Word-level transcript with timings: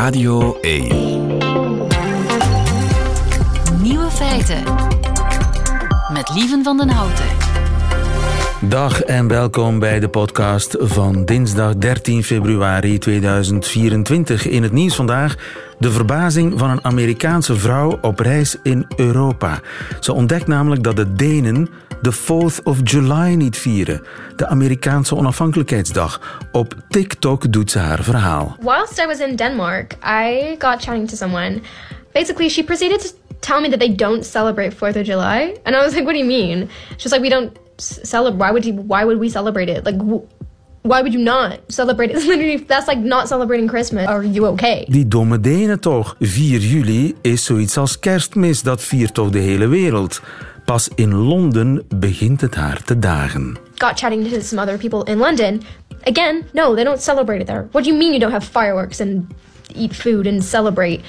Radio 0.00 0.58
1. 0.60 0.88
Nieuwe 3.82 4.10
feiten. 4.10 4.62
Met 6.12 6.30
Lieven 6.34 6.62
van 6.62 6.76
den 6.76 6.88
Houten. 6.88 7.24
Dag 8.60 9.02
en 9.02 9.28
welkom 9.28 9.78
bij 9.78 10.00
de 10.00 10.08
podcast 10.08 10.76
van 10.78 11.24
dinsdag 11.24 11.76
13 11.76 12.24
februari 12.24 12.98
2024. 12.98 14.48
In 14.48 14.62
het 14.62 14.72
nieuws 14.72 14.94
vandaag 14.94 15.36
de 15.78 15.90
verbazing 15.90 16.58
van 16.58 16.70
een 16.70 16.84
Amerikaanse 16.84 17.56
vrouw 17.56 17.98
op 18.00 18.18
reis 18.18 18.56
in 18.62 18.86
Europa. 18.96 19.60
Ze 20.00 20.12
ontdekt 20.12 20.46
namelijk 20.46 20.82
dat 20.82 20.96
de 20.96 21.12
Denen 21.12 21.68
de 22.02 22.14
4th 22.14 22.62
of 22.62 22.78
July 22.84 23.34
niet 23.34 23.56
vieren, 23.56 24.02
de 24.36 24.46
Amerikaanse 24.46 25.16
onafhankelijkheidsdag. 25.16 26.20
Op 26.52 26.74
TikTok 26.88 27.52
doet 27.52 27.70
ze 27.70 27.78
haar 27.78 28.02
verhaal. 28.02 28.56
Whilst 28.60 28.98
I 28.98 29.06
was 29.06 29.18
in 29.18 29.36
Denmark, 29.36 29.96
I 30.04 30.56
got 30.58 30.82
chatting 30.82 31.08
to 31.08 31.16
someone. 31.16 31.60
Basically, 32.12 32.48
she 32.48 32.64
proceeded 32.64 33.00
to 33.00 33.08
tell 33.40 33.60
me 33.60 33.68
that 33.68 33.78
they 33.78 33.94
don't 33.94 34.24
celebrate 34.24 34.74
4th 34.74 34.96
of 34.96 35.06
July. 35.06 35.56
And 35.64 35.76
I 35.76 35.82
was 35.84 35.94
like, 35.94 36.04
what 36.04 36.12
do 36.12 36.18
you 36.18 36.28
mean? 36.28 36.68
She's 36.96 37.12
like, 37.12 37.22
we 37.22 37.30
don't 37.30 37.58
celebrate. 37.76 38.38
Why 38.38 38.52
would 38.52 38.64
you, 38.64 38.74
why 38.86 39.04
would 39.04 39.18
we 39.18 39.28
celebrate 39.28 39.68
it? 39.68 39.84
Like, 39.84 39.96
why 40.82 41.02
would 41.02 41.12
you 41.12 41.22
not 41.22 41.60
celebrate 41.68 42.10
it? 42.10 42.16
Literally, 42.26 42.56
that's 42.56 42.86
like 42.86 42.98
not 42.98 43.28
celebrating 43.28 43.68
Christmas. 43.68 44.06
Are 44.06 44.24
you 44.24 44.46
okay? 44.46 44.84
Die 44.88 45.08
domme 45.08 45.40
Denen 45.40 45.80
toch. 45.80 46.16
4 46.20 46.58
juli 46.58 47.14
is 47.22 47.44
zoiets 47.44 47.76
als 47.76 47.98
kerstmis. 47.98 48.62
Dat 48.62 48.82
viert 48.82 49.14
toch 49.14 49.30
de 49.30 49.38
hele 49.38 49.68
wereld. 49.68 50.20
Pas 50.70 50.88
in 50.94 51.14
Londen 51.14 51.82
begint 51.94 52.40
het 52.40 52.54
haar 52.54 52.82
te 52.82 52.98
dagen. 52.98 53.56
Got 53.76 53.98
chatting 53.98 54.28
to 54.28 54.40
some 54.40 54.62
other 54.62 54.78
people 54.78 55.12
in 55.12 55.18
London. 55.18 55.62
Again, 56.04 56.42
no, 56.52 56.74
they 56.74 56.84
don't 56.84 57.02
celebrate 57.02 57.40
it 57.40 57.46
there. 57.46 57.66
What 57.70 57.84
do 57.84 57.90
you 57.90 57.98
mean 57.98 58.10
you 58.10 58.20
don't 58.20 58.32
have 58.32 58.46
fireworks 58.46 59.00
and 59.00 59.24
eat 59.74 59.96
food 59.96 60.26
and 60.26 60.44
celebrate? 60.44 61.00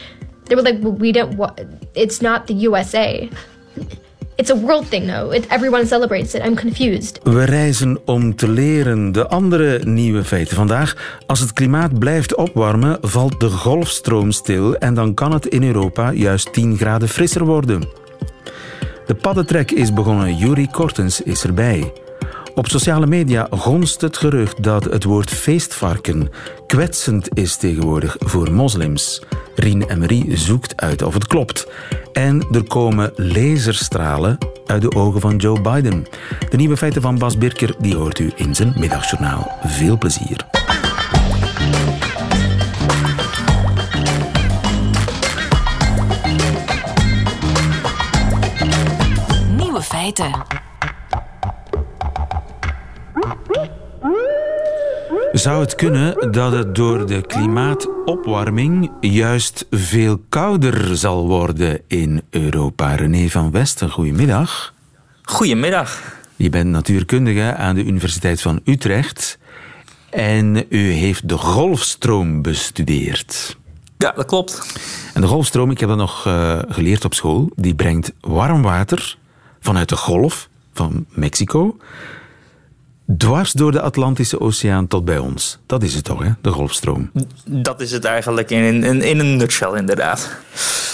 They 0.43 0.55
were 0.55 0.63
like, 0.63 0.99
we 0.99 1.11
don't. 1.11 1.37
It's 1.93 2.21
not 2.21 2.47
the 2.47 2.67
USA. 2.67 3.29
It's 4.35 4.51
a 4.51 4.55
world 4.55 4.87
thing, 4.87 5.07
though. 5.07 5.35
It, 5.35 5.45
everyone 5.47 5.85
celebrates 5.85 6.33
it. 6.33 6.43
I'm 6.43 6.55
confused. 6.55 7.19
We 7.23 7.43
reizen 7.43 7.99
om 8.05 8.35
te 8.35 8.47
leren. 8.47 9.11
De 9.11 9.27
andere 9.27 9.79
nieuwe 9.83 10.23
feiten 10.23 10.55
vandaag. 10.55 11.19
Als 11.27 11.39
het 11.39 11.53
klimaat 11.53 11.99
blijft 11.99 12.35
opwarmen, 12.35 12.97
valt 13.01 13.39
de 13.39 13.49
golfstroom 13.49 14.31
stil 14.31 14.75
en 14.75 14.93
dan 14.93 15.13
kan 15.13 15.31
het 15.33 15.45
in 15.45 15.63
Europa 15.63 16.11
juist 16.11 16.53
10 16.53 16.77
graden 16.77 17.09
frisser 17.09 17.45
worden. 17.45 18.00
De 19.11 19.17
paddentrek 19.17 19.71
is 19.71 19.93
begonnen. 19.93 20.35
Yuri 20.35 20.67
Kortens 20.67 21.21
is 21.21 21.43
erbij. 21.43 21.93
Op 22.55 22.67
sociale 22.67 23.07
media 23.07 23.47
gonst 23.49 24.01
het 24.01 24.17
gerucht 24.17 24.63
dat 24.63 24.83
het 24.83 25.03
woord 25.03 25.29
feestvarken 25.29 26.29
kwetsend 26.67 27.37
is 27.37 27.55
tegenwoordig 27.55 28.15
voor 28.19 28.51
moslims. 28.51 29.21
Rien 29.55 29.89
Emery 29.89 30.35
zoekt 30.35 30.81
uit 30.81 31.01
of 31.01 31.13
het 31.13 31.27
klopt. 31.27 31.67
En 32.13 32.47
er 32.51 32.63
komen 32.63 33.11
laserstralen 33.15 34.37
uit 34.65 34.81
de 34.81 34.95
ogen 34.95 35.21
van 35.21 35.35
Joe 35.35 35.61
Biden. 35.61 36.05
De 36.49 36.57
nieuwe 36.57 36.77
feiten 36.77 37.01
van 37.01 37.17
Bas 37.17 37.37
Birker 37.37 37.75
die 37.79 37.95
hoort 37.95 38.19
u 38.19 38.31
in 38.35 38.55
zijn 38.55 38.73
middagjournaal. 38.77 39.51
Veel 39.63 39.97
plezier. 39.97 40.60
Feiten. 50.01 50.31
Zou 55.31 55.61
het 55.61 55.75
kunnen 55.75 56.31
dat 56.31 56.51
het 56.51 56.75
door 56.75 57.07
de 57.07 57.21
klimaatopwarming 57.21 58.91
juist 58.99 59.65
veel 59.69 60.21
kouder 60.29 60.97
zal 60.97 61.27
worden 61.27 61.81
in 61.87 62.21
Europa? 62.29 62.95
René 62.95 63.29
van 63.29 63.51
Westen, 63.51 63.89
goedemiddag. 63.89 64.73
Goedemiddag. 65.23 66.19
Je 66.35 66.49
bent 66.49 66.69
natuurkundige 66.69 67.55
aan 67.55 67.75
de 67.75 67.83
Universiteit 67.83 68.41
van 68.41 68.61
Utrecht 68.65 69.37
en 70.09 70.65
u 70.69 70.91
heeft 70.91 71.29
de 71.29 71.37
golfstroom 71.37 72.41
bestudeerd. 72.41 73.57
Ja, 73.97 74.11
dat 74.11 74.25
klopt. 74.25 74.79
En 75.13 75.21
de 75.21 75.27
golfstroom, 75.27 75.71
ik 75.71 75.79
heb 75.79 75.89
dat 75.89 75.97
nog 75.97 76.27
uh, 76.27 76.59
geleerd 76.67 77.05
op 77.05 77.13
school, 77.13 77.49
die 77.55 77.75
brengt 77.75 78.13
warm 78.19 78.61
water 78.61 79.19
vanuit 79.61 79.89
de 79.89 79.97
golf 79.97 80.49
van 80.73 81.05
Mexico 81.09 81.77
dwars 83.17 83.51
door 83.51 83.71
de 83.71 83.81
Atlantische 83.81 84.39
Oceaan 84.39 84.87
tot 84.87 85.05
bij 85.05 85.17
ons. 85.17 85.57
Dat 85.65 85.83
is 85.83 85.93
het 85.93 86.03
toch, 86.03 86.23
hè? 86.23 86.29
de 86.41 86.49
golfstroom? 86.49 87.11
Dat 87.45 87.81
is 87.81 87.91
het 87.91 88.05
eigenlijk 88.05 88.49
in, 88.49 88.83
in, 88.83 89.01
in 89.01 89.19
een 89.19 89.35
nutshell, 89.35 89.77
inderdaad. 89.77 90.29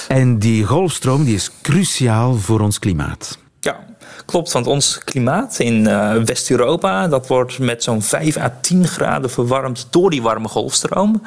En 0.08 0.40
die 0.40 0.64
golfstroom 0.64 1.24
die 1.24 1.36
is 1.36 1.52
cruciaal 1.62 2.36
voor 2.36 2.60
ons 2.60 2.80
klimaat. 2.80 3.38
Ja, 3.60 3.80
klopt. 4.26 4.52
Want 4.52 4.68
ons 4.68 4.98
klimaat 5.04 5.60
in 5.60 5.74
uh, 5.74 6.14
West-Europa... 6.14 7.08
dat 7.08 7.28
wordt 7.28 7.60
met 7.60 7.84
zo'n 7.84 8.02
5 8.02 8.38
à 8.38 8.54
10 8.62 8.88
graden 8.88 9.30
verwarmd 9.30 9.88
door 9.90 10.10
die 10.10 10.22
warme 10.22 10.48
golfstroom. 10.48 11.22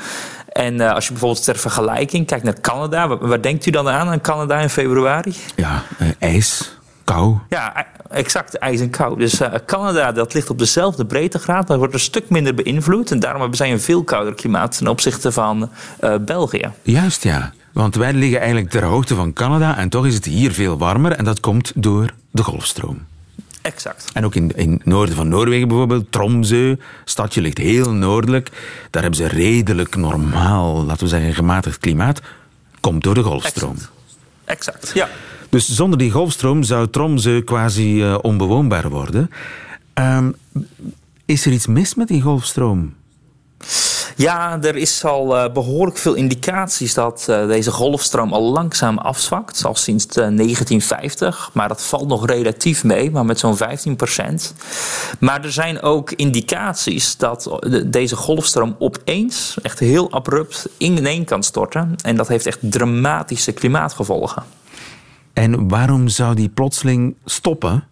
En 0.49 0.75
uh, 0.75 0.93
als 0.93 1.05
je 1.05 1.11
bijvoorbeeld 1.11 1.45
ter 1.45 1.57
vergelijking 1.57 2.27
kijkt 2.27 2.45
naar 2.45 2.61
Canada... 2.61 3.09
waar, 3.09 3.29
waar 3.29 3.43
denkt 3.43 3.67
u 3.67 3.71
dan 3.71 3.89
aan, 3.89 4.09
aan 4.09 4.21
Canada 4.21 4.59
in 4.59 4.71
februari? 4.71 5.35
Ja, 5.57 5.83
uh, 5.99 6.09
ijs. 6.19 6.79
Kou. 7.11 7.39
Ja, 7.49 7.87
exact, 8.11 8.59
ijs 8.59 8.81
en 8.81 8.91
kou. 8.91 9.19
Dus 9.19 9.41
uh, 9.41 9.49
Canada 9.67 10.13
dat 10.13 10.35
ligt 10.35 10.51
op 10.51 10.59
dezelfde 10.59 11.05
breedtegraad, 11.05 11.69
maar 11.69 11.79
wordt 11.79 11.95
een 11.95 12.01
stuk 12.01 12.29
minder 12.29 12.55
beïnvloed. 12.55 13.11
En 13.11 13.21
daarom 13.21 13.41
hebben 13.41 13.59
zij 13.59 13.73
een 13.73 13.81
veel 13.81 14.05
kouder 14.05 14.35
klimaat 14.35 14.77
ten 14.77 14.89
opzichte 14.89 15.33
van 15.33 15.71
uh, 16.01 16.15
België. 16.21 16.71
Juist, 16.83 17.23
ja. 17.23 17.53
Want 17.73 17.95
wij 17.95 18.13
liggen 18.13 18.39
eigenlijk 18.39 18.71
ter 18.71 18.85
hoogte 18.85 19.15
van 19.15 19.33
Canada 19.33 19.77
en 19.77 19.89
toch 19.89 20.07
is 20.07 20.15
het 20.15 20.25
hier 20.25 20.53
veel 20.53 20.79
warmer. 20.79 21.13
En 21.13 21.25
dat 21.25 21.41
komt 21.41 21.73
door 21.75 22.13
de 22.31 22.43
golfstroom. 22.43 23.07
Exact. 23.63 24.11
En 24.13 24.25
ook 24.25 24.35
in, 24.35 24.53
in 24.57 24.73
het 24.73 24.85
noorden 24.85 25.15
van 25.15 25.29
Noorwegen 25.29 25.69
bijvoorbeeld, 25.69 26.13
Tromsø, 26.13 26.77
stadje 27.05 27.41
ligt 27.41 27.59
heel 27.59 27.93
noordelijk. 27.93 28.51
Daar 28.91 29.03
hebben 29.03 29.21
ze 29.21 29.27
redelijk 29.27 29.97
normaal, 29.97 30.85
laten 30.85 31.03
we 31.03 31.09
zeggen, 31.09 31.35
gematigd 31.35 31.79
klimaat. 31.79 32.21
Komt 32.81 33.03
door 33.03 33.15
de 33.15 33.23
golfstroom. 33.23 33.75
Exact, 33.75 33.99
exact 34.45 34.91
ja. 34.95 35.09
Dus 35.51 35.69
zonder 35.69 35.99
die 35.99 36.11
golfstroom 36.11 36.63
zou 36.63 36.89
Tromsø 36.89 37.43
quasi 37.43 38.03
uh, 38.03 38.19
onbewoonbaar 38.23 38.91
worden. 38.91 39.31
Um, 39.95 40.35
is 41.25 41.47
er 41.47 41.53
iets 41.53 41.67
mis 41.67 41.95
met 41.95 42.09
die 42.09 42.23
golfstroom? 42.23 42.95
Ja, 44.17 44.59
er 44.63 44.77
is 44.77 45.05
al 45.05 45.37
uh, 45.37 45.53
behoorlijk 45.53 45.99
veel 45.99 46.15
indicaties 46.15 46.95
dat 46.95 47.27
uh, 47.31 47.47
deze 47.47 47.71
golfstroom 47.71 48.33
al 48.33 48.43
langzaam 48.43 48.99
afzwakt. 48.99 49.65
Al 49.65 49.75
sinds 49.75 50.07
1950. 50.07 51.51
Maar 51.53 51.69
dat 51.69 51.83
valt 51.83 52.09
nog 52.09 52.27
relatief 52.27 52.85
mee, 52.85 53.11
maar 53.11 53.25
met 53.25 53.39
zo'n 53.39 53.57
15 53.57 53.97
procent. 53.97 54.55
Maar 55.19 55.45
er 55.45 55.53
zijn 55.53 55.83
ook 55.83 56.13
indicaties 56.13 57.17
dat 57.17 57.59
de, 57.61 57.91
deze 57.91 58.17
golfstroom 58.17 58.77
opeens, 58.79 59.57
echt 59.63 59.79
heel 59.79 60.13
abrupt, 60.13 60.69
ineen 60.77 61.25
kan 61.25 61.43
storten. 61.43 61.95
En 62.03 62.17
dat 62.17 62.29
heeft 62.29 62.47
echt 62.47 62.59
dramatische 62.61 63.53
klimaatgevolgen. 63.53 64.43
En 65.33 65.69
waarom 65.69 66.09
zou 66.09 66.35
die 66.35 66.49
plotseling 66.49 67.15
stoppen? 67.25 67.85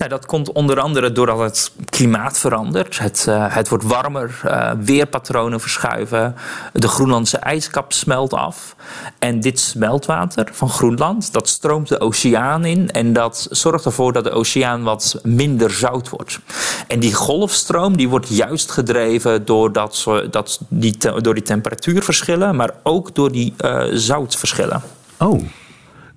Nou, 0.00 0.12
dat 0.12 0.26
komt 0.26 0.52
onder 0.52 0.80
andere 0.80 1.12
doordat 1.12 1.38
het 1.38 1.72
klimaat 1.84 2.38
verandert. 2.38 2.98
Het, 2.98 3.26
uh, 3.28 3.54
het 3.54 3.68
wordt 3.68 3.84
warmer, 3.84 4.40
uh, 4.44 4.70
weerpatronen 4.80 5.60
verschuiven. 5.60 6.34
De 6.72 6.88
Groenlandse 6.88 7.36
ijskap 7.36 7.92
smelt 7.92 8.34
af. 8.34 8.76
En 9.18 9.40
dit 9.40 9.60
smeltwater 9.60 10.48
van 10.52 10.68
Groenland, 10.68 11.32
dat 11.32 11.48
stroomt 11.48 11.88
de 11.88 12.00
oceaan 12.00 12.64
in. 12.64 12.90
En 12.90 13.12
dat 13.12 13.46
zorgt 13.50 13.84
ervoor 13.84 14.12
dat 14.12 14.24
de 14.24 14.30
oceaan 14.30 14.82
wat 14.82 15.20
minder 15.22 15.70
zout 15.70 16.08
wordt. 16.08 16.40
En 16.86 17.00
die 17.00 17.14
golfstroom 17.14 17.96
die 17.96 18.08
wordt 18.08 18.28
juist 18.28 18.70
gedreven 18.70 19.44
door, 19.44 19.72
dat, 19.72 20.06
dat, 20.30 20.60
die, 20.68 20.96
door 21.20 21.34
die 21.34 21.42
temperatuurverschillen... 21.42 22.56
maar 22.56 22.74
ook 22.82 23.14
door 23.14 23.32
die 23.32 23.54
uh, 23.64 23.82
zoutverschillen. 23.92 24.82
Oh, 25.18 25.42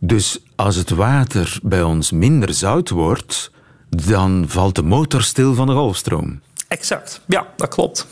dus 0.05 0.39
als 0.55 0.75
het 0.75 0.89
water 0.89 1.59
bij 1.63 1.83
ons 1.83 2.11
minder 2.11 2.53
zout 2.53 2.89
wordt, 2.89 3.51
dan 3.89 4.45
valt 4.47 4.75
de 4.75 4.83
motor 4.83 5.21
stil 5.21 5.53
van 5.53 5.67
de 5.67 5.73
golfstroom. 5.73 6.41
Exact, 6.67 7.21
ja, 7.27 7.47
dat 7.55 7.69
klopt. 7.69 8.07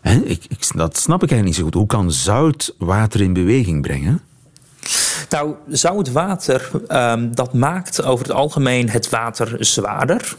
He, 0.00 0.14
ik, 0.14 0.44
ik, 0.48 0.76
dat 0.76 0.96
snap 0.96 1.22
ik 1.22 1.30
eigenlijk 1.30 1.44
niet 1.44 1.54
zo 1.54 1.62
goed. 1.62 1.74
Hoe 1.74 1.86
kan 1.86 2.12
zout 2.12 2.74
water 2.78 3.20
in 3.20 3.32
beweging 3.32 3.82
brengen? 3.82 4.20
Nou, 5.28 5.54
zout 5.68 6.12
water, 6.12 6.70
um, 6.88 7.34
dat 7.34 7.52
maakt 7.52 8.02
over 8.02 8.26
het 8.26 8.34
algemeen 8.34 8.90
het 8.90 9.08
water 9.10 9.64
zwaarder. 9.64 10.36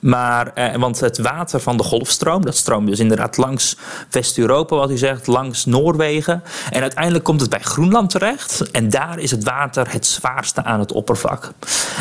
Maar, 0.00 0.52
eh, 0.54 0.74
want 0.74 1.00
het 1.00 1.18
water 1.18 1.60
van 1.60 1.76
de 1.76 1.82
golfstroom, 1.82 2.44
dat 2.44 2.56
stroomt 2.56 2.86
dus 2.86 2.98
inderdaad 2.98 3.36
langs 3.36 3.76
West-Europa, 4.10 4.76
wat 4.76 4.90
u 4.90 4.96
zegt, 4.96 5.26
langs 5.26 5.64
Noorwegen. 5.64 6.42
En 6.70 6.82
uiteindelijk 6.82 7.24
komt 7.24 7.40
het 7.40 7.50
bij 7.50 7.60
Groenland 7.60 8.10
terecht. 8.10 8.70
En 8.70 8.90
daar 8.90 9.18
is 9.18 9.30
het 9.30 9.44
water 9.44 9.92
het 9.92 10.06
zwaarste 10.06 10.64
aan 10.64 10.80
het 10.80 10.92
oppervlak. 10.92 11.52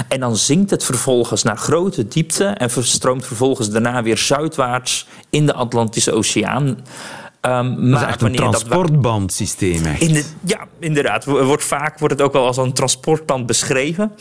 En 0.08 0.20
dan 0.20 0.38
zinkt 0.38 0.70
het 0.72 0.84
vervolgens 0.84 1.44
naar 1.44 1.58
grote 1.58 2.08
diepte 2.08 2.46
en 2.46 2.70
stroomt 2.86 3.26
vervolgens 3.26 3.70
daarna 3.70 4.04
weer 4.04 4.18
zuidwaarts 4.18 5.08
in 5.30 5.46
de 5.46 5.54
Atlantische 5.54 6.12
Oceaan. 6.12 6.78
Um, 7.42 7.92
dat 7.92 8.02
is 8.02 8.08
echt 8.08 8.22
een 8.22 8.36
transportbandsysteem. 8.36 9.86
In 9.86 10.14
de, 10.14 10.26
ja, 10.44 10.68
inderdaad. 10.80 11.26
Wordt 11.26 11.64
vaak 11.64 12.00
wordt 12.00 12.14
het 12.14 12.24
ook 12.24 12.34
wel 12.34 12.46
als 12.46 12.58
een 12.58 12.74
transportband 12.74 13.46
beschreven. 13.46 14.12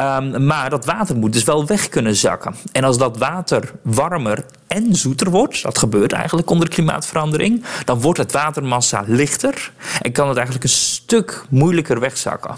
Um, 0.00 0.46
maar 0.46 0.70
dat 0.70 0.84
water 0.84 1.16
moet 1.16 1.32
dus 1.32 1.44
wel 1.44 1.66
weg 1.66 1.88
kunnen 1.88 2.16
zakken. 2.16 2.54
En 2.72 2.84
als 2.84 2.98
dat 2.98 3.18
water 3.18 3.72
warmer 3.82 4.44
en 4.66 4.94
zoeter 4.94 5.30
wordt, 5.30 5.62
dat 5.62 5.78
gebeurt 5.78 6.12
eigenlijk 6.12 6.50
onder 6.50 6.68
klimaatverandering, 6.68 7.64
dan 7.84 8.00
wordt 8.00 8.18
het 8.18 8.32
watermassa 8.32 9.04
lichter 9.06 9.72
en 10.00 10.12
kan 10.12 10.28
het 10.28 10.36
eigenlijk 10.36 10.64
een 10.64 10.76
stuk 10.76 11.44
moeilijker 11.48 12.00
wegzakken. 12.00 12.56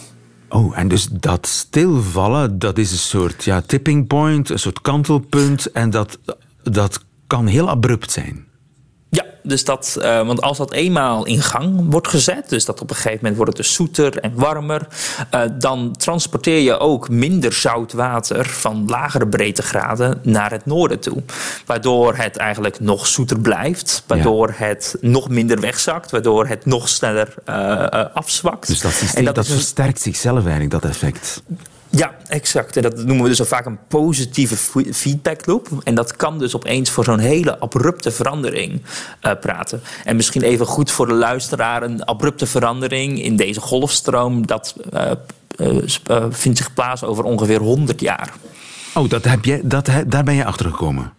Oh, 0.49 0.79
en 0.79 0.88
dus 0.88 1.08
dat 1.11 1.47
stilvallen, 1.47 2.58
dat 2.58 2.79
is 2.79 2.93
een 2.93 2.99
soort 2.99 3.44
ja, 3.44 3.61
tipping 3.61 4.06
point, 4.06 4.50
een 4.50 4.58
soort 4.58 4.81
kantelpunt. 4.81 5.70
En 5.73 5.91
dat, 5.91 6.19
dat 6.62 7.05
kan 7.26 7.47
heel 7.47 7.69
abrupt 7.69 8.11
zijn. 8.11 8.49
Dus 9.50 9.64
dat, 9.64 9.97
uh, 9.99 10.26
want 10.26 10.41
als 10.41 10.58
dat 10.58 10.73
eenmaal 10.73 11.26
in 11.26 11.43
gang 11.43 11.91
wordt 11.91 12.08
gezet, 12.08 12.49
dus 12.49 12.64
dat 12.64 12.81
op 12.81 12.91
een 12.91 12.97
gegeven 12.97 13.19
moment 13.20 13.37
wordt 13.37 13.56
het 13.56 13.67
dus 13.67 13.75
zoeter 13.75 14.19
en 14.19 14.32
warmer, 14.35 14.87
uh, 15.35 15.41
dan 15.58 15.94
transporteer 15.97 16.58
je 16.58 16.79
ook 16.79 17.08
minder 17.08 17.52
zout 17.52 17.93
water 17.93 18.47
van 18.47 18.85
lagere 18.87 19.26
breedtegraden 19.26 20.20
naar 20.23 20.50
het 20.50 20.67
noorden 20.67 21.00
toe. 21.00 21.23
Waardoor 21.67 22.17
het 22.17 22.37
eigenlijk 22.37 22.81
nog 22.81 23.06
zoeter 23.06 23.41
blijft, 23.41 24.05
waardoor 24.06 24.49
ja. 24.49 24.64
het 24.64 24.97
nog 25.00 25.29
minder 25.29 25.61
wegzakt, 25.61 26.11
waardoor 26.11 26.47
het 26.47 26.67
nog 26.67 26.88
sneller 26.88 27.35
uh, 27.47 28.05
afzwakt. 28.14 28.67
Dus 28.67 28.81
dat, 28.81 28.93
systeem, 28.93 29.19
en 29.19 29.25
dat, 29.25 29.35
dat 29.35 29.47
versterkt 29.47 30.00
zichzelf 30.00 30.43
eigenlijk, 30.43 30.70
dat 30.70 30.85
effect. 30.85 31.43
Ja, 31.91 32.15
exact. 32.29 32.77
En 32.77 32.83
dat 32.83 32.97
noemen 32.97 33.23
we 33.23 33.29
dus 33.29 33.41
al 33.41 33.47
vaak 33.47 33.67
een 33.67 33.79
positieve 33.89 34.57
feedback 34.93 35.47
loop. 35.47 35.69
En 35.85 35.95
dat 35.95 36.17
kan 36.17 36.39
dus 36.39 36.57
opeens 36.57 36.91
voor 36.91 37.05
zo'n 37.05 37.19
hele 37.19 37.59
abrupte 37.59 38.11
verandering 38.11 38.83
uh, 39.23 39.33
praten. 39.41 39.83
En 40.05 40.17
misschien 40.17 40.43
even 40.43 40.67
goed 40.67 40.91
voor 40.91 41.07
de 41.07 41.15
luisteraar: 41.15 41.83
een 41.83 42.05
abrupte 42.05 42.47
verandering 42.47 43.23
in 43.23 43.37
deze 43.37 43.61
golfstroom, 43.61 44.47
dat 44.47 44.75
uh, 44.95 45.11
uh, 45.57 46.25
vindt 46.31 46.59
zich 46.59 46.75
plaats 46.75 47.05
over 47.05 47.25
ongeveer 47.25 47.61
100 47.61 48.01
jaar. 48.01 48.33
Oh, 48.95 49.09
dat 49.09 49.25
heb 49.25 49.45
je, 49.45 49.61
dat, 49.63 49.89
daar 50.07 50.25
ben 50.25 50.35
je 50.35 50.45
achter 50.45 50.67
gekomen. 50.67 51.13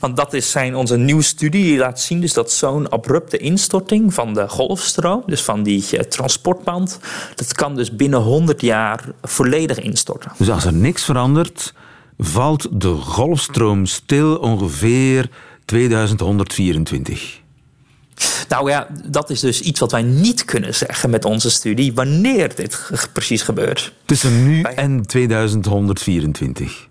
Want 0.00 0.16
dat 0.16 0.32
is 0.32 0.50
zijn 0.50 0.74
onze 0.74 0.96
nieuwe 0.96 1.22
studie 1.22 1.64
die 1.64 1.78
laat 1.78 2.00
zien 2.00 2.20
dus 2.20 2.32
dat 2.32 2.52
zo'n 2.52 2.88
abrupte 2.88 3.36
instorting 3.36 4.14
van 4.14 4.34
de 4.34 4.48
golfstroom, 4.48 5.22
dus 5.26 5.42
van 5.42 5.62
die 5.62 5.84
uh, 5.92 6.00
transportband, 6.00 6.98
dat 7.34 7.52
kan 7.52 7.74
dus 7.74 7.96
binnen 7.96 8.20
100 8.20 8.60
jaar 8.60 9.04
volledig 9.22 9.80
instorten. 9.80 10.32
Dus 10.36 10.50
als 10.50 10.64
er 10.64 10.72
niks 10.72 11.04
verandert, 11.04 11.74
valt 12.18 12.80
de 12.80 12.94
golfstroom 12.94 13.86
stil 13.86 14.36
ongeveer 14.36 15.30
2124. 15.64 17.40
Nou 18.48 18.70
ja, 18.70 18.86
dat 19.04 19.30
is 19.30 19.40
dus 19.40 19.60
iets 19.60 19.80
wat 19.80 19.92
wij 19.92 20.02
niet 20.02 20.44
kunnen 20.44 20.74
zeggen 20.74 21.10
met 21.10 21.24
onze 21.24 21.50
studie 21.50 21.94
wanneer 21.94 22.54
dit 22.54 22.90
precies 23.12 23.42
gebeurt. 23.42 23.92
Tussen 24.04 24.44
nu 24.44 24.62
en 24.62 25.06
2124. 25.06 26.88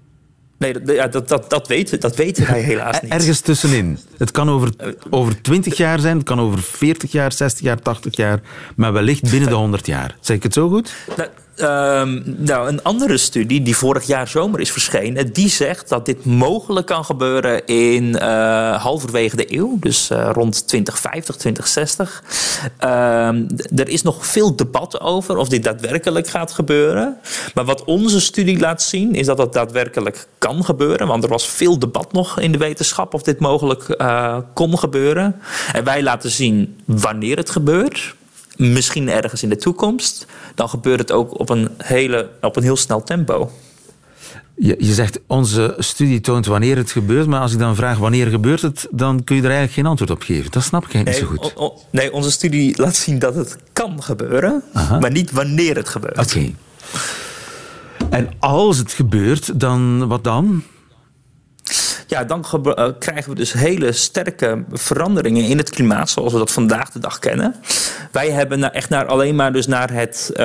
Nee, 0.59 0.81
dat, 0.81 1.11
dat, 1.11 1.27
dat, 1.27 1.49
dat, 1.49 1.67
weten, 1.67 1.99
dat 1.99 2.15
weten 2.15 2.47
wij 2.47 2.61
helaas 2.61 3.01
niet. 3.01 3.11
Ergens 3.11 3.39
tussenin. 3.39 3.99
Het 4.17 4.31
kan 4.31 4.49
over, 4.49 4.69
over 5.09 5.41
20 5.41 5.77
jaar 5.77 5.99
zijn, 5.99 6.17
het 6.17 6.25
kan 6.25 6.39
over 6.39 6.59
40 6.59 7.11
jaar, 7.11 7.31
60 7.31 7.65
jaar, 7.65 7.79
80 7.79 8.15
jaar, 8.15 8.39
maar 8.75 8.93
wellicht 8.93 9.29
binnen 9.29 9.49
de 9.49 9.55
100 9.55 9.85
jaar. 9.85 10.15
Zeg 10.19 10.35
ik 10.35 10.43
het 10.43 10.53
zo 10.53 10.69
goed? 10.69 10.95
Nou, 11.17 11.29
Um, 11.61 12.23
nou, 12.37 12.67
een 12.67 12.83
andere 12.83 13.17
studie 13.17 13.61
die 13.61 13.77
vorig 13.77 14.03
jaar 14.03 14.27
zomer 14.27 14.59
is 14.59 14.71
verschenen, 14.71 15.33
die 15.33 15.49
zegt 15.49 15.89
dat 15.89 16.05
dit 16.05 16.25
mogelijk 16.25 16.87
kan 16.87 17.05
gebeuren 17.05 17.65
in 17.65 18.03
uh, 18.03 18.83
halverwege 18.83 19.35
de 19.35 19.55
eeuw, 19.55 19.77
dus 19.79 20.09
uh, 20.11 20.29
rond 20.33 20.67
2050, 20.67 21.35
2060. 21.35 22.23
Um, 22.83 23.47
er 23.75 23.89
is 23.89 24.01
nog 24.01 24.25
veel 24.25 24.55
debat 24.55 25.01
over 25.01 25.37
of 25.37 25.49
dit 25.49 25.63
daadwerkelijk 25.63 26.27
gaat 26.27 26.51
gebeuren. 26.51 27.17
Maar 27.53 27.65
wat 27.65 27.83
onze 27.83 28.21
studie 28.21 28.59
laat 28.59 28.81
zien, 28.81 29.13
is 29.13 29.25
dat 29.25 29.37
het 29.37 29.53
daadwerkelijk 29.53 30.27
kan 30.37 30.65
gebeuren. 30.65 31.07
Want 31.07 31.23
er 31.23 31.29
was 31.29 31.47
veel 31.47 31.79
debat 31.79 32.11
nog 32.11 32.39
in 32.39 32.51
de 32.51 32.57
wetenschap 32.57 33.13
of 33.13 33.23
dit 33.23 33.39
mogelijk 33.39 33.95
uh, 33.97 34.37
kon 34.53 34.77
gebeuren. 34.77 35.41
En 35.73 35.83
wij 35.83 36.03
laten 36.03 36.29
zien 36.29 36.79
wanneer 36.85 37.37
het 37.37 37.49
gebeurt 37.49 38.17
misschien 38.59 39.09
ergens 39.09 39.43
in 39.43 39.49
de 39.49 39.55
toekomst, 39.55 40.25
dan 40.55 40.69
gebeurt 40.69 40.99
het 40.99 41.11
ook 41.11 41.39
op 41.39 41.49
een, 41.49 41.69
hele, 41.77 42.29
op 42.41 42.55
een 42.55 42.63
heel 42.63 42.75
snel 42.75 43.03
tempo. 43.03 43.51
Je, 44.55 44.75
je 44.77 44.93
zegt, 44.93 45.19
onze 45.27 45.75
studie 45.77 46.21
toont 46.21 46.45
wanneer 46.45 46.77
het 46.77 46.91
gebeurt, 46.91 47.27
maar 47.27 47.41
als 47.41 47.53
ik 47.53 47.59
dan 47.59 47.75
vraag 47.75 47.97
wanneer 47.97 48.27
gebeurt 48.27 48.61
het, 48.61 48.87
dan 48.91 49.23
kun 49.23 49.35
je 49.35 49.41
er 49.41 49.47
eigenlijk 49.47 49.77
geen 49.77 49.85
antwoord 49.85 50.11
op 50.11 50.21
geven. 50.21 50.51
Dat 50.51 50.63
snap 50.63 50.87
ik 50.87 51.05
niet 51.05 51.15
zo 51.15 51.25
goed. 51.25 51.53
nee, 51.91 52.13
onze 52.13 52.31
studie 52.31 52.81
laat 52.81 52.95
zien 52.95 53.19
dat 53.19 53.35
het 53.35 53.57
kan 53.73 54.03
gebeuren, 54.03 54.63
maar 54.73 55.11
niet 55.11 55.31
wanneer 55.31 55.75
het 55.75 55.89
gebeurt. 55.89 56.17
Oké. 56.17 56.51
En 58.09 58.29
als 58.39 58.77
het 58.77 58.91
gebeurt, 58.91 59.59
dan 59.59 60.07
wat 60.07 60.23
dan? 60.23 60.63
Ja, 62.09 62.23
dan 62.23 62.45
uh, 62.65 62.87
krijgen 62.99 63.29
we 63.29 63.35
dus 63.35 63.53
hele 63.53 63.91
sterke 63.91 64.63
veranderingen 64.71 65.43
in 65.43 65.57
het 65.57 65.69
klimaat, 65.69 66.09
zoals 66.09 66.33
we 66.33 66.39
dat 66.39 66.51
vandaag 66.51 66.91
de 66.91 66.99
dag 66.99 67.19
kennen. 67.19 67.55
Wij 68.11 68.31
hebben 68.31 68.73
echt 68.73 68.89
naar, 68.89 69.05
alleen 69.05 69.35
maar 69.35 69.53
dus 69.53 69.67
naar, 69.67 69.91
het, 69.93 70.29
uh, 70.33 70.37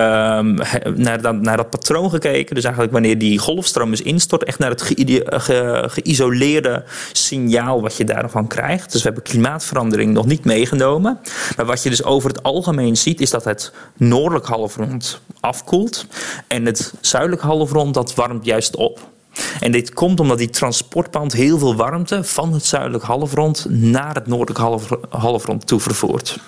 naar, 0.95 1.23
dat, 1.23 1.41
naar 1.41 1.57
dat 1.57 1.71
patroon 1.71 2.11
gekeken. 2.11 2.55
Dus 2.55 2.65
eigenlijk 2.65 2.93
wanneer 2.93 3.19
die 3.19 3.39
golfstroom 3.39 3.93
is 3.93 4.03
instort, 4.03 4.45
echt 4.45 4.59
naar 4.59 4.71
het 4.71 4.83
ge 4.83 5.85
geïsoleerde 5.87 6.85
signaal 7.13 7.81
wat 7.81 7.97
je 7.97 8.05
daarvan 8.05 8.47
krijgt. 8.47 8.93
Dus 8.93 9.03
we 9.03 9.07
hebben 9.07 9.23
klimaatverandering 9.23 10.13
nog 10.13 10.27
niet 10.27 10.45
meegenomen. 10.45 11.19
Maar 11.57 11.67
wat 11.67 11.83
je 11.83 11.91
dus 11.91 12.05
over 12.05 12.29
het 12.29 12.43
algemeen 12.43 12.97
ziet, 12.97 13.21
is 13.21 13.31
dat 13.31 13.45
het 13.45 13.73
noordelijk 13.97 14.47
halfrond 14.47 15.21
afkoelt. 15.41 16.07
En 16.47 16.67
het 16.67 16.95
zuidelijk 17.01 17.43
halfrond, 17.43 17.95
dat 17.95 18.15
warmt 18.15 18.45
juist 18.45 18.77
op. 18.77 19.13
En 19.61 19.73
dit 19.73 19.95
komt 19.95 20.21
omdat 20.21 20.39
die 20.39 20.51
transportband 20.51 21.33
heel 21.33 21.59
veel 21.59 21.77
warmte 21.77 22.25
van 22.25 22.53
het 22.53 22.65
zuidelijk 22.65 23.05
halfrond 23.05 23.67
naar 23.69 24.15
het 24.15 24.27
noordelijk 24.27 24.89
halfrond 25.09 25.67
toe 25.67 25.81
vervoert. 25.81 26.39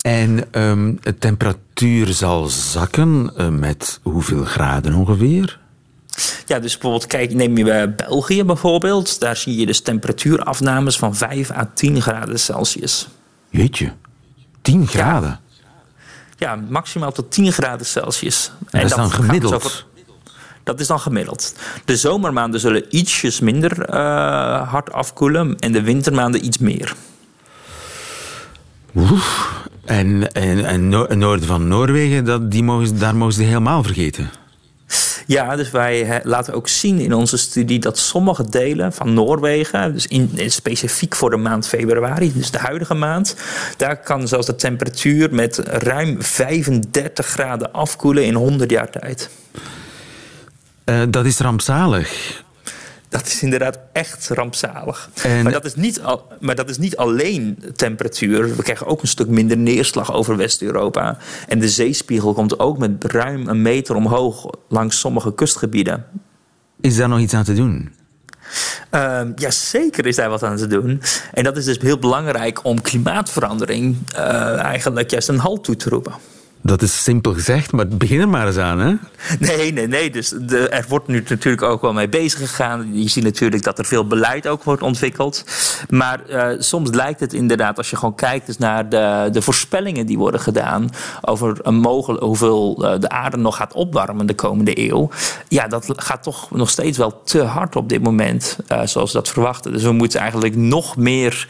En 0.00 0.44
um, 0.52 0.98
de 1.00 1.18
temperatuur 1.18 2.06
zal 2.06 2.46
zakken 2.46 3.32
uh, 3.36 3.48
met 3.48 4.00
hoeveel 4.02 4.44
graden 4.44 4.94
ongeveer? 4.94 5.58
Ja, 6.46 6.58
dus 6.58 6.72
bijvoorbeeld, 6.72 7.06
kijk, 7.06 7.34
neem 7.34 7.56
je 7.56 7.64
bij 7.64 7.94
België 7.94 8.44
bijvoorbeeld. 8.44 9.20
Daar 9.20 9.36
zie 9.36 9.56
je 9.56 9.66
dus 9.66 9.80
temperatuurafnames 9.80 10.98
van 10.98 11.14
5 11.14 11.50
à 11.50 11.70
10 11.74 12.02
graden 12.02 12.40
Celsius. 12.40 13.08
Jeetje, 13.50 13.92
10 14.62 14.86
graden? 14.86 15.40
Ja, 15.48 15.64
ja 16.36 16.58
maximaal 16.68 17.12
tot 17.12 17.30
10 17.30 17.52
graden 17.52 17.86
Celsius. 17.86 18.50
En, 18.70 18.80
dat 18.80 18.90
is 18.90 18.96
dan 18.96 19.10
gemiddeld? 19.10 19.86
Dat 20.64 20.80
is 20.80 20.86
dan 20.86 21.00
gemiddeld. 21.00 21.54
De 21.84 21.96
zomermaanden 21.96 22.60
zullen 22.60 22.84
ietsjes 22.88 23.40
minder 23.40 23.88
uh, 23.88 24.70
hard 24.70 24.92
afkoelen 24.92 25.58
en 25.58 25.72
de 25.72 25.82
wintermaanden 25.82 26.44
iets 26.44 26.58
meer. 26.58 26.94
Oef. 28.94 29.62
En, 29.84 30.32
en, 30.32 30.64
en 30.64 30.92
het 30.92 31.18
noorden 31.18 31.46
van 31.46 31.68
Noorwegen, 31.68 32.24
dat, 32.24 32.50
die 32.50 32.62
mogen, 32.62 32.98
daar 32.98 33.16
mogen 33.16 33.34
ze 33.34 33.42
helemaal 33.42 33.82
vergeten. 33.82 34.30
Ja, 35.26 35.56
dus 35.56 35.70
wij 35.70 36.20
laten 36.24 36.54
ook 36.54 36.68
zien 36.68 36.98
in 36.98 37.12
onze 37.12 37.36
studie 37.36 37.78
dat 37.78 37.98
sommige 37.98 38.48
delen 38.48 38.92
van 38.92 39.14
Noorwegen, 39.14 39.92
dus 39.92 40.06
in, 40.06 40.30
specifiek 40.46 41.14
voor 41.14 41.30
de 41.30 41.36
maand 41.36 41.66
februari, 41.66 42.32
dus 42.34 42.50
de 42.50 42.58
huidige 42.58 42.94
maand, 42.94 43.36
daar 43.76 43.96
kan 43.96 44.28
zelfs 44.28 44.46
de 44.46 44.56
temperatuur 44.56 45.34
met 45.34 45.58
ruim 45.58 46.22
35 46.22 47.26
graden 47.26 47.72
afkoelen 47.72 48.24
in 48.24 48.34
100 48.34 48.70
jaar 48.70 48.90
tijd. 48.90 49.30
Uh, 50.84 51.02
dat 51.08 51.24
is 51.24 51.38
rampzalig. 51.38 52.42
Dat 53.08 53.26
is 53.26 53.42
inderdaad 53.42 53.78
echt 53.92 54.28
rampzalig. 54.28 55.10
Maar, 55.42 55.52
dat 55.52 55.64
is 55.64 55.74
niet 55.74 56.00
al, 56.00 56.26
maar 56.40 56.54
dat 56.54 56.70
is 56.70 56.78
niet 56.78 56.96
alleen 56.96 57.58
temperatuur. 57.76 58.56
We 58.56 58.62
krijgen 58.62 58.86
ook 58.86 59.02
een 59.02 59.08
stuk 59.08 59.28
minder 59.28 59.56
neerslag 59.56 60.12
over 60.12 60.36
West-Europa. 60.36 61.18
En 61.48 61.58
de 61.58 61.68
zeespiegel 61.68 62.32
komt 62.32 62.58
ook 62.58 62.78
met 62.78 63.04
ruim 63.04 63.48
een 63.48 63.62
meter 63.62 63.94
omhoog 63.94 64.50
langs 64.68 64.98
sommige 64.98 65.34
kustgebieden. 65.34 66.06
Is 66.80 66.96
daar 66.96 67.08
nog 67.08 67.18
iets 67.18 67.34
aan 67.34 67.44
te 67.44 67.54
doen? 67.54 67.92
Uh, 68.90 69.20
ja, 69.36 69.50
zeker 69.50 70.06
is 70.06 70.16
daar 70.16 70.28
wat 70.28 70.42
aan 70.42 70.56
te 70.56 70.66
doen. 70.66 71.02
En 71.32 71.44
dat 71.44 71.56
is 71.56 71.64
dus 71.64 71.78
heel 71.78 71.98
belangrijk 71.98 72.64
om 72.64 72.80
klimaatverandering 72.80 73.96
uh, 74.16 74.62
eigenlijk 74.62 75.10
juist 75.10 75.28
een 75.28 75.38
halt 75.38 75.64
toe 75.64 75.76
te 75.76 75.88
roepen. 75.88 76.14
Dat 76.66 76.82
is 76.82 77.02
simpel 77.02 77.32
gezegd, 77.32 77.72
maar 77.72 77.88
begin 77.88 78.20
er 78.20 78.28
maar 78.28 78.46
eens 78.46 78.56
aan, 78.56 78.78
hè? 78.78 78.94
Nee, 79.38 79.72
nee, 79.72 79.86
nee. 79.86 80.10
Dus 80.10 80.32
er 80.70 80.84
wordt 80.88 81.06
nu 81.06 81.24
natuurlijk 81.28 81.62
ook 81.62 81.80
wel 81.80 81.92
mee 81.92 82.08
bezig 82.08 82.38
gegaan. 82.38 83.02
Je 83.02 83.08
ziet 83.08 83.24
natuurlijk 83.24 83.62
dat 83.62 83.78
er 83.78 83.84
veel 83.84 84.06
beleid 84.06 84.48
ook 84.48 84.62
wordt 84.62 84.82
ontwikkeld. 84.82 85.44
Maar 85.88 86.20
uh, 86.28 86.48
soms 86.58 86.90
lijkt 86.90 87.20
het 87.20 87.32
inderdaad, 87.32 87.78
als 87.78 87.90
je 87.90 87.96
gewoon 87.96 88.14
kijkt 88.14 88.46
dus 88.46 88.58
naar 88.58 88.88
de, 88.88 89.28
de 89.32 89.42
voorspellingen 89.42 90.06
die 90.06 90.18
worden 90.18 90.40
gedaan 90.40 90.90
over 91.20 91.58
een 91.62 91.74
mogelijk, 91.74 92.22
hoeveel 92.22 92.84
uh, 92.84 93.00
de 93.00 93.08
aarde 93.08 93.36
nog 93.36 93.56
gaat 93.56 93.72
opwarmen 93.72 94.26
de 94.26 94.34
komende 94.34 94.90
eeuw. 94.90 95.10
Ja, 95.48 95.68
dat 95.68 95.92
gaat 95.96 96.22
toch 96.22 96.50
nog 96.50 96.70
steeds 96.70 96.98
wel 96.98 97.22
te 97.24 97.42
hard 97.42 97.76
op 97.76 97.88
dit 97.88 98.02
moment, 98.02 98.58
uh, 98.72 98.80
zoals 98.84 99.12
we 99.12 99.18
dat 99.18 99.28
verwachten. 99.28 99.72
Dus 99.72 99.82
we 99.82 99.92
moeten 99.92 100.20
eigenlijk 100.20 100.56
nog 100.56 100.96
meer 100.96 101.48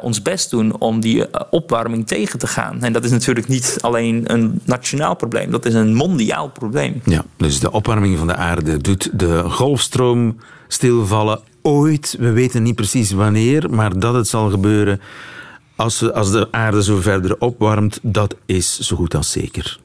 ons 0.00 0.22
best 0.22 0.50
doen 0.50 0.78
om 0.78 1.00
die 1.00 1.50
opwarming 1.50 2.06
tegen 2.06 2.38
te 2.38 2.46
gaan. 2.46 2.82
En 2.82 2.92
dat 2.92 3.04
is 3.04 3.10
natuurlijk 3.10 3.48
niet 3.48 3.78
alleen 3.80 4.28
een 4.34 4.60
nationaal 4.64 5.14
probleem, 5.14 5.50
dat 5.50 5.64
is 5.64 5.74
een 5.74 5.94
mondiaal 5.94 6.48
probleem. 6.48 7.00
Ja, 7.04 7.24
dus 7.36 7.60
de 7.60 7.72
opwarming 7.72 8.18
van 8.18 8.26
de 8.26 8.36
aarde 8.36 8.76
doet 8.76 9.18
de 9.18 9.42
golfstroom 9.50 10.36
stilvallen 10.68 11.40
ooit. 11.62 12.16
We 12.18 12.30
weten 12.30 12.62
niet 12.62 12.74
precies 12.74 13.12
wanneer, 13.12 13.70
maar 13.70 13.98
dat 13.98 14.14
het 14.14 14.28
zal 14.28 14.50
gebeuren 14.50 15.00
als, 15.76 16.12
als 16.12 16.30
de 16.30 16.48
aarde 16.50 16.82
zo 16.82 17.00
verder 17.00 17.40
opwarmt, 17.40 17.98
dat 18.02 18.36
is 18.46 18.78
zo 18.78 18.96
goed 18.96 19.14
als 19.14 19.30
zeker. 19.30 19.78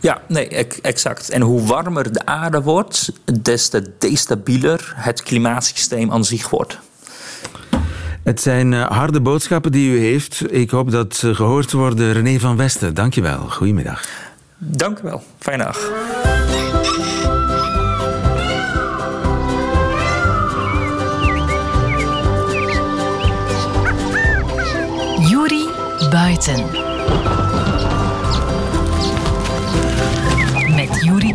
Ja, 0.00 0.22
nee, 0.28 0.48
exact. 0.82 1.30
En 1.30 1.42
hoe 1.42 1.66
warmer 1.66 2.12
de 2.12 2.26
aarde 2.26 2.62
wordt, 2.62 3.12
des 3.42 3.68
te 3.68 3.92
destabieler 3.98 4.92
het 4.96 5.22
klimaatsysteem 5.22 6.12
aan 6.12 6.24
zich 6.24 6.50
wordt. 6.50 6.78
Het 8.28 8.40
zijn 8.40 8.72
eh, 8.72 8.86
harde 8.86 9.20
boodschappen 9.20 9.72
die 9.72 9.90
u 9.90 9.98
heeft. 9.98 10.52
Ik 10.52 10.70
hoop 10.70 10.90
dat 10.90 11.16
ze 11.16 11.34
gehoord 11.34 11.72
worden. 11.72 12.12
René 12.12 12.38
van 12.38 12.56
Westen, 12.56 12.94
dankjewel. 12.94 13.38
Goedemiddag. 13.38 14.04
Dank 14.58 14.98
u 14.98 15.02
wel. 15.02 15.22
Fijne 15.38 15.64
dag. 15.64 15.78
Juri 25.28 25.68
Buiten. 26.10 26.77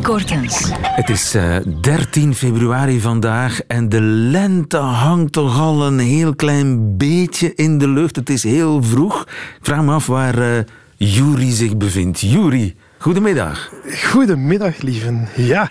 Kortens. 0.04 0.72
Het 0.82 1.10
is 1.10 1.36
uh, 1.36 1.56
eh, 1.56 1.64
13 1.82 2.36
februari 2.36 3.00
vandaag 3.00 3.62
en 3.68 3.90
de 3.90 4.02
lente 4.02 4.78
hangt 4.78 5.32
toch 5.32 5.60
al 5.60 5.86
een 5.88 6.00
heel 6.00 6.36
klein 6.36 6.98
beetje 6.98 7.56
in 7.56 7.78
de 7.78 7.88
lucht. 7.88 8.16
Het 8.16 8.30
is 8.30 8.44
heel 8.44 8.84
vroeg. 8.84 9.22
Ik 9.22 9.60
vraag 9.62 9.84
me 9.84 9.92
af 9.92 10.08
waar 10.08 10.38
uh, 10.38 10.58
Juri 10.98 11.52
zich 11.52 11.78
bevindt. 11.78 12.20
Juri, 12.20 12.76
Goedemiddag. 13.04 13.72
Goedemiddag, 14.12 14.82
lieven. 14.82 15.28
Ja, 15.36 15.70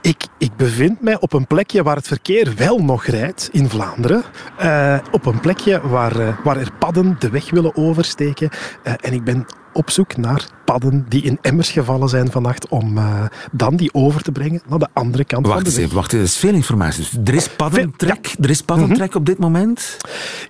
ik, 0.00 0.26
ik 0.38 0.56
bevind 0.56 1.00
mij 1.00 1.20
op 1.20 1.32
een 1.32 1.46
plekje 1.46 1.82
waar 1.82 1.96
het 1.96 2.06
verkeer 2.06 2.52
wel 2.56 2.78
nog 2.78 3.04
rijdt 3.04 3.48
in 3.52 3.68
Vlaanderen. 3.68 4.22
Uh, 4.62 4.98
op 5.10 5.26
een 5.26 5.40
plekje 5.40 5.80
waar, 5.88 6.20
uh, 6.20 6.28
waar 6.44 6.56
er 6.56 6.72
padden 6.78 7.16
de 7.18 7.30
weg 7.30 7.50
willen 7.50 7.76
oversteken. 7.76 8.50
Uh, 8.84 8.92
en 9.00 9.12
ik 9.12 9.24
ben 9.24 9.46
op 9.72 9.90
zoek 9.90 10.16
naar 10.16 10.46
padden 10.64 11.06
die 11.08 11.22
in 11.22 11.38
emmers 11.40 11.70
gevallen 11.70 12.08
zijn 12.08 12.30
vannacht 12.30 12.68
om 12.68 12.98
uh, 12.98 13.24
dan 13.52 13.76
die 13.76 13.94
over 13.94 14.22
te 14.22 14.32
brengen 14.32 14.62
naar 14.68 14.78
de 14.78 14.88
andere 14.92 15.24
kant 15.24 15.46
wacht 15.46 15.58
van 15.62 15.68
de 15.68 15.76
weg. 15.76 15.84
Even, 15.84 15.96
wacht, 15.96 16.12
er 16.12 16.20
is 16.20 16.36
veel 16.36 16.54
informatie. 16.54 17.06
Er 17.24 17.34
is 17.34 17.48
paddentrek, 17.48 18.26
ja. 18.26 18.42
er 18.42 18.50
is 18.50 18.62
paddentrek 18.62 18.98
mm 18.98 19.12
-hmm. 19.12 19.20
op 19.20 19.26
dit 19.26 19.38
moment? 19.38 19.96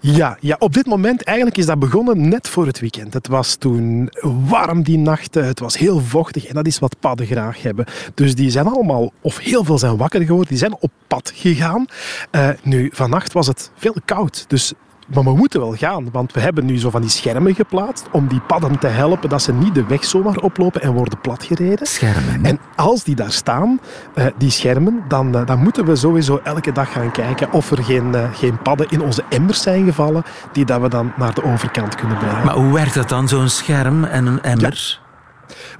Ja, 0.01 0.37
ja, 0.41 0.57
op 0.59 0.75
dit 0.75 0.87
moment 0.87 1.23
eigenlijk 1.23 1.59
is 1.59 1.67
dat 1.67 1.79
begonnen 1.79 2.29
net 2.29 2.49
voor 2.49 2.67
het 2.67 2.81
weekend. 2.81 3.15
Het 3.15 3.29
was 3.29 3.55
toen 3.55 4.11
warm 4.49 4.83
die 4.83 4.99
nachten, 4.99 5.47
het 5.47 5.61
was 5.61 5.79
heel 5.79 6.01
vochtig 6.01 6.47
en 6.47 6.55
dat 6.55 6.67
is 6.67 6.79
wat 6.79 6.97
padden 7.01 7.27
graag 7.27 7.63
hebben. 7.63 7.85
Dus 8.15 8.35
die 8.35 8.51
zijn 8.51 8.67
allemaal, 8.67 9.13
of 9.21 9.39
heel 9.39 9.65
veel 9.65 9.79
zijn 9.79 9.97
wakker 9.97 10.21
geworden, 10.21 10.49
die 10.49 10.59
zijn 10.59 10.77
op 10.81 10.91
pad 11.07 11.33
gegaan. 11.35 11.87
Uh, 12.33 12.49
nu, 12.63 12.91
vannacht 12.93 13.33
was 13.33 13.47
het 13.47 13.71
veel 13.77 13.97
koud, 14.05 14.45
dus 14.49 14.73
maar 15.07 15.25
we 15.25 15.37
moeten 15.37 15.61
wel 15.61 15.75
gaan, 15.75 16.09
want 16.13 16.33
we 16.33 16.41
hebben 16.41 16.65
nu 16.65 16.79
zo 16.79 16.91
van 16.91 17.01
die 17.01 17.11
schermen 17.11 17.55
geplaatst 17.55 18.09
om 18.11 18.29
die 18.29 18.41
padden 18.41 18.79
te 18.79 18.87
helpen 18.87 19.29
dat 19.29 19.43
ze 19.43 19.53
niet 19.53 19.75
de 19.75 19.85
weg 19.85 20.05
zomaar 20.05 20.37
oplopen 20.37 20.83
en 20.83 20.93
worden 20.93 21.21
platgereden. 21.21 21.87
Schermen. 21.87 22.45
En 22.45 22.59
als 22.77 23.05
die 23.05 23.15
daar 23.15 23.33
staan, 23.33 23.81
uh, 24.15 24.27
die 24.39 24.51
schermen, 24.51 25.03
dan, 25.09 25.37
uh, 25.37 25.47
dan 25.47 25.59
moeten 25.59 25.85
we 25.85 25.97
sowieso 25.97 26.41
elke 26.45 26.73
dag 26.73 26.93
gaan 26.93 27.11
kijken 27.11 27.53
of 27.53 27.71
er 27.71 27.85
geen, 27.85 28.15
uh, 28.15 28.25
geen 28.33 28.63
padden 28.63 28.87
in 28.91 29.03
onze 29.03 29.25
emmers 29.29 29.63
zijn 29.63 29.85
gevallen 29.85 30.23
die 30.53 30.65
dat 30.65 30.81
we 30.81 30.89
dan 30.89 31.13
naar 31.17 31.35
de 31.35 31.45
overkant 31.45 31.95
kunnen 31.95 32.19
brengen. 32.19 32.45
Maar 32.45 32.55
hoe 32.55 32.73
werkt 32.73 32.95
dat 32.95 33.09
dan, 33.09 33.29
zo'n 33.29 33.49
scherm 33.49 34.05
en 34.05 34.27
een 34.27 34.43
emmer? 34.43 34.97
Ja. 34.97 35.02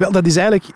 Wel, 0.03 0.13
dat 0.13 0.27
is 0.27 0.37
eigenlijk 0.37 0.67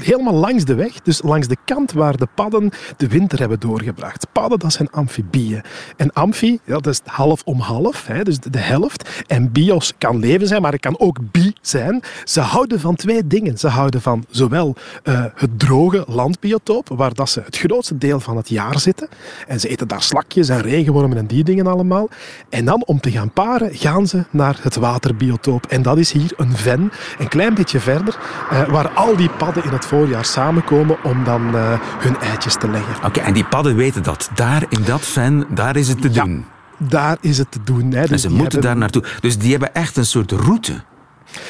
helemaal 0.00 0.34
langs 0.34 0.64
de 0.64 0.74
weg. 0.74 1.00
Dus 1.00 1.22
langs 1.22 1.48
de 1.48 1.56
kant 1.64 1.92
waar 1.92 2.16
de 2.16 2.28
padden 2.34 2.70
de 2.96 3.08
winter 3.08 3.38
hebben 3.38 3.60
doorgebracht. 3.60 4.26
Padden, 4.32 4.58
dat 4.58 4.72
zijn 4.72 4.90
amfibieën. 4.90 5.62
En 5.96 6.12
amfi, 6.12 6.58
ja, 6.64 6.78
dat 6.78 6.86
is 6.86 7.00
half 7.04 7.42
om 7.44 7.60
half, 7.60 8.06
hè, 8.06 8.22
dus 8.22 8.38
de 8.38 8.58
helft. 8.58 9.24
En 9.26 9.52
bios 9.52 9.92
kan 9.98 10.18
leven 10.18 10.46
zijn, 10.46 10.62
maar 10.62 10.72
het 10.72 10.80
kan 10.80 10.98
ook 10.98 11.18
bi 11.30 11.52
zijn. 11.60 12.02
Ze 12.24 12.40
houden 12.40 12.80
van 12.80 12.94
twee 12.94 13.26
dingen. 13.26 13.58
Ze 13.58 13.68
houden 13.68 14.02
van 14.02 14.24
zowel 14.30 14.74
uh, 15.04 15.24
het 15.34 15.58
droge 15.58 16.04
landbiotoop, 16.08 16.88
waar 16.88 17.14
dat 17.14 17.30
ze 17.30 17.40
het 17.44 17.58
grootste 17.58 17.98
deel 17.98 18.20
van 18.20 18.36
het 18.36 18.48
jaar 18.48 18.78
zitten. 18.78 19.08
En 19.46 19.60
ze 19.60 19.68
eten 19.68 19.88
daar 19.88 20.02
slakjes 20.02 20.48
en 20.48 20.60
regenwormen 20.60 21.16
en 21.16 21.26
die 21.26 21.44
dingen 21.44 21.66
allemaal. 21.66 22.08
En 22.48 22.64
dan, 22.64 22.84
om 22.84 23.00
te 23.00 23.10
gaan 23.10 23.30
paren, 23.30 23.74
gaan 23.74 24.06
ze 24.06 24.24
naar 24.30 24.58
het 24.62 24.76
waterbiotoop. 24.76 25.66
En 25.66 25.82
dat 25.82 25.98
is 25.98 26.12
hier 26.12 26.32
een 26.36 26.56
ven, 26.56 26.92
een 27.18 27.28
klein 27.28 27.54
beetje 27.54 27.80
verder. 27.80 28.18
Uh, 28.52 28.70
waar 28.72 28.88
al 28.88 29.16
die 29.16 29.28
padden 29.28 29.64
in 29.64 29.70
het 29.70 29.86
voorjaar 29.86 30.24
samenkomen 30.24 31.04
om 31.04 31.24
dan 31.24 31.54
uh, 31.54 31.78
hun 31.98 32.18
eitjes 32.18 32.54
te 32.54 32.68
leggen. 32.70 32.96
Oké, 32.96 33.06
okay, 33.06 33.24
en 33.24 33.32
die 33.32 33.44
padden 33.44 33.76
weten 33.76 34.02
dat. 34.02 34.30
Daar 34.34 34.64
in 34.68 34.82
dat 34.84 35.00
ven, 35.00 35.46
daar 35.48 35.76
is 35.76 35.88
het 35.88 36.02
te 36.02 36.12
ja, 36.12 36.24
doen. 36.24 36.46
Daar 36.76 37.16
is 37.20 37.38
het 37.38 37.50
te 37.50 37.62
doen. 37.64 37.92
Hè. 37.92 38.00
Dus 38.00 38.10
en 38.10 38.18
ze 38.18 38.28
moeten 38.28 38.42
hebben... 38.44 38.62
daar 38.62 38.76
naartoe. 38.76 39.04
Dus 39.20 39.38
die 39.38 39.50
hebben 39.50 39.74
echt 39.74 39.96
een 39.96 40.06
soort 40.06 40.30
route. 40.30 40.82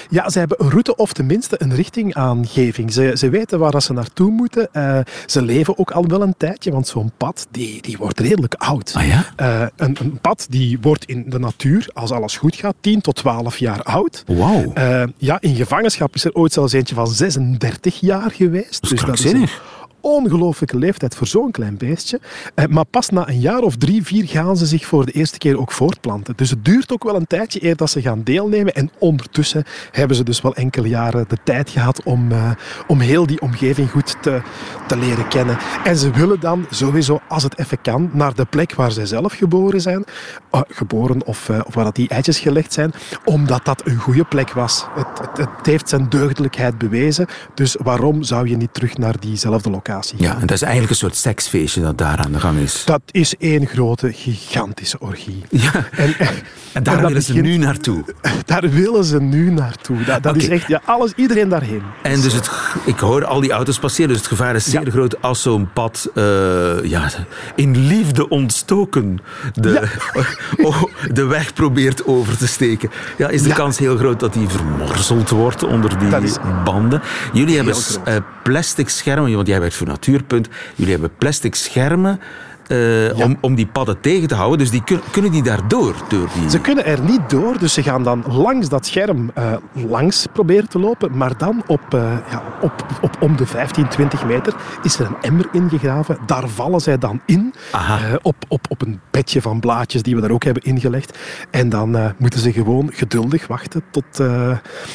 Ja, 0.08 0.30
ze 0.30 0.38
hebben 0.38 0.64
een 0.64 0.70
route 0.70 0.96
of 0.96 1.12
tenminste 1.12 1.56
een 1.58 1.74
richtingaangeving. 1.74 2.92
Ze, 2.92 3.12
ze 3.14 3.28
weten 3.28 3.58
waar 3.58 3.82
ze 3.82 3.92
naartoe 3.92 4.30
moeten. 4.30 4.68
Uh, 4.72 4.98
ze 5.26 5.42
leven 5.42 5.78
ook 5.78 5.90
al 5.90 6.06
wel 6.06 6.22
een 6.22 6.34
tijdje, 6.36 6.70
want 6.72 6.86
zo'n 6.86 7.12
pad 7.16 7.46
die, 7.50 7.82
die 7.82 7.96
wordt 7.96 8.20
redelijk 8.20 8.54
oud. 8.54 8.92
Ah, 8.96 9.06
ja? 9.06 9.32
uh, 9.40 9.66
een, 9.76 9.96
een, 10.00 10.18
pad 10.20 10.46
die 10.48 10.78
wordt 10.80 11.04
in 11.04 11.24
de 11.26 11.38
natuur, 11.38 11.88
als 11.92 12.10
alles 12.10 12.36
goed 12.36 12.56
gaat, 12.56 12.74
10 12.80 13.00
tot 13.00 13.14
12 13.14 13.56
jaar 13.56 13.82
oud. 13.82 14.24
Wauw. 14.26 14.72
Uh, 14.78 15.02
ja, 15.16 15.40
in 15.40 15.54
gevangenschap 15.54 16.14
is 16.14 16.24
er 16.24 16.32
ooit 16.32 16.52
zelfs 16.52 16.72
eentje 16.72 16.94
van 16.94 17.06
36 17.06 18.00
jaar 18.00 18.30
geweest. 18.30 18.82
Dat 18.82 18.92
is 18.92 18.98
dus 18.98 19.04
dat 19.04 19.18
is 19.18 19.32
een, 19.32 19.48
ongelooflijke 20.02 20.78
leeftijd 20.78 21.14
voor 21.14 21.26
zo'n 21.26 21.50
klein 21.50 21.76
beestje. 21.76 22.20
Maar 22.68 22.84
pas 22.84 23.08
na 23.08 23.28
een 23.28 23.40
jaar 23.40 23.60
of 23.60 23.76
drie, 23.76 24.04
vier 24.04 24.26
gaan 24.26 24.56
ze 24.56 24.66
zich 24.66 24.86
voor 24.86 25.06
de 25.06 25.12
eerste 25.12 25.38
keer 25.38 25.58
ook 25.58 25.72
voortplanten. 25.72 26.36
Dus 26.36 26.50
het 26.50 26.64
duurt 26.64 26.92
ook 26.92 27.04
wel 27.04 27.16
een 27.16 27.26
tijdje 27.26 27.64
eer 27.64 27.76
dat 27.76 27.90
ze 27.90 28.00
gaan 28.00 28.22
deelnemen. 28.22 28.74
En 28.74 28.90
ondertussen 28.98 29.64
hebben 29.90 30.16
ze 30.16 30.24
dus 30.24 30.40
wel 30.40 30.54
enkele 30.54 30.88
jaren 30.88 31.24
de 31.28 31.36
tijd 31.44 31.70
gehad 31.70 32.02
om, 32.02 32.32
uh, 32.32 32.50
om 32.86 33.00
heel 33.00 33.26
die 33.26 33.40
omgeving 33.40 33.90
goed 33.90 34.16
te, 34.22 34.42
te 34.86 34.96
leren 34.96 35.28
kennen. 35.28 35.58
En 35.84 35.96
ze 35.96 36.10
willen 36.10 36.40
dan 36.40 36.66
sowieso, 36.70 37.20
als 37.28 37.42
het 37.42 37.58
even 37.58 37.80
kan, 37.80 38.10
naar 38.12 38.34
de 38.34 38.44
plek 38.44 38.74
waar 38.74 38.92
zij 38.92 39.06
zelf 39.06 39.32
geboren 39.32 39.80
zijn. 39.80 40.04
Uh, 40.54 40.60
geboren 40.68 41.26
of, 41.26 41.50
of 41.64 41.74
waar 41.74 41.84
dat 41.84 41.96
die 41.96 42.08
eitjes 42.08 42.38
gelegd 42.38 42.72
zijn. 42.72 42.92
Omdat 43.24 43.64
dat 43.64 43.86
een 43.86 43.98
goede 43.98 44.24
plek 44.24 44.52
was. 44.52 44.86
Het, 44.94 45.18
het, 45.18 45.36
het 45.56 45.66
heeft 45.66 45.88
zijn 45.88 46.08
deugdelijkheid 46.08 46.78
bewezen. 46.78 47.26
Dus 47.54 47.76
waarom 47.82 48.22
zou 48.22 48.48
je 48.48 48.56
niet 48.56 48.74
terug 48.74 48.98
naar 48.98 49.20
diezelfde 49.20 49.70
locatie? 49.70 49.91
Ja, 50.16 50.34
en 50.34 50.40
dat 50.40 50.50
is 50.50 50.62
eigenlijk 50.62 50.90
een 50.90 50.98
soort 50.98 51.16
seksfeestje 51.16 51.80
dat 51.80 51.98
daar 51.98 52.18
aan 52.18 52.32
de 52.32 52.40
gang 52.40 52.58
is. 52.58 52.82
Dat 52.84 53.02
is 53.10 53.36
één 53.36 53.66
grote, 53.66 54.12
gigantische 54.12 55.00
orgie. 55.00 55.42
Ja, 55.50 55.72
en, 55.90 56.14
en, 56.18 56.28
en 56.72 56.82
daar 56.82 56.96
willen 56.96 57.12
begint, 57.14 57.36
ze 57.36 57.42
nu 57.42 57.56
naartoe. 57.56 58.04
Daar 58.46 58.70
willen 58.70 59.04
ze 59.04 59.20
nu 59.20 59.50
naartoe. 59.50 60.04
Dat, 60.04 60.22
dat 60.22 60.34
okay. 60.34 60.46
is 60.46 60.48
echt, 60.48 60.68
ja, 60.68 60.80
alles, 60.84 61.12
iedereen 61.16 61.48
daarheen. 61.48 61.82
En 62.02 62.20
dus 62.20 62.32
het, 62.32 62.50
ik 62.84 62.98
hoor 62.98 63.24
al 63.24 63.40
die 63.40 63.52
auto's 63.52 63.78
passeren, 63.78 64.08
dus 64.08 64.18
het 64.18 64.26
gevaar 64.26 64.54
is 64.54 64.64
zeer 64.64 64.84
ja. 64.84 64.90
groot 64.90 65.22
als 65.22 65.42
zo'n 65.42 65.72
pad 65.72 66.10
uh, 66.14 66.84
ja, 66.84 67.10
in 67.54 67.86
liefde 67.86 68.28
ontstoken 68.28 69.18
de, 69.54 69.88
ja. 70.14 70.22
oh, 70.66 70.82
de 71.12 71.24
weg 71.24 71.52
probeert 71.52 72.06
over 72.06 72.36
te 72.36 72.46
steken. 72.46 72.90
Ja, 73.18 73.28
is 73.28 73.42
de 73.42 73.52
kans 73.52 73.78
heel 73.78 73.96
groot 73.96 74.20
dat 74.20 74.32
die 74.32 74.48
vermorzeld 74.48 75.30
wordt 75.30 75.62
onder 75.64 75.98
die 75.98 76.08
banden. 76.64 77.02
Jullie 77.32 77.56
hebben 77.56 77.74
plastic 78.42 78.88
schermen, 78.88 79.34
want 79.34 79.46
jij 79.46 79.60
werkt 79.60 79.74
voor 79.74 79.86
Natuurpunt. 79.86 80.48
Jullie 80.74 80.92
hebben 80.92 81.16
plastic 81.18 81.54
schermen. 81.54 82.20
Uh, 82.72 83.16
ja. 83.16 83.24
om, 83.24 83.36
om 83.40 83.54
die 83.54 83.66
padden 83.66 84.00
tegen 84.00 84.28
te 84.28 84.34
houden. 84.34 84.58
Dus 84.58 84.70
die 84.70 84.84
kun, 84.84 85.00
kunnen 85.10 85.30
die 85.30 85.42
daar 85.42 85.68
door, 85.68 85.94
die... 86.08 86.50
Ze 86.50 86.60
kunnen 86.60 86.84
er 86.84 87.00
niet 87.00 87.30
door, 87.30 87.58
dus 87.58 87.72
ze 87.72 87.82
gaan 87.82 88.02
dan 88.02 88.24
langs 88.28 88.68
dat 88.68 88.86
scherm 88.86 89.30
uh, 89.38 89.52
langs 89.88 90.26
proberen 90.32 90.68
te 90.68 90.78
lopen. 90.78 91.16
Maar 91.16 91.38
dan 91.38 91.62
op, 91.66 91.80
uh, 91.94 92.16
ja, 92.30 92.42
op, 92.60 92.72
op 93.00 93.16
om 93.20 93.36
de 93.36 93.46
15, 93.46 93.88
20 93.88 94.24
meter 94.24 94.54
is 94.82 94.98
er 94.98 95.06
een 95.06 95.16
emmer 95.20 95.48
ingegraven. 95.52 96.18
Daar 96.26 96.48
vallen 96.48 96.80
zij 96.80 96.98
dan 96.98 97.20
in. 97.26 97.54
op, 98.22 98.36
op, 98.48 98.66
op 98.68 98.82
een 98.82 99.00
bedje 99.10 99.42
van 99.42 99.60
blaadjes 99.60 100.02
die 100.02 100.14
we 100.14 100.20
daar 100.20 100.30
ook 100.30 100.44
hebben 100.44 100.62
ingelegd. 100.62 101.18
En 101.50 101.68
dan 101.68 102.14
moeten 102.18 102.40
ze 102.40 102.52
gewoon 102.52 102.90
geduldig 102.92 103.46
wachten 103.46 103.82
tot, 103.90 104.04
tot, 104.10 104.26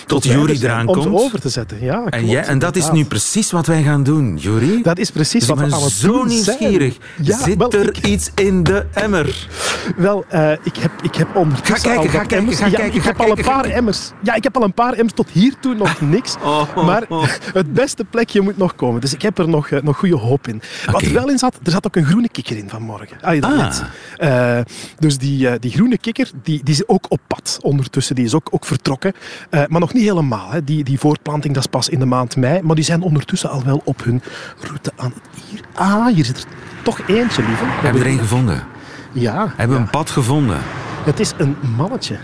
tot 0.06 0.24
Jury 0.24 0.64
eraan 0.64 0.88
om 0.88 0.94
komt. 0.94 1.06
Om 1.06 1.18
ze 1.18 1.24
over 1.24 1.40
te 1.40 1.50
zetten. 1.50 1.78
Ja, 1.82 2.06
en, 2.06 2.26
jij, 2.26 2.44
en 2.44 2.60
dat 2.60 2.76
is 2.76 2.92
nu 2.92 3.06
precies 3.06 3.52
wat 3.52 3.66
wij 3.66 3.84
gaan 3.84 4.04
doen, 4.04 4.38
Jury. 4.38 4.82
Dat 4.82 4.98
is 4.98 5.12
precies 5.12 5.40
dus 5.40 5.50
wat 5.50 5.58
we 5.58 5.64
aan 5.76 5.84
het 5.84 5.92
zo 5.92 6.24
nieuwsgierig. 6.24 6.98
Ja, 7.22 7.38
Zit 7.38 7.67
Zit 7.72 8.04
er 8.04 8.06
iets 8.10 8.32
in 8.36 8.64
de 8.64 8.86
emmer? 8.94 9.48
Wel, 9.96 10.26
eh, 10.28 10.52
ik, 10.52 10.76
heb, 10.78 10.92
ik 11.02 11.16
heb 11.16 11.36
ondertussen 11.36 11.90
Ga 11.90 11.96
kijken, 11.96 12.04
al 12.04 12.10
ga 12.10 12.18
kijken, 12.18 12.38
emmers. 12.38 12.58
ga 12.58 12.66
Ja, 12.66 12.72
kijken, 12.78 12.96
ik 12.96 13.02
ga 13.02 13.08
heb 13.08 13.20
al 13.20 13.38
een 13.38 13.44
paar 13.44 13.66
ga- 13.66 13.72
emmers. 13.72 14.12
Ja, 14.24 14.34
ik 14.34 14.44
heb 14.44 14.56
al 14.58 14.64
een 14.64 14.74
paar 14.74 14.94
emmers. 14.94 15.14
Tot 15.14 15.30
hiertoe 15.30 15.76
nog 15.76 16.02
niks. 16.16 16.36
Oh. 16.44 16.76
Maar 16.86 17.04
het 17.54 17.74
beste 17.74 18.04
plekje 18.04 18.42
moet 18.42 18.58
nog 18.58 18.76
komen. 18.76 19.02
Dus 19.02 19.14
ik 19.14 19.22
heb 19.22 19.38
er 19.38 19.50
nog, 19.50 19.70
eh, 19.70 19.82
nog 19.82 19.98
goede 19.98 20.16
hoop 20.16 20.48
in. 20.48 20.62
Wat 20.92 21.02
er 21.02 21.14
wel 21.14 21.30
in 21.30 21.38
zat, 21.38 21.60
er 21.64 21.72
zat 21.72 21.86
ook 21.88 21.96
een 21.96 22.06
groene 22.06 22.30
kikker 22.30 22.58
in 22.58 22.70
vanmorgen. 22.70 23.18
Ah, 23.22 23.36
Ah. 23.44 24.58
Eh, 24.58 24.66
dus 25.00 25.18
die, 25.18 25.60
die 25.60 25.72
groene 25.72 25.98
kikker, 25.98 26.32
die, 26.44 26.64
die 26.64 26.74
is 26.74 26.88
ook 26.88 27.06
op 27.10 27.20
pad 27.28 27.58
ondertussen. 27.62 28.16
Die 28.16 28.26
is 28.26 28.34
ook, 28.36 28.48
ook 28.52 28.66
vertrokken. 28.66 29.14
Eh, 29.50 29.62
maar 29.68 29.80
nog 29.80 29.94
niet 29.94 30.04
helemaal. 30.04 30.50
Hè. 30.52 30.64
Die, 30.64 30.84
die 30.84 31.00
voortplanting 31.00 31.54
dat 31.54 31.64
is 31.64 31.70
pas 31.70 31.90
in 31.90 32.00
de 32.00 32.06
maand 32.06 32.36
mei. 32.36 32.62
Maar 32.62 32.76
die 32.76 32.84
zijn 32.84 33.02
ondertussen 33.02 33.50
al 33.50 33.64
wel 33.64 33.82
op 33.84 34.04
hun 34.04 34.22
route 34.68 34.92
aan 34.96 35.14
het... 35.14 35.44
Hier, 35.50 35.62
ah, 35.74 36.06
hier 36.08 36.26
zit 36.26 36.38
er 36.38 36.44
toch 36.84 37.00
eentje, 37.08 37.44
lieve. 37.44 37.57
We 37.60 37.66
hebben 37.84 38.02
er 38.02 38.08
een 38.08 38.20
gevonden. 38.20 38.64
Ja. 39.12 39.44
We 39.46 39.52
hebben 39.56 39.78
ja. 39.78 39.84
een 39.84 39.90
pad 39.90 40.10
gevonden. 40.10 40.58
Het 41.04 41.20
is 41.20 41.34
een 41.38 41.56
mannetje. 41.78 42.18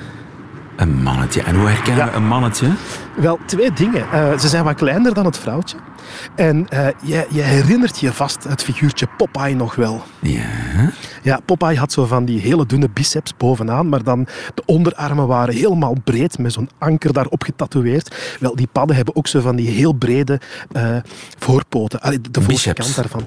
Een 0.76 1.04
mannetje. 1.04 1.42
En 1.42 1.56
hoe 1.56 1.68
herkennen 1.68 2.06
Ja. 2.06 2.12
we 2.12 2.18
een 2.18 2.28
mannetje? 2.28 2.68
Wel, 3.16 3.40
twee 3.46 3.74
dingen. 3.74 4.12
Eh, 4.12 4.38
ze 4.38 4.48
zijn 4.48 4.64
wat 4.64 4.76
kleiner 4.76 5.14
dan 5.14 5.26
het 5.26 5.38
vrouwtje. 5.38 5.78
En 6.36 6.70
eh, 6.70 6.88
je, 7.02 7.26
je 7.30 7.42
herinnert 7.42 8.00
je 8.00 8.14
vast 8.14 8.44
het 8.44 8.64
figuurtje 8.64 9.08
Popeye 9.18 9.56
nog 9.56 9.76
wel. 9.76 10.04
Ja. 10.20 10.42
Ja, 11.24 11.40
Popeye 11.46 11.78
had 11.78 11.92
zo 11.92 12.06
van 12.06 12.26
die 12.26 12.40
hele 12.40 12.66
dunne 12.66 12.90
biceps 12.94 13.38
bovenaan, 13.38 13.90
maar 13.90 14.04
dan 14.04 14.28
de 14.54 14.64
onderarmen 14.66 15.28
waren 15.28 15.56
helemaal 15.56 15.96
breed 16.04 16.38
met 16.38 16.54
zo'n 16.54 16.70
anker 16.78 17.14
daarop 17.14 17.44
getatoeëerd. 17.44 18.16
Wel, 18.40 18.56
die 18.56 18.68
padden 18.72 18.96
hebben 18.96 19.16
ook 19.16 19.28
zo 19.28 19.40
van 19.42 19.56
die 19.56 19.70
heel 19.70 19.94
brede 19.94 20.40
eh, 20.72 20.98
voorpoten. 21.40 22.02
Allee, 22.02 22.22
de 22.22 22.42
voorkant 22.42 22.96
daarvan. 22.96 23.24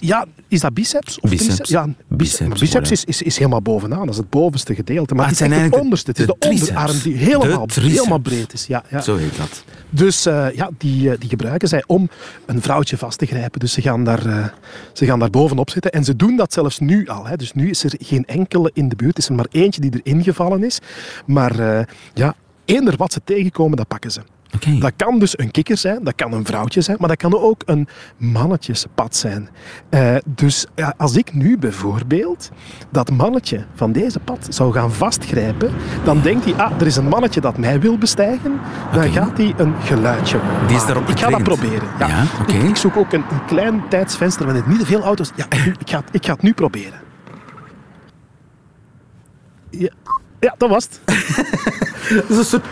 Ja, 0.00 0.26
is 0.48 0.60
dat 0.60 0.74
biceps? 0.74 1.20
Of 1.20 1.30
Biceps. 1.30 1.68
Ja, 1.68 1.88
biceps. 2.08 2.60
Voilà. 2.88 2.90
is, 2.90 3.04
is, 3.04 3.22
is 3.22 3.36
helemaal 3.38 3.62
bovenaan. 3.62 4.00
Dat 4.04 4.08
is 4.10 4.16
het 4.16 4.30
bovenste 4.30 4.74
gedeelte. 4.74 5.14
Maar 5.14 5.24
Ah, 5.24 5.30
het 5.30 5.40
is 5.40 5.44
het 5.46 5.52
eigenlijk 5.54 5.82
onderste. 5.82 6.10
Het 6.10 6.18
is 6.20 6.26
de- 6.26 6.36
de, 6.38 6.48
de 6.48 6.48
onderarm 6.50 6.98
die 7.02 7.16
helemaal, 7.16 7.66
De 7.66 7.80
helemaal 7.80 8.18
breed 8.18 8.52
is. 8.52 8.66
Ja, 8.66 8.82
ja. 8.90 9.00
Zo 9.00 9.16
heet 9.16 9.36
dat. 9.36 9.64
Dus 9.90 10.26
eh, 10.26 10.46
ja, 10.54 10.70
die, 10.78 11.10
eh, 11.10 11.16
die 11.18 11.28
gebruiken 11.28 11.68
zij 11.68 11.84
om 11.86 12.08
een 12.46 12.62
vrouwtje 12.62 12.96
vast 12.96 13.18
te 13.18 13.26
grijpen. 13.26 13.60
Dus 13.60 13.72
ze 13.72 13.80
gaan, 13.82 14.04
daar, 14.04 14.52
ze 14.92 15.04
gaan 15.06 15.18
daar 15.18 15.30
bovenop 15.30 15.70
zitten. 15.70 15.90
En 15.92 16.04
ze 16.04 16.16
doen 16.16 16.36
dat 16.36 16.52
zelfs 16.52 16.78
nu 16.78 17.06
al. 17.08 17.26
Hè. 17.30 17.36
Dus 17.36 17.52
nu 17.52 17.70
is 17.70 17.84
er 17.84 17.92
geen 17.98 18.24
enkele 18.24 18.70
in 18.74 18.88
de 18.88 18.96
buurt. 18.96 19.18
Is 19.18 19.28
er 19.28 19.34
maar 19.34 19.46
eentje 19.50 19.80
die 19.80 20.00
erin 20.02 20.22
gevallen 20.22 20.64
is. 20.64 20.78
Maar 21.26 21.58
eh, 21.58 21.84
ja, 22.14 22.34
eender 22.64 22.96
wat 22.96 23.12
ze 23.12 23.20
tegenkomen, 23.24 23.76
dat 23.76 23.88
pakken 23.88 24.10
ze. 24.10 24.20
Oké. 24.54 24.78
Dat 24.78 24.92
kan 24.96 25.18
dus 25.18 25.38
een 25.38 25.50
kikker 25.50 25.76
zijn, 25.76 26.04
dat 26.04 26.14
kan 26.14 26.32
een 26.32 26.44
vrouwtje 26.44 26.80
zijn, 26.80 26.96
maar 27.00 27.08
dat 27.08 27.16
kan 27.16 27.38
ook 27.38 27.62
een 27.66 27.88
mannetjespad 28.16 29.16
zijn. 29.16 29.48
Eh, 29.88 30.16
dus 30.26 30.66
ja, 30.74 30.94
als 30.96 31.16
ik 31.16 31.34
nu 31.34 31.58
bijvoorbeeld 31.58 32.50
dat 32.90 33.10
mannetje 33.10 33.64
van 33.74 33.92
deze 33.92 34.18
pad 34.18 34.46
zou 34.48 34.72
gaan 34.72 34.92
vastgrijpen, 34.92 35.72
dan 36.04 36.20
denkt 36.22 36.44
hij, 36.44 36.54
ah, 36.54 36.80
er 36.80 36.86
is 36.86 36.96
een 36.96 37.08
mannetje 37.08 37.40
dat 37.40 37.58
mij 37.58 37.80
wil 37.80 37.98
bestijgen, 37.98 38.60
dan 38.92 39.12
gaat 39.12 39.36
hij 39.36 39.54
een 39.56 39.74
geluidje 39.80 40.38
maken. 40.38 40.66
Die 40.66 40.76
is 40.76 40.86
daarop 40.86 41.08
Ik 41.08 41.18
ga 41.18 41.30
dat 41.30 41.42
proberen. 41.42 41.88
Ja. 41.98 42.08
Ja, 42.08 42.24
oké. 42.40 42.52
ik, 42.52 42.62
ik 42.62 42.76
zoek 42.76 42.96
ook 42.96 43.12
een, 43.12 43.24
een 43.30 43.44
klein 43.44 43.82
tijdsvenster 43.88 44.46
met 44.46 44.66
niet 44.66 44.78
te 44.78 44.86
veel 44.86 45.02
auto's. 45.02 45.30
Ja, 45.36 45.46
ik, 45.78 45.90
ga, 45.90 46.02
ik 46.10 46.26
ga 46.26 46.32
het 46.32 46.42
nu 46.42 46.52
proberen. 46.52 47.09
Ja, 49.70 49.88
ja 50.40 50.54
dat 50.58 50.68
was 50.68 50.84
het. 50.84 51.00
Dat 52.10 52.30
is 52.30 52.36
een 52.36 52.44
soort... 52.44 52.64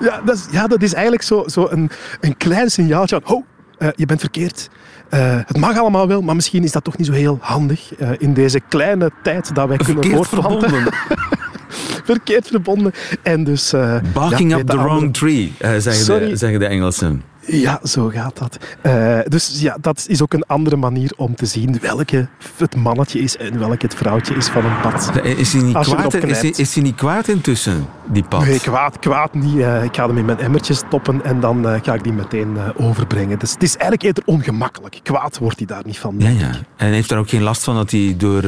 Ja, 0.00 0.20
dat 0.24 0.36
is, 0.36 0.46
ja, 0.50 0.66
dat 0.66 0.82
is 0.82 0.92
eigenlijk 0.92 1.22
zo, 1.22 1.44
zo 1.46 1.66
een, 1.70 1.90
een 2.20 2.36
klein 2.36 2.70
signaaltje 2.70 3.20
van... 3.22 3.36
Ho, 3.36 3.44
eh, 3.78 3.88
je 3.94 4.06
bent 4.06 4.20
verkeerd. 4.20 4.70
Eh, 5.08 5.40
het 5.46 5.56
mag 5.56 5.78
allemaal 5.78 6.08
wel, 6.08 6.22
maar 6.22 6.34
misschien 6.34 6.64
is 6.64 6.72
dat 6.72 6.84
toch 6.84 6.96
niet 6.96 7.06
zo 7.06 7.12
heel 7.12 7.38
handig 7.40 7.94
eh, 7.94 8.10
in 8.18 8.34
deze 8.34 8.60
kleine 8.68 9.10
tijd 9.22 9.54
dat 9.54 9.68
wij 9.68 9.76
kunnen 9.76 10.02
Verkeerd 10.02 10.26
voortplanten. 10.26 10.68
verbonden. 10.70 10.94
Verkeerd 12.04 12.46
verbonden. 12.46 12.92
En 13.22 13.44
dus... 13.44 13.74
Barking 14.12 14.50
ja, 14.50 14.58
up 14.58 14.66
the 14.66 14.76
wrong 14.76 14.90
andere- 14.90 15.10
tree, 15.10 15.52
zeggen, 15.58 16.28
de, 16.28 16.36
zeggen 16.36 16.58
de 16.58 16.66
Engelsen. 16.66 17.22
Ja, 17.46 17.80
zo 17.82 18.08
gaat 18.08 18.38
dat. 18.38 18.58
Eh, 18.80 19.18
dus 19.28 19.60
ja, 19.60 19.76
dat 19.80 20.04
is 20.08 20.22
ook 20.22 20.32
een 20.32 20.46
andere 20.46 20.76
manier 20.76 21.12
om 21.16 21.34
te 21.34 21.46
zien 21.46 21.78
welke 21.80 22.28
het 22.56 22.76
mannetje 22.76 23.18
is 23.18 23.36
en 23.36 23.58
welke 23.58 23.86
het 23.86 23.94
vrouwtje 23.94 24.34
is 24.34 24.46
van 24.46 24.64
een 24.64 24.80
pad. 24.80 25.10
Is 25.22 25.52
hij 25.52 25.62
niet, 25.62 25.78
kwaad, 25.78 26.14
is, 26.14 26.40
hij, 26.40 26.50
is 26.50 26.74
hij 26.74 26.82
niet 26.82 26.94
kwaad 26.94 27.28
intussen, 27.28 27.86
die 28.04 28.22
pad? 28.22 28.44
Nee, 28.44 28.60
kwaad, 28.60 28.98
kwaad 28.98 29.34
niet. 29.34 29.58
Eh, 29.58 29.84
ik 29.84 29.96
ga 29.96 30.06
hem 30.06 30.18
in 30.18 30.24
mijn 30.24 30.38
emmertjes 30.38 30.78
stoppen 30.78 31.24
en 31.24 31.40
dan 31.40 31.68
eh, 31.68 31.82
ga 31.82 31.94
ik 31.94 32.02
die 32.02 32.12
meteen 32.12 32.56
overbrengen. 32.76 33.38
Dus 33.38 33.52
het 33.52 33.62
is 33.62 33.72
eigenlijk 33.72 34.02
eerder 34.02 34.22
ongemakkelijk. 34.26 35.00
Kwaad 35.02 35.38
wordt 35.38 35.58
hij 35.58 35.66
daar 35.66 35.82
niet 35.84 35.98
van. 35.98 36.14
Ja, 36.18 36.28
ja. 36.28 36.50
En 36.76 36.92
heeft 36.92 37.08
daar 37.08 37.18
ook 37.18 37.28
geen 37.28 37.42
last 37.42 37.64
van 37.64 37.74
dat 37.74 37.90
hij 37.90 38.14
door 38.18 38.42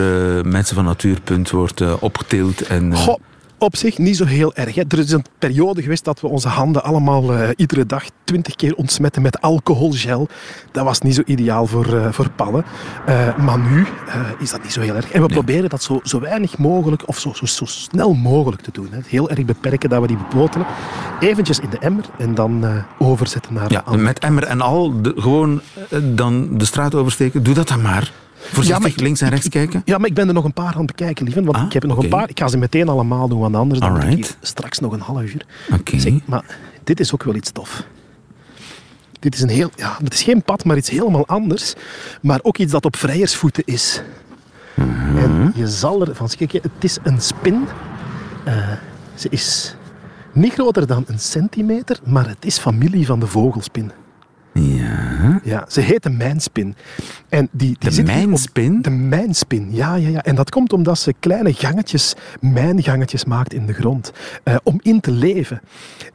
mensen 0.47 0.75
van 0.75 0.85
Natuurpunt 0.85 1.51
wordt 1.51 2.01
opgetild. 2.01 2.61
En, 2.61 2.97
Goh, 2.97 3.19
op 3.59 3.77
zich 3.77 3.99
niet 3.99 4.17
zo 4.17 4.25
heel 4.25 4.55
erg. 4.55 4.75
Hè. 4.75 4.83
Er 4.89 4.99
is 4.99 5.11
een 5.11 5.25
periode 5.39 5.83
geweest 5.83 6.05
dat 6.05 6.21
we 6.21 6.29
onze 6.29 6.49
handen 6.49 6.83
allemaal 6.85 7.33
eh, 7.35 7.49
iedere 7.57 7.87
dag 7.87 8.05
twintig 8.25 8.55
keer 8.55 8.75
ontsmetten 8.75 9.23
met 9.23 9.41
alcoholgel. 9.41 10.29
Dat 10.73 10.85
was 10.85 11.01
niet 11.01 11.15
zo 11.15 11.23
ideaal 11.25 11.67
voor, 11.67 11.97
eh, 11.97 12.13
voor 12.13 12.31
padden. 12.31 12.65
Eh, 13.07 13.37
maar 13.37 13.59
nu 13.59 13.87
is 14.39 14.51
dat 14.51 14.63
niet 14.63 14.73
zo 14.73 14.81
heel 14.81 14.95
erg. 14.95 15.11
En 15.11 15.23
we 15.23 15.29
proberen 15.29 15.69
dat 15.71 15.83
zo, 15.83 16.01
zo 16.03 16.21
weinig 16.21 16.59
mogelijk, 16.59 17.09
of 17.09 17.19
zo, 17.19 17.33
zo, 17.33 17.47
zo 17.47 17.65
snel 17.65 18.15
mogelijk 18.15 18.63
te 18.63 18.71
doen. 18.73 18.89
Hè. 18.91 18.99
Heel 19.07 19.31
erg 19.31 19.45
beperken 19.45 19.89
dat 19.91 20.01
we 20.01 20.07
die 20.07 20.17
bepotelen. 20.17 20.67
Eventjes 21.21 21.59
in 21.59 21.71
de 21.71 21.79
emmer 21.79 22.05
en 22.19 22.35
dan 22.35 22.65
overzetten 22.99 23.55
naar 23.55 23.73
ja, 23.73 23.85
met 23.97 24.19
emmer 24.19 24.45
en 24.45 24.61
al, 24.61 25.03
de- 25.03 25.13
gewoon 25.17 25.61
dan 26.03 26.49
de 26.59 26.65
straat 26.65 26.95
oversteken. 26.95 27.43
Doe 27.43 27.55
dat 27.55 27.69
dan 27.69 27.83
maar. 27.83 28.13
Voorzichtig 28.53 28.79
maar 28.83 28.91
ik- 28.91 29.01
links 29.01 29.21
en 29.21 29.29
rechts 29.29 29.49
kijken. 29.49 29.83
Ja, 29.85 29.99
maar 29.99 30.09
ik 30.09 30.15
ben 30.15 30.29
er 30.29 30.35
nog 30.35 30.45
een 30.45 30.53
paar 30.53 30.73
aan 30.73 30.77
het 30.79 30.87
bekijken, 30.87 31.25
lieve. 31.25 31.43
Want 31.45 31.57
Ah, 31.57 31.65
ik 31.65 31.73
heb 31.73 31.83
er 31.83 31.89
nog 31.89 31.99
een 32.03 32.09
paar. 32.09 32.29
Ik 32.29 32.39
ga 32.39 32.49
ze 32.49 32.57
meteen 32.59 32.89
allemaal 32.89 33.29
doen, 33.29 33.41
want 33.41 33.55
anders 33.57 33.81
dan 33.81 34.03
ik 34.03 34.37
straks 34.41 34.79
nog 34.79 34.93
een 34.93 35.01
half 35.01 35.23
uur. 35.23 35.47
Oké. 35.73 35.99
Zeg, 35.99 36.13
maar 36.25 36.57
dit 36.85 37.01
is 37.01 37.15
ook 37.15 37.23
wel 37.23 37.35
iets 37.35 37.51
tof. 37.51 37.85
Dit 39.21 39.35
is 39.35 39.41
een 39.41 39.49
heel... 39.49 39.71
Ja, 39.77 39.97
het 40.05 40.15
is 40.15 40.23
geen 40.23 40.43
pad, 40.43 40.65
maar 40.65 40.77
iets 40.77 40.91
helemaal 40.91 41.27
anders. 41.27 41.75
Maar 42.23 42.39
ook 42.43 42.59
iets 42.59 42.73
dat 42.73 42.85
op 42.85 42.97
vrijersvoeten 42.97 43.63
is. 43.67 44.03
Mhm. 44.75 45.17
En 45.19 45.53
je 45.55 45.69
zal 45.69 46.07
ervan 46.07 46.29
schrikken. 46.29 46.61
Het 46.63 46.85
is 46.85 46.99
een 47.03 47.21
spin. 47.21 47.67
Eh, 48.45 48.55
ze 49.15 49.29
is 49.31 49.75
niet 50.33 50.53
groter 50.53 50.87
dan 50.87 51.05
een 51.07 51.19
centimeter, 51.19 51.99
maar 52.05 52.29
het 52.29 52.45
is 52.45 52.59
familie 52.59 53.07
van 53.07 53.21
de 53.21 53.27
vogelspin. 53.27 53.91
Ja. 54.61 55.41
Ja, 55.45 55.65
ze 55.69 55.81
heet 55.81 56.03
de 56.03 56.11
mijnspin. 56.11 56.75
En 57.29 57.49
die, 57.53 57.69
die 57.69 57.77
De 57.79 57.91
zit 57.91 58.09
hier 58.09 58.17
op- 58.19 58.25
mijnspin? 58.25 58.83
De 58.83 58.91
mijnspin, 58.91 59.69
ja, 59.71 59.95
ja, 59.95 60.09
ja. 60.09 60.23
En 60.23 60.35
dat 60.35 60.51
komt 60.51 60.73
omdat 60.73 60.99
ze 60.99 61.15
kleine 61.21 61.53
gangetjes, 61.53 62.15
mijngangetjes 62.41 63.25
maakt 63.25 63.55
in 63.55 63.67
de 63.67 63.73
grond. 63.73 64.13
eh, 64.45 64.57
om 64.63 64.79
in 64.83 65.01
te 65.01 65.11
leven. 65.11 65.61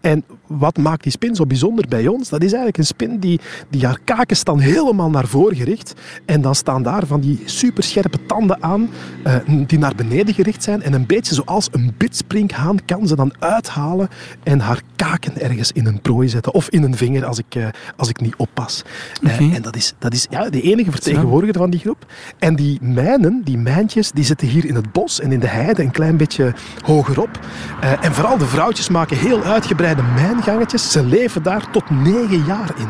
En 0.01 0.23
wat 0.47 0.77
maakt 0.77 1.03
die 1.03 1.11
spin 1.11 1.35
zo 1.35 1.45
bijzonder 1.45 1.85
bij 1.87 2.07
ons? 2.07 2.29
Dat 2.29 2.41
is 2.41 2.47
eigenlijk 2.47 2.77
een 2.77 2.85
spin 2.85 3.19
die, 3.19 3.39
die 3.69 3.85
haar 3.85 3.99
kaken 4.03 4.35
staan 4.35 4.59
helemaal 4.59 5.09
naar 5.09 5.27
voren 5.27 5.55
gericht. 5.55 5.93
En 6.25 6.41
dan 6.41 6.55
staan 6.55 6.83
daar 6.83 7.05
van 7.05 7.19
die 7.19 7.41
superscherpe 7.45 8.25
tanden 8.25 8.63
aan 8.63 8.89
eh, 9.23 9.35
die 9.67 9.79
naar 9.79 9.95
beneden 9.95 10.33
gericht 10.33 10.63
zijn. 10.63 10.81
En 10.81 10.93
een 10.93 11.05
beetje 11.05 11.33
zoals 11.33 11.67
een 11.71 11.93
bitsprinkhaan 11.97 12.85
kan 12.85 13.07
ze 13.07 13.15
dan 13.15 13.33
uithalen 13.39 14.09
en 14.43 14.59
haar 14.59 14.81
kaken 14.95 15.41
ergens 15.41 15.71
in 15.71 15.85
een 15.85 16.01
prooi 16.01 16.29
zetten. 16.29 16.53
Of 16.53 16.69
in 16.69 16.83
een 16.83 16.97
vinger 16.97 17.25
als 17.25 17.37
ik, 17.37 17.55
eh, 17.55 17.67
als 17.95 18.09
ik 18.09 18.21
niet 18.21 18.35
oppas. 18.37 18.83
Eh, 19.21 19.55
en 19.55 19.61
dat 19.61 19.75
is, 19.75 19.93
dat 19.99 20.13
is 20.13 20.27
ja, 20.29 20.49
de 20.49 20.61
enige 20.61 20.91
vertegenwoordiger 20.91 21.55
van 21.57 21.69
die 21.69 21.79
groep. 21.79 22.05
En 22.39 22.55
die 22.55 22.77
mijnen, 22.81 23.41
die 23.43 23.57
mijntjes, 23.57 24.11
die 24.11 24.23
zitten 24.23 24.47
hier 24.47 24.65
in 24.65 24.75
het 24.75 24.91
bos 24.91 25.19
en 25.19 25.31
in 25.31 25.39
de 25.39 25.47
heide 25.47 25.83
een 25.83 25.91
klein 25.91 26.17
beetje 26.17 26.53
hogerop. 26.85 27.39
En 28.01 28.13
vooral 28.13 28.37
de 28.37 28.45
vrouwtjes 28.45 28.89
maken 28.89 29.17
heel 29.17 29.43
uitgebreide 29.43 30.01
mijngangetjes. 30.33 30.91
Ze 30.91 31.05
leven 31.05 31.43
daar 31.43 31.69
tot 31.71 31.89
negen 31.89 32.43
jaar 32.45 32.71
in. 32.77 32.89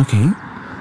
Oké. 0.00 0.34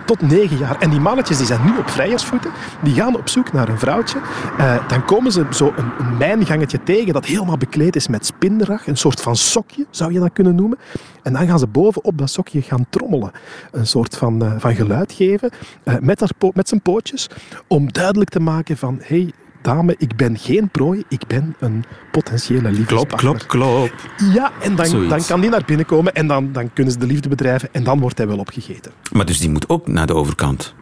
Tot 0.06 0.22
negen 0.22 0.58
jaar. 0.58 0.80
En 0.80 0.90
die 0.90 1.00
mannetjes 1.00 1.38
die 1.38 1.46
zijn 1.46 1.66
nu 1.66 1.78
op 1.78 1.90
vrijersvoeten. 1.90 2.52
Die 2.82 2.94
gaan 2.94 3.18
op 3.18 3.30
zoek 3.30 3.54
naar 3.54 3.70
een 3.70 3.80
vrouwtje. 3.80 4.20
Eh, 4.58 4.88
dan 4.88 5.06
komen 5.06 5.32
ze 5.32 5.46
zo 5.52 5.74
een, 5.76 5.92
een 6.00 6.18
mijngangetje 6.18 6.84
tegen 6.84 7.14
dat 7.14 7.26
helemaal 7.26 7.58
bekleed 7.58 7.96
is 7.96 8.08
met 8.08 8.26
spinrag. 8.26 8.88
Een 8.88 8.98
soort 8.98 9.22
van 9.22 9.36
sokje, 9.36 9.86
zou 9.90 10.14
je 10.14 10.20
dat 10.20 10.34
kunnen 10.34 10.56
noemen. 10.56 10.78
En 11.24 11.34
dan 11.34 11.48
gaan 11.48 11.60
ze 11.60 11.68
boven 11.68 12.04
op 12.04 12.18
dat 12.18 12.30
sokje 12.30 12.62
gaan 12.62 12.86
trommelen. 12.90 13.32
Een 13.72 13.88
soort 13.88 14.18
van, 14.18 14.44
eh, 14.46 14.52
van 14.58 14.76
geluid 14.76 15.12
geven 15.12 15.50
eh, 15.84 15.96
met, 16.00 16.20
haar 16.20 16.30
met 16.54 16.70
zijn 16.70 16.82
pootjes. 16.82 17.30
Om 17.68 17.92
duidelijk 17.92 18.30
te 18.30 18.40
maken 18.40 18.78
van... 18.78 19.00
Hey, 19.04 19.34
dame, 19.66 19.96
ik 19.98 20.16
ben 20.16 20.38
geen 20.38 20.70
prooi. 20.70 21.04
Ik 21.10 21.28
ben 21.28 21.56
een 21.60 21.84
potentiële 22.12 22.60
Klop, 22.62 22.74
liefdespartner. 22.74 23.18
klop, 23.20 23.48
klop. 23.48 23.92
Ja, 24.34 24.52
en 24.62 24.76
dan, 24.76 24.86
Zoiets. 24.86 25.10
dan 25.10 25.22
kan 25.26 25.42
die 25.42 25.50
naar 25.50 25.64
binnen 25.66 25.86
komen. 25.86 26.14
En 26.14 26.28
dan, 26.28 26.52
dan 26.52 26.74
kunnen 26.74 26.94
ze 26.94 27.00
de 27.00 27.06
liefde 27.06 27.30
bedrijven. 27.30 27.70
En 27.72 27.84
dan 27.84 28.00
wordt 28.00 28.18
hij 28.18 28.28
wel 28.28 28.38
opgegeten. 28.38 28.92
Maar 29.12 29.26
dus 29.26 29.40
die 29.40 29.50
moet 29.50 29.70
ook 29.70 29.88
naar 29.88 30.08
de 30.08 30.14
overkant. 30.16 30.74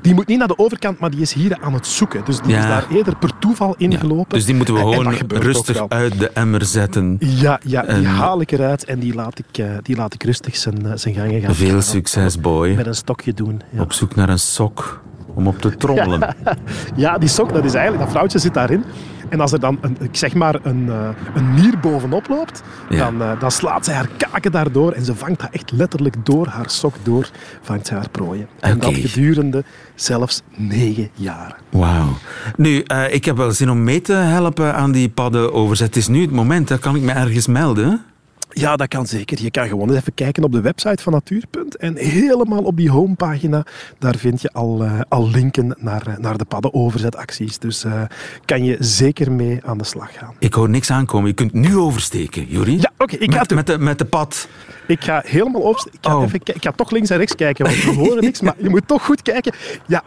Die 0.00 0.14
moet 0.14 0.26
niet 0.26 0.38
naar 0.38 0.46
de 0.48 0.58
overkant, 0.58 0.98
maar 0.98 1.10
die 1.10 1.20
is 1.20 1.32
hier 1.32 1.58
aan 1.60 1.72
het 1.74 1.86
zoeken. 1.86 2.24
Dus 2.24 2.40
die 2.40 2.50
Ja. 2.52 2.58
is 2.58 2.64
daar 2.66 2.86
eerder 2.96 3.16
per 3.16 3.38
toeval 3.38 3.68
Ja. 3.78 3.88
ingelopen. 3.88 4.34
Dus 4.36 4.44
die 4.44 4.54
moeten 4.54 4.74
we 4.74 4.80
gewoon 4.80 5.14
rustig 5.28 5.88
uit 5.88 6.18
de 6.18 6.28
emmer 6.30 6.64
zetten. 6.64 7.16
Ja, 7.18 7.60
ja 7.64 7.80
die 7.82 7.90
En- 7.90 8.04
haal 8.04 8.40
ik 8.40 8.50
eruit 8.52 8.84
en 8.84 8.98
die 8.98 9.14
laat 9.14 9.38
ik, 9.38 9.58
eh, 9.58 9.70
die 9.82 9.96
laat 9.96 10.14
ik 10.14 10.22
rustig 10.22 10.56
zijn, 10.56 10.86
eh, 10.86 10.92
zijn 10.94 11.14
gangen 11.14 11.40
gaan. 11.40 11.54
Veel 11.54 11.82
succes, 11.82 12.40
boy. 12.40 12.74
Met 12.74 12.86
een 12.86 12.94
stokje 12.94 13.34
doen. 13.34 13.60
Ja. 13.70 13.80
Op 13.82 13.92
zoek 13.92 14.14
naar 14.14 14.28
een 14.28 14.38
sok 14.38 15.02
om 15.38 15.46
op 15.46 15.58
te 15.60 15.76
trommelen. 15.76 16.34
Ja, 16.96 17.18
die 17.18 17.28
sok, 17.28 17.52
dat 17.52 17.64
is 17.64 17.74
eigenlijk, 17.74 18.02
dat 18.04 18.12
vrouwtje 18.12 18.38
zit 18.38 18.54
daarin. 18.54 18.84
En 19.28 19.40
als 19.40 19.52
er 19.52 19.60
dan, 19.60 19.78
een, 19.80 19.96
ik 20.00 20.16
zeg 20.16 20.34
maar, 20.34 20.54
een, 20.62 20.88
eh, 20.88 21.08
een 21.34 21.54
nier 21.54 21.78
bovenop 21.80 22.28
loopt, 22.28 22.62
Ja. 22.88 22.96
dan, 22.98 23.22
eh, 23.22 23.40
dan 23.40 23.50
slaat 23.50 23.84
zij 23.84 23.94
haar 23.94 24.08
kaken 24.16 24.52
daardoor 24.52 24.92
en 24.92 25.04
ze 25.04 25.14
vangt 25.14 25.40
dat 25.40 25.48
echt 25.50 25.70
letterlijk 25.72 26.26
door 26.26 26.46
haar 26.46 26.70
sok 26.70 26.94
door, 27.02 27.30
vangt 27.62 27.86
zij 27.86 27.96
haar 27.96 28.08
prooien. 28.10 28.48
En 28.60 28.78
dat 28.78 28.94
gedurende 28.94 29.64
zelfs 29.94 30.42
negen 30.56 31.10
jaren. 31.14 31.56
Wauw. 31.70 32.08
Nu, 32.56 32.80
eh, 32.82 33.14
ik 33.14 33.24
heb 33.24 33.36
wel 33.36 33.50
zin 33.52 33.70
om 33.70 33.84
mee 33.84 34.00
te 34.00 34.12
helpen 34.12 34.74
aan 34.74 34.92
die 34.92 35.08
padden 35.08 35.52
overzet. 35.52 35.86
Het 35.86 35.96
is 35.96 36.08
nu 36.08 36.20
het 36.20 36.30
moment, 36.32 36.68
hè. 36.68 36.78
kan 36.78 36.96
ik 36.96 37.02
me 37.02 37.12
ergens 37.12 37.46
melden? 37.46 38.02
Ja, 38.50 38.76
dat 38.76 38.88
kan 38.88 39.06
zeker. 39.06 39.42
Je 39.42 39.50
kan 39.50 39.68
gewoon 39.68 39.88
eens 39.88 39.98
even 39.98 40.14
kijken 40.14 40.44
op 40.44 40.52
de 40.52 40.60
website 40.60 41.02
van 41.02 41.12
Natuurpunt. 41.12 41.76
En 41.76 41.96
helemaal 41.96 42.62
op 42.62 42.76
die 42.76 42.90
homepagina, 42.90 43.64
daar 43.98 44.16
vind 44.16 44.40
je 44.42 44.52
al, 44.52 44.84
eh, 44.84 45.00
al 45.08 45.28
linken 45.30 45.74
naar, 45.78 46.06
eh, 46.06 46.16
naar 46.16 46.38
de 46.38 46.44
paddenoverzetacties. 46.44 47.58
Dus 47.58 47.84
eh, 47.84 48.02
kan 48.44 48.64
je 48.64 48.76
zeker 48.78 49.32
mee 49.32 49.60
aan 49.64 49.78
de 49.78 49.84
slag 49.84 50.18
gaan. 50.18 50.34
Ik 50.38 50.54
hoor 50.54 50.68
niks 50.68 50.90
aankomen. 50.90 51.28
Je 51.28 51.34
kunt 51.34 51.52
nu 51.52 51.76
oversteken, 51.76 52.46
Juri. 52.48 52.76
Ja, 52.80 52.90
oké, 52.98 53.16
ik 53.16 53.34
ga 53.34 53.44
met, 53.54 53.66
de, 53.66 53.78
met 53.78 53.98
de 53.98 54.04
pad. 54.04 54.48
Ik 54.86 55.04
ga 55.04 55.22
helemaal 55.26 55.60
op. 55.62 55.88
Ik 55.92 55.98
ga, 56.00 56.16
Oh. 56.16 56.22
even, 56.22 56.40
ik 56.44 56.62
ga 56.64 56.72
toch 56.72 56.90
links 56.90 57.10
en 57.10 57.16
rechts 57.18 57.34
kijken, 57.34 57.64
want 57.64 57.84
we 57.84 57.90
horen 57.90 58.22
niks. 58.22 58.40
Maar 58.40 58.54
je 58.58 58.68
moet 58.68 58.86
toch 58.88 59.04
goed 59.04 59.22
kijken. 59.22 59.52
Ja, 59.86 60.02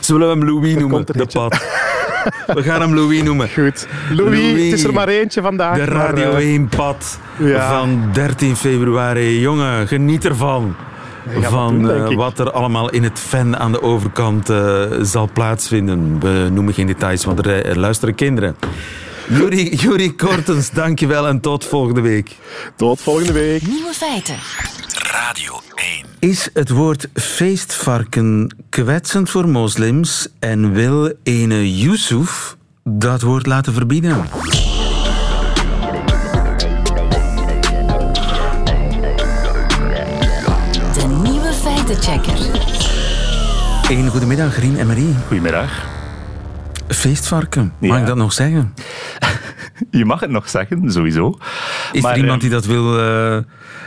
Zullen 0.00 0.28
we 0.28 0.34
hem 0.34 0.44
Louis 0.44 0.74
noemen? 0.74 1.06
De 1.06 1.26
pad. 1.26 1.54
We 2.56 2.62
gaan 2.62 2.80
hem 2.80 2.94
Louis 2.94 3.22
noemen. 3.22 3.48
goed. 3.48 3.86
Louis, 4.10 4.40
Louis. 4.40 4.64
het 4.64 4.72
is 4.72 4.84
er 4.84 4.92
maar 4.92 5.08
eentje 5.08 5.42
vandaag. 5.42 5.84
De 5.84 5.92
maar, 5.92 6.06
Radio 6.06 6.30
eh, 6.30 6.52
1 6.52 6.68
pad 6.68 7.18
ja. 7.38 7.78
van 7.78 8.08
13 8.12 8.56
februari. 8.56 9.40
Jongen, 9.40 9.88
geniet 9.88 10.24
ervan. 10.24 10.74
Van 11.40 11.82
doen, 11.82 12.10
eh, 12.10 12.16
wat 12.16 12.38
er 12.38 12.50
allemaal 12.50 12.90
in 12.90 13.02
het 13.02 13.18
fan 13.18 13.56
aan 13.56 13.72
de 13.72 13.82
overkant 13.82 14.50
eh, 14.50 14.82
zal 15.00 15.28
plaatsvinden. 15.32 16.20
We 16.20 16.48
noemen 16.52 16.74
geen 16.74 16.86
details, 16.86 17.24
want 17.24 17.46
er 17.46 17.78
luisteren 17.78 18.14
kinderen. 18.14 18.56
Juri, 19.28 19.76
Juri 19.76 20.14
Kortens, 20.14 20.70
dankjewel 20.70 21.26
en 21.26 21.40
tot 21.40 21.64
volgende 21.64 22.00
week. 22.00 22.36
Tot 22.76 23.00
volgende 23.00 23.32
week. 23.32 23.66
Nieuwe 23.66 23.92
feiten. 23.92 24.36
Radio 25.12 25.60
1. 25.74 26.04
Is 26.18 26.48
het 26.52 26.68
woord 26.68 27.08
feestvarken 27.14 28.56
kwetsend 28.68 29.30
voor 29.30 29.48
moslims 29.48 30.28
en 30.38 30.72
wil 30.72 31.12
ene 31.22 31.76
Yusuf 31.76 32.56
dat 32.84 33.22
woord 33.22 33.46
laten 33.46 33.72
verbieden? 33.72 34.24
De 40.94 41.06
nieuwe 41.22 41.52
feitenchecker. 41.62 42.38
Een 43.90 44.08
goedemiddag, 44.08 44.58
Rien 44.58 44.78
en 44.78 44.86
Marie. 44.86 45.14
Goedemiddag. 45.26 45.95
Feestvarken, 46.88 47.72
mag 47.78 47.90
Ja. 47.90 48.00
ik 48.00 48.06
dat 48.06 48.16
nog 48.16 48.32
zeggen? 48.32 48.74
Je 49.90 50.04
mag 50.04 50.20
het 50.20 50.30
nog 50.30 50.48
zeggen, 50.48 50.92
sowieso. 50.92 51.38
Is 51.92 52.02
Maar, 52.02 52.12
er 52.12 52.18
iemand 52.18 52.42
eh, 52.42 52.48
die 52.48 52.50
dat 52.50 52.66
wil... 52.66 52.98
eh, 52.98 53.38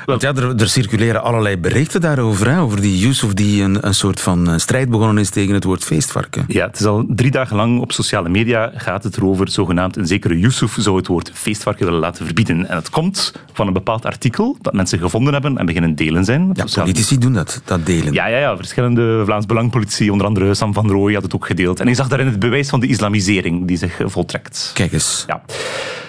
want 0.06 0.21
ja, 0.21 0.34
er, 0.34 0.56
er 0.62 0.69
circuleren 0.69 1.23
allerlei 1.23 1.58
berichten 1.58 2.02
daarover. 2.02 2.49
Hè, 2.49 2.60
over 2.62 2.82
die 2.82 2.97
Yusuf 2.99 3.34
die 3.34 3.63
een, 3.63 3.88
een 3.88 3.93
soort 3.93 4.21
van 4.21 4.49
eh, 4.49 4.58
strijd 4.58 4.89
begonnen 4.89 5.17
is 5.17 5.30
tegen 5.30 5.54
het 5.54 5.63
woord 5.63 5.84
feestvarken. 5.84 6.45
Ja, 6.47 6.67
het 6.67 6.80
is 6.80 6.86
al 6.86 7.06
drie 7.08 7.32
dagen 7.32 7.56
lang 7.56 7.80
op 7.82 7.91
sociale 7.91 8.30
media 8.30 8.71
gaat 8.75 9.04
het 9.04 9.17
erover. 9.17 9.49
Zogenaamd 9.49 9.97
een 9.97 10.08
zekere 10.08 10.39
Yusuf 10.39 10.75
zou 10.80 10.97
het 10.97 11.08
woord 11.08 11.32
feestvarken 11.34 11.86
willen 11.86 11.99
laten 11.99 12.25
verbieden. 12.25 12.67
En 12.69 12.75
het 12.75 12.89
komt 12.89 13.34
van 13.54 13.67
een 13.67 13.73
bepaald 13.73 14.06
artikel 14.06 14.58
dat 14.62 14.73
mensen 14.73 14.99
gevonden 14.99 15.34
hebben 15.34 15.58
en 15.58 15.65
beginnen 15.65 15.95
delen 15.95 16.25
zijn. 16.25 16.49
Ja, 16.54 16.65
politici 16.73 17.17
doen 17.17 17.34
dat, 17.34 17.62
dat 17.65 17.86
delen. 17.86 18.13
Ja, 18.13 18.28
ja, 18.28 18.38
ja, 18.38 18.58
verschillende 18.58 19.21
Vlaams 19.25 19.45
Belangpolitie, 19.45 20.12
onder 20.12 20.28
andere 20.28 20.54
Sam 20.54 20.73
van 20.73 20.89
Rooij, 20.89 21.13
had 21.13 21.23
het 21.23 21.36
ook 21.36 21.45
gedeeld. 21.45 21.80
En 21.80 21.86
hij 21.86 21.95
zag 21.95 22.08
daarin 22.08 22.28
het 22.28 22.39
bewijs 22.39 22.69
van 22.69 22.80
de 22.80 22.88
islamisering 22.88 23.67
die 23.67 23.78
zich 23.78 23.99
voltrekt. 24.06 24.71
Kijk 24.73 24.93
eens. 24.93 25.23
Ja. 25.28 25.41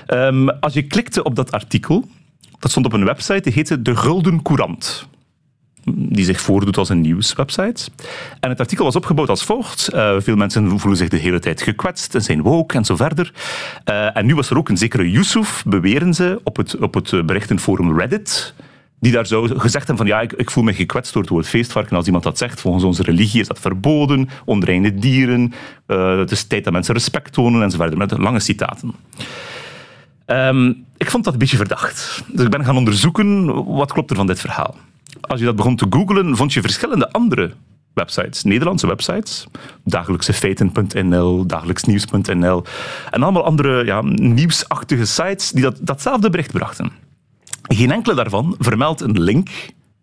Ehm, 0.07 0.49
als 0.49 0.73
je 0.73 0.83
klikte 0.83 1.23
op 1.23 1.35
dat 1.35 1.53
artikel, 1.53 2.09
dat 2.59 2.71
stond 2.71 2.87
op 2.87 2.93
een 2.93 3.05
website 3.05 3.41
die 3.41 3.53
heette 3.53 3.83
De 3.83 3.97
Gulden 3.97 4.43
Courant. 4.43 5.09
Die 5.85 6.25
zich 6.25 6.41
voordoet 6.41 6.77
als 6.77 6.89
een 6.89 7.01
nieuwswebsite. 7.01 7.91
En 8.41 8.51
het 8.51 8.61
artikel 8.61 8.85
was 8.85 8.97
opgebouwd 8.97 9.29
als 9.29 9.45
volgt. 9.45 9.89
Eh, 9.89 10.15
veel 10.19 10.37
mensen 10.37 10.79
voelen 10.79 10.99
zich 10.99 11.09
de 11.09 11.17
hele 11.17 11.39
tijd 11.39 11.63
gekwetst 11.63 12.15
en 12.15 12.23
zijn 12.23 12.43
woke 12.43 12.77
en 12.77 12.85
zo 12.85 12.97
verder. 12.97 13.33
Eh, 13.85 14.17
en 14.17 14.27
nu 14.27 14.35
was 14.35 14.51
er 14.51 14.57
ook 14.57 14.69
een 14.69 14.77
zekere 14.77 15.11
Yusuf, 15.11 15.63
beweren 15.67 16.15
ze, 16.15 16.41
op 16.45 16.57
het, 16.57 16.77
op 16.77 16.95
het 16.95 17.27
berichtenforum 17.27 17.99
Reddit. 17.99 18.55
Die 19.01 19.13
daar 19.13 19.27
zou 19.27 19.59
gezegd 19.59 19.87
hebben 19.87 20.07
van 20.07 20.17
ja, 20.17 20.21
ik, 20.21 20.33
ik 20.33 20.51
voel 20.51 20.65
me 20.65 20.75
gekwetst 20.75 21.13
door 21.13 21.39
het 21.39 21.49
feestvarken. 21.49 21.97
Als 21.97 22.07
iemand 22.07 22.25
dat 22.25 22.39
zegt, 22.39 22.61
volgens 22.61 22.85
onze 22.85 23.03
religie 23.03 23.41
is 23.41 23.47
dat 23.49 23.59
verboden. 23.59 24.29
Onreine 24.45 24.95
dieren. 24.95 25.53
eh, 25.87 26.19
het 26.19 26.31
is 26.31 26.45
tijd 26.45 26.65
dat 26.65 26.73
mensen 26.73 26.95
respect 26.95 27.33
tonen 27.33 27.63
en 27.63 27.71
zo 27.71 27.77
verder. 27.77 27.99
Met 27.99 28.19
lange 28.19 28.41
citaten. 28.41 28.95
Ehm, 30.31 30.73
ik 30.97 31.11
vond 31.11 31.25
dat 31.25 31.33
een 31.33 31.39
beetje 31.39 31.57
verdacht. 31.57 32.23
Dus 32.27 32.45
ik 32.45 32.51
ben 32.51 32.65
gaan 32.65 32.77
onderzoeken 32.77 33.55
wat 33.75 33.93
klopt 33.93 34.11
er 34.11 34.17
van 34.17 34.27
dit 34.27 34.41
verhaal. 34.41 34.77
Als 35.21 35.41
je 35.41 35.47
dat 35.47 35.57
begon 35.57 35.77
te 35.77 35.87
googlen, 35.91 36.37
vond 36.37 36.53
je 36.53 36.61
verschillende 36.61 37.13
andere 37.13 37.53
websites, 37.95 38.43
Nederlandse 38.43 38.87
websites, 38.87 39.47
dagelijksefeiten.nl, 39.85 41.47
dagelijksnieuws.nl 41.47 42.65
en 43.11 43.23
allemaal 43.23 43.45
andere 43.45 43.85
ja, 43.85 44.01
nieuwsachtige 44.03 45.05
sites 45.05 45.51
die 45.51 45.63
dat, 45.63 45.79
datzelfde 45.81 46.31
bericht 46.31 46.53
brachten. 46.53 46.91
Geen 47.63 47.91
enkele 47.91 48.15
daarvan 48.15 48.57
vermeldt 48.59 49.01
een 49.01 49.21
link 49.21 49.49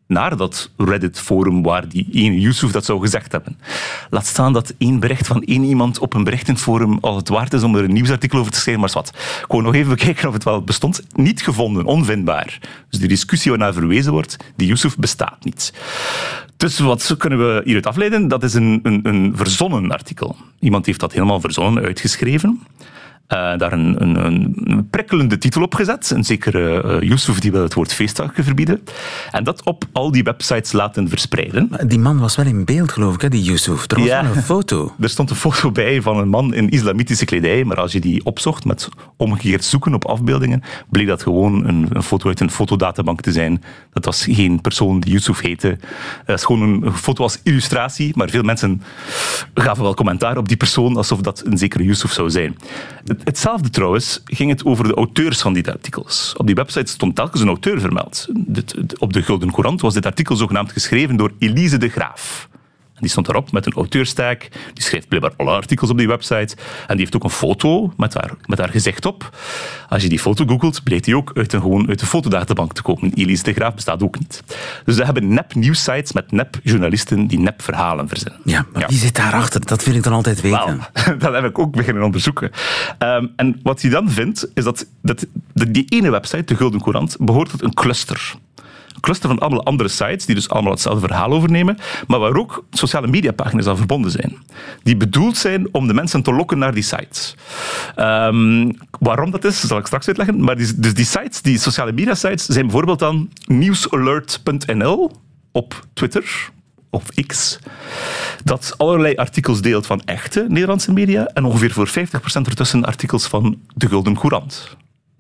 naar 0.08 0.38
dat 0.38 0.70
Reddit-forum 0.78 1.64
waar 1.64 1.90
die 1.90 2.08
ene 2.12 2.40
Yusuf 2.40 2.72
dat 2.72 2.86
zou 2.86 3.00
gezegd 3.00 3.32
hebben. 3.32 3.60
Laat 4.10 4.26
staan 4.26 4.54
dat 4.54 4.74
één 4.78 5.00
bericht 5.00 5.28
van 5.28 5.44
één 5.44 5.64
iemand 5.64 6.00
op 6.00 6.14
een 6.14 6.24
berichtenforum 6.24 6.98
al 7.02 7.16
het 7.16 7.30
waard 7.30 7.54
is 7.54 7.64
om 7.64 7.76
er 7.76 7.84
een 7.84 7.94
nieuwsartikel 7.94 8.40
over 8.40 8.52
te 8.52 8.60
schrijven, 8.60 8.84
maar 8.84 8.92
wat. 8.94 9.08
Ik 9.42 9.46
wou 9.48 9.64
nog 9.64 9.76
even 9.76 9.90
bekijken 9.90 10.28
of 10.28 10.34
het 10.34 10.44
wel 10.44 10.62
bestond. 10.62 11.02
Niet 11.16 11.42
gevonden, 11.42 11.86
onvindbaar. 11.86 12.60
Dus 12.90 13.00
die 13.00 13.10
discussie 13.10 13.52
waarnaar 13.52 13.74
verwezen 13.74 14.12
wordt, 14.12 14.38
die 14.56 14.68
Yusuf 14.68 14.98
bestaat 14.98 15.44
niet. 15.44 15.74
Dus 16.58 16.80
wat 16.80 17.16
kunnen 17.18 17.40
we 17.40 17.62
hieruit 17.64 17.86
afleiden? 17.86 18.28
Dat 18.28 18.44
is 18.44 18.54
een, 18.54 18.80
een, 18.84 19.00
een 19.04 19.32
verzonnen 19.36 19.92
artikel. 19.92 20.36
Iemand 20.60 20.86
heeft 20.86 21.00
dat 21.00 21.14
helemaal 21.14 21.40
verzonnen 21.40 21.84
uitgeschreven. 21.84 22.62
Eh, 23.28 23.58
daar 23.58 23.74
een, 23.74 24.02
een, 24.02 24.16
een 24.26 24.88
prikkelende 24.90 25.38
titel 25.38 25.62
op 25.62 25.76
gezet. 25.76 26.10
Een 26.16 26.24
zekere 26.24 26.82
eh, 26.84 27.10
Yusuf 27.10 27.40
die 27.40 27.52
wil 27.52 27.62
het 27.62 27.74
woord 27.74 27.94
feestdagen 27.94 28.44
verbieden. 28.44 28.82
En 29.32 29.44
dat 29.44 29.64
op 29.64 29.84
al 29.92 30.12
die 30.12 30.24
websites 30.24 30.72
laten 30.72 31.10
verspreiden. 31.10 31.70
Die 31.88 32.00
man 32.00 32.20
was 32.20 32.36
wel 32.36 32.46
in 32.46 32.66
beeld, 32.66 32.92
geloof 32.92 33.14
ik, 33.14 33.22
hè, 33.22 33.30
die 33.30 33.44
Yusuf. 33.44 33.92
Er 33.92 33.98
was 33.98 34.08
Ja. 34.08 34.24
een 34.26 34.42
foto. 34.44 34.94
Er 35.00 35.10
stond 35.10 35.30
een 35.30 35.36
foto 35.36 35.72
bij 35.72 36.02
van 36.02 36.18
een 36.18 36.30
man 36.30 36.54
in 36.54 36.70
islamitische 36.70 37.26
kledij, 37.26 37.64
maar 37.64 37.78
als 37.78 37.92
je 37.92 38.00
die 38.00 38.26
opzocht 38.26 38.66
met 38.66 38.90
omgekeerd 39.18 39.64
zoeken 39.64 39.94
op 39.94 40.06
afbeeldingen, 40.06 40.64
bleek 40.90 41.08
dat 41.08 41.24
gewoon 41.24 41.68
een, 41.68 41.88
een 41.90 42.04
foto 42.04 42.28
uit 42.28 42.40
een 42.40 42.52
fotodatabank 42.52 43.22
te 43.22 43.32
zijn. 43.32 43.64
Dat 43.94 44.06
was 44.06 44.26
geen 44.30 44.62
persoon 44.62 45.00
die 45.00 45.12
Yusuf 45.12 45.40
heette. 45.42 45.78
Dat 46.26 46.38
is 46.38 46.46
gewoon 46.46 46.62
een, 46.62 46.86
een 46.86 46.94
foto 46.94 47.24
als 47.24 47.40
illustratie, 47.44 48.12
maar 48.16 48.30
veel 48.30 48.44
mensen 48.44 48.82
gaven 49.54 49.84
wel 49.84 49.94
commentaar 49.94 50.38
op 50.38 50.48
die 50.48 50.58
persoon, 50.58 50.98
alsof 50.98 51.22
dat 51.22 51.44
een 51.46 51.58
zekere 51.58 51.84
Yusuf 51.84 52.12
zou 52.12 52.30
zijn. 52.30 52.56
Het- 53.18 53.28
Hetzelfde 53.28 53.70
trouwens 53.70 54.22
ging 54.26 54.50
het 54.50 54.66
over 54.66 54.84
de 54.88 54.94
auteurs 54.94 55.42
van 55.42 55.54
die 55.54 55.72
artikels. 55.72 56.34
Op 56.38 56.46
die 56.46 56.56
website 56.56 56.92
stond 56.92 57.16
telkens 57.16 57.42
een 57.42 57.48
auteur 57.48 57.80
vermeld. 57.80 58.28
Dit- 58.34 59.00
op 59.00 59.14
de 59.14 59.22
Gulden 59.22 59.52
Courant 59.52 59.82
was 59.82 59.94
dit 59.94 60.06
artikel 60.06 60.36
zogenaamd 60.36 60.72
geschreven 60.72 61.16
door 61.16 61.32
Elise 61.40 61.78
de 61.78 61.90
Graaf. 61.90 62.50
Die 63.00 63.10
stond 63.10 63.26
daarop 63.26 63.52
met 63.52 63.66
een 63.66 63.74
auteurstaak. 63.74 64.50
Die 64.74 64.84
schreef 64.84 65.08
blijkbaar 65.08 65.34
alle 65.38 65.52
artikels 65.52 65.90
op 65.90 65.98
die 65.98 66.08
website. 66.08 66.56
En 66.88 66.88
die 66.88 67.00
heeft 67.00 67.16
ook 67.16 67.24
een 67.24 67.30
foto 67.30 67.94
met 67.98 68.14
haar, 68.14 68.32
met 68.46 68.58
haar 68.58 68.70
gezicht 68.70 69.06
op. 69.06 69.38
Als 69.90 70.04
je 70.04 70.10
die 70.10 70.20
foto 70.20 70.46
googelt, 70.46 70.84
blijkt 70.84 71.06
die 71.06 71.16
ook 71.16 71.32
uit 71.34 71.54
een, 71.54 71.62
gewoon 71.62 71.88
uit 71.88 72.00
de 72.00 72.06
fotodatabank 72.06 72.74
te 72.74 72.82
komen. 72.82 73.14
Elise 73.14 73.44
de 73.44 73.54
Graaf 73.54 73.74
bestaat 73.74 74.04
ook 74.04 74.20
niet. 74.20 74.44
Dus 74.86 74.96
ze 74.96 75.04
hebben 75.04 75.34
nep 75.34 75.56
nieuwsites 75.56 76.12
met 76.14 76.32
nep 76.32 76.60
journalisten 76.64 77.28
die 77.28 77.40
nep 77.40 77.62
verhalen 77.62 78.08
verzinnen. 78.08 78.40
Ja, 78.44 78.66
maar 78.74 78.88
wie 78.88 78.98
zit 78.98 79.16
daarachter? 79.16 79.66
Dat 79.66 79.84
wil 79.84 79.96
ik 79.96 80.04
dan 80.04 80.14
altijd 80.14 80.42
weten. 80.42 80.86
Wel, 80.94 81.18
dat 81.18 81.34
heb 81.34 81.44
ik 81.44 81.60
ook 81.60 81.72
beginnen 81.76 82.04
onderzoeken. 82.04 82.52
Ehm, 82.98 83.28
en 83.36 83.60
wat 83.64 83.82
je 83.82 83.90
dan 83.90 84.10
vindt, 84.10 84.48
is 84.54 84.64
dat, 84.64 84.86
dat, 85.02 85.26
dat 85.54 85.74
die 85.74 85.86
ene 85.90 86.10
website, 86.10 86.44
de 86.44 86.56
Gulden 86.56 86.82
Courant, 86.82 87.16
behoort 87.20 87.50
tot 87.50 87.64
een 87.64 87.74
cluster. 87.74 88.36
Cluster 89.00 89.30
van 89.30 89.40
allemaal 89.40 89.64
andere 89.64 89.90
sites, 89.90 90.26
die 90.26 90.36
dus 90.36 90.50
allemaal 90.50 90.72
hetzelfde 90.72 91.08
verhaal 91.08 91.32
overnemen, 91.32 91.78
maar 92.08 92.20
waar 92.20 92.36
ook 92.36 92.66
sociale 92.72 93.08
mediapagina's 93.08 93.68
aan 93.68 93.78
verbonden 93.78 94.12
zijn. 94.12 94.38
Die 94.84 94.98
bedoeld 94.98 95.38
zijn 95.38 95.68
om 95.72 95.88
de 95.88 95.94
mensen 95.94 96.24
te 96.24 96.34
lokken 96.34 96.58
naar 96.58 96.74
die 96.74 96.84
sites. 96.84 97.36
Ehm, 97.96 98.72
waarom 99.00 99.32
dat 99.32 99.44
is, 99.44 99.60
zal 99.60 99.78
ik 99.78 99.86
straks 99.86 100.08
uitleggen. 100.08 100.44
Maar 100.44 100.58
die, 100.58 100.80
dus 100.80 100.94
die 100.94 101.06
sites, 101.06 101.42
die 101.42 101.60
sociale 101.60 101.92
media 101.92 102.16
sites, 102.16 102.46
zijn 102.46 102.66
bijvoorbeeld 102.66 103.00
dan 103.00 103.30
newsalert.nl 103.46 105.12
op 105.52 105.86
Twitter, 105.94 106.50
of 106.90 107.04
X, 107.28 107.60
dat 108.44 108.74
allerlei 108.78 109.16
artikels 109.16 109.62
deelt 109.62 109.86
van 109.86 110.02
echte 110.06 110.46
Nederlandse 110.50 110.94
media 110.94 111.26
en 111.26 111.46
ongeveer 111.46 111.72
voor 111.72 111.90
50% 111.90 111.92
ertussen 112.48 112.86
artikels 112.86 113.28
van 113.28 113.62
de 113.76 113.88
Gulden 113.88 114.16
Courant. 114.16 114.78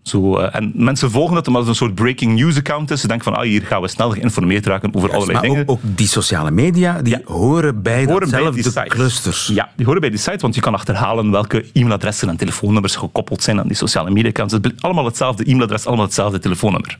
Zo, 0.08 0.38
eh, 0.38 0.56
en 0.56 0.72
mensen 0.76 1.12
volgen 1.12 1.36
dat 1.36 1.48
omdat 1.48 1.62
het 1.62 1.70
een 1.72 1.76
soort 1.78 1.96
breaking 1.96 2.36
news 2.39 2.58
account 2.58 2.91
is. 2.91 3.02
Ze 3.02 3.08
denken 3.08 3.26
van, 3.26 3.36
ah, 3.36 3.43
hier 3.43 3.62
gaan 3.62 3.82
we 3.82 3.88
snel 3.88 4.10
geïnformeerd 4.12 4.65
raken 4.65 4.96
over 4.96 5.10
allerlei 5.13 5.34
Maar 5.34 5.41
dingen. 5.41 5.62
ook, 5.62 5.70
ook 5.70 5.80
die 5.84 6.08
sociale 6.08 6.52
media, 6.52 7.02
die 7.02 7.13
Ja. 7.13 7.34
horen 7.34 7.82
bij 7.82 8.06
Horen 8.06 8.20
datzelfde 8.20 8.63
sites. 8.63 8.84
clusters. 8.88 9.48
Ja, 9.54 9.70
die 9.76 9.86
horen 9.86 10.02
bij 10.02 10.10
die 10.10 10.20
site, 10.20 10.38
want 10.38 10.56
je 10.56 10.62
kan 10.62 10.74
achterhalen 10.74 11.32
welke 11.32 11.65
e-mailadressen 11.74 12.30
en 12.30 12.38
telefoonnummers 12.38 12.96
gekoppeld 12.96 13.43
zijn 13.43 13.60
aan 13.60 13.67
die 13.67 13.76
sociale 13.76 14.10
media 14.12 14.30
accounts. 14.30 14.54
Het 14.54 14.62
blijft 14.62 14.82
allemaal 14.82 15.06
hetzelfde 15.06 15.43
e-mailadres, 15.43 15.86
allemaal 15.86 16.06
hetzelfde 16.06 16.39
telefoonnummer. 16.39 16.98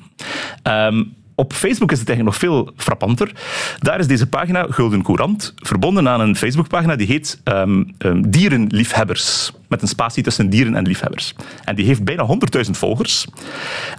Ehm, 0.64 1.04
op 1.40 1.54
Facebook 1.54 1.92
is 1.92 2.00
het 2.00 2.10
eigenlijk 2.10 2.40
nog 2.42 2.50
veel 2.52 2.74
frappanter. 2.78 3.32
Daar 3.80 4.00
is 4.00 4.08
deze 4.08 4.28
pagina, 4.28 4.66
Gulden 4.70 5.02
Courant, 5.04 5.54
verbonden 5.56 6.10
aan 6.10 6.20
een 6.22 6.36
Facebookpagina 6.36 6.96
die 6.96 7.08
heet 7.08 7.40
ehm, 7.44 7.84
ehm, 7.98 8.22
Dierenliefhebbers. 8.30 9.52
Met 9.68 9.82
een 9.82 9.88
spatie 9.88 10.24
tussen 10.24 10.50
dieren 10.50 10.76
en 10.76 10.84
liefhebbers. 10.88 11.34
En 11.64 11.76
die 11.76 11.86
heeft 11.86 12.04
bijna 12.04 12.26
100.000 12.66 12.72
volgers. 12.72 13.26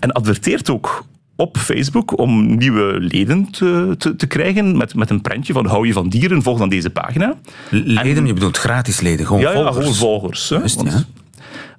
En 0.01 0.13
adverteert 0.13 0.71
ook 0.71 1.05
op 1.37 1.57
Facebook 1.57 2.19
om 2.19 2.57
nieuwe 2.57 3.01
leden 3.01 3.51
te, 3.51 3.95
te, 3.99 4.17
te 4.17 4.27
krijgen 4.27 4.77
met, 4.77 4.95
met 4.95 5.11
een 5.11 5.21
prentje 5.21 5.53
van 5.53 5.67
hou 5.67 5.87
je 5.87 5.93
van 5.93 6.09
dieren, 6.09 6.43
volg 6.43 6.59
dan 6.59 6.69
deze 6.69 6.91
pagina. 6.91 7.35
Leden, 7.71 8.27
je 8.27 8.33
bedoelt 8.33 8.57
gratis 8.57 9.01
leden, 9.01 9.27
gewoon 9.27 9.41
Ja, 9.43 9.49
ja, 9.51 9.55
volgers. 9.55 9.77
gewoon 9.77 9.95
volgers. 9.95 10.49
Hè? 10.49 10.59
Want- 10.59 10.83
ja. 10.85 11.05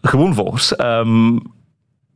Gewoon 0.01 0.33
volgers. 0.33 0.75
Ehm 0.75 1.37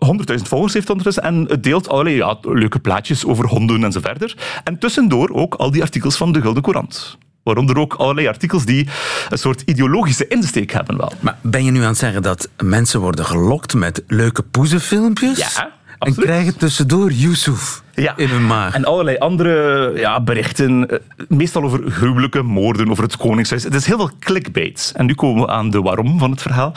100.000 0.06 0.42
volgers 0.48 0.74
heeft 0.74 0.90
ondertussen 0.90 1.24
en 1.24 1.46
het 1.48 1.64
deelt 1.64 1.90
allerlei 1.90 2.16
ja, 2.16 2.38
leuke 2.42 2.80
plaatjes 2.80 3.26
over 3.26 3.46
honden 3.48 3.84
en 3.84 3.92
zo 3.92 4.00
verder. 4.00 4.36
En 4.64 4.78
tussendoor 4.78 5.30
ook 5.30 5.56
al 5.56 5.72
die 5.72 5.82
artikels 5.82 6.18
van 6.18 6.32
de 6.32 6.42
Gulden 6.42 6.64
Courant. 6.64 7.18
Waaronder 7.44 7.78
ook 7.78 7.94
allerlei 7.94 8.28
artikels 8.28 8.66
die 8.66 8.88
een 9.30 9.38
soort 9.38 9.62
ideologische 9.66 10.28
insteek 10.28 10.72
hebben 10.72 10.98
wel. 10.98 11.12
Maar 11.20 11.38
ben 11.42 11.64
je 11.66 11.72
nu 11.72 11.82
aan 11.82 11.88
het 11.88 11.98
zeggen 11.98 12.22
dat 12.22 12.50
mensen 12.64 13.00
worden 13.00 13.26
gelokt 13.26 13.74
met 13.74 14.04
leuke 14.08 14.44
poezenfilmpjes? 14.44 15.38
Ja, 15.38 15.64
En 15.64 15.72
absoluut. 16.00 16.26
krijgen 16.30 16.58
tussendoor 16.58 17.12
Yusuf 17.12 17.84
Ja. 17.96 18.14
in 18.18 18.30
hun 18.30 18.48
maag? 18.48 18.74
En 18.74 18.86
allerlei 18.86 19.18
andere 19.18 19.92
ja, 19.96 20.22
berichten, 20.22 20.90
eh, 20.90 20.98
meestal 21.28 21.64
over 21.64 21.92
gruwelijke 21.92 22.42
moorden, 22.42 22.90
over 22.90 23.04
het 23.04 23.18
Koningshuis. 23.18 23.64
Het 23.64 23.76
is 23.76 23.86
heel 23.86 23.98
veel 23.98 24.12
clickbait. 24.20 24.92
En 24.96 25.06
nu 25.06 25.14
komen 25.16 25.46
we 25.46 25.52
aan 25.52 25.70
de 25.70 25.82
waarom 25.82 26.20
van 26.20 26.32
het 26.32 26.42
verhaal. 26.42 26.74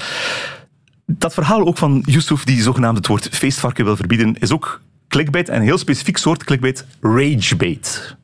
Dat 1.06 1.34
verhaal 1.34 1.66
ook 1.66 1.78
van 1.78 2.02
Yusuf, 2.06 2.44
die 2.44 2.62
zogenaamd 2.62 2.96
het 2.96 3.06
woord 3.06 3.28
feestvarken 3.28 3.84
wil 3.84 3.96
verbieden, 3.96 4.34
is 4.38 4.50
ook 4.50 4.80
clickbait. 5.08 5.48
En 5.48 5.56
een 5.56 5.62
heel 5.62 5.78
specifiek 5.78 6.16
soort 6.16 6.44
clickbait, 6.44 6.86
ragebait. 7.00 8.16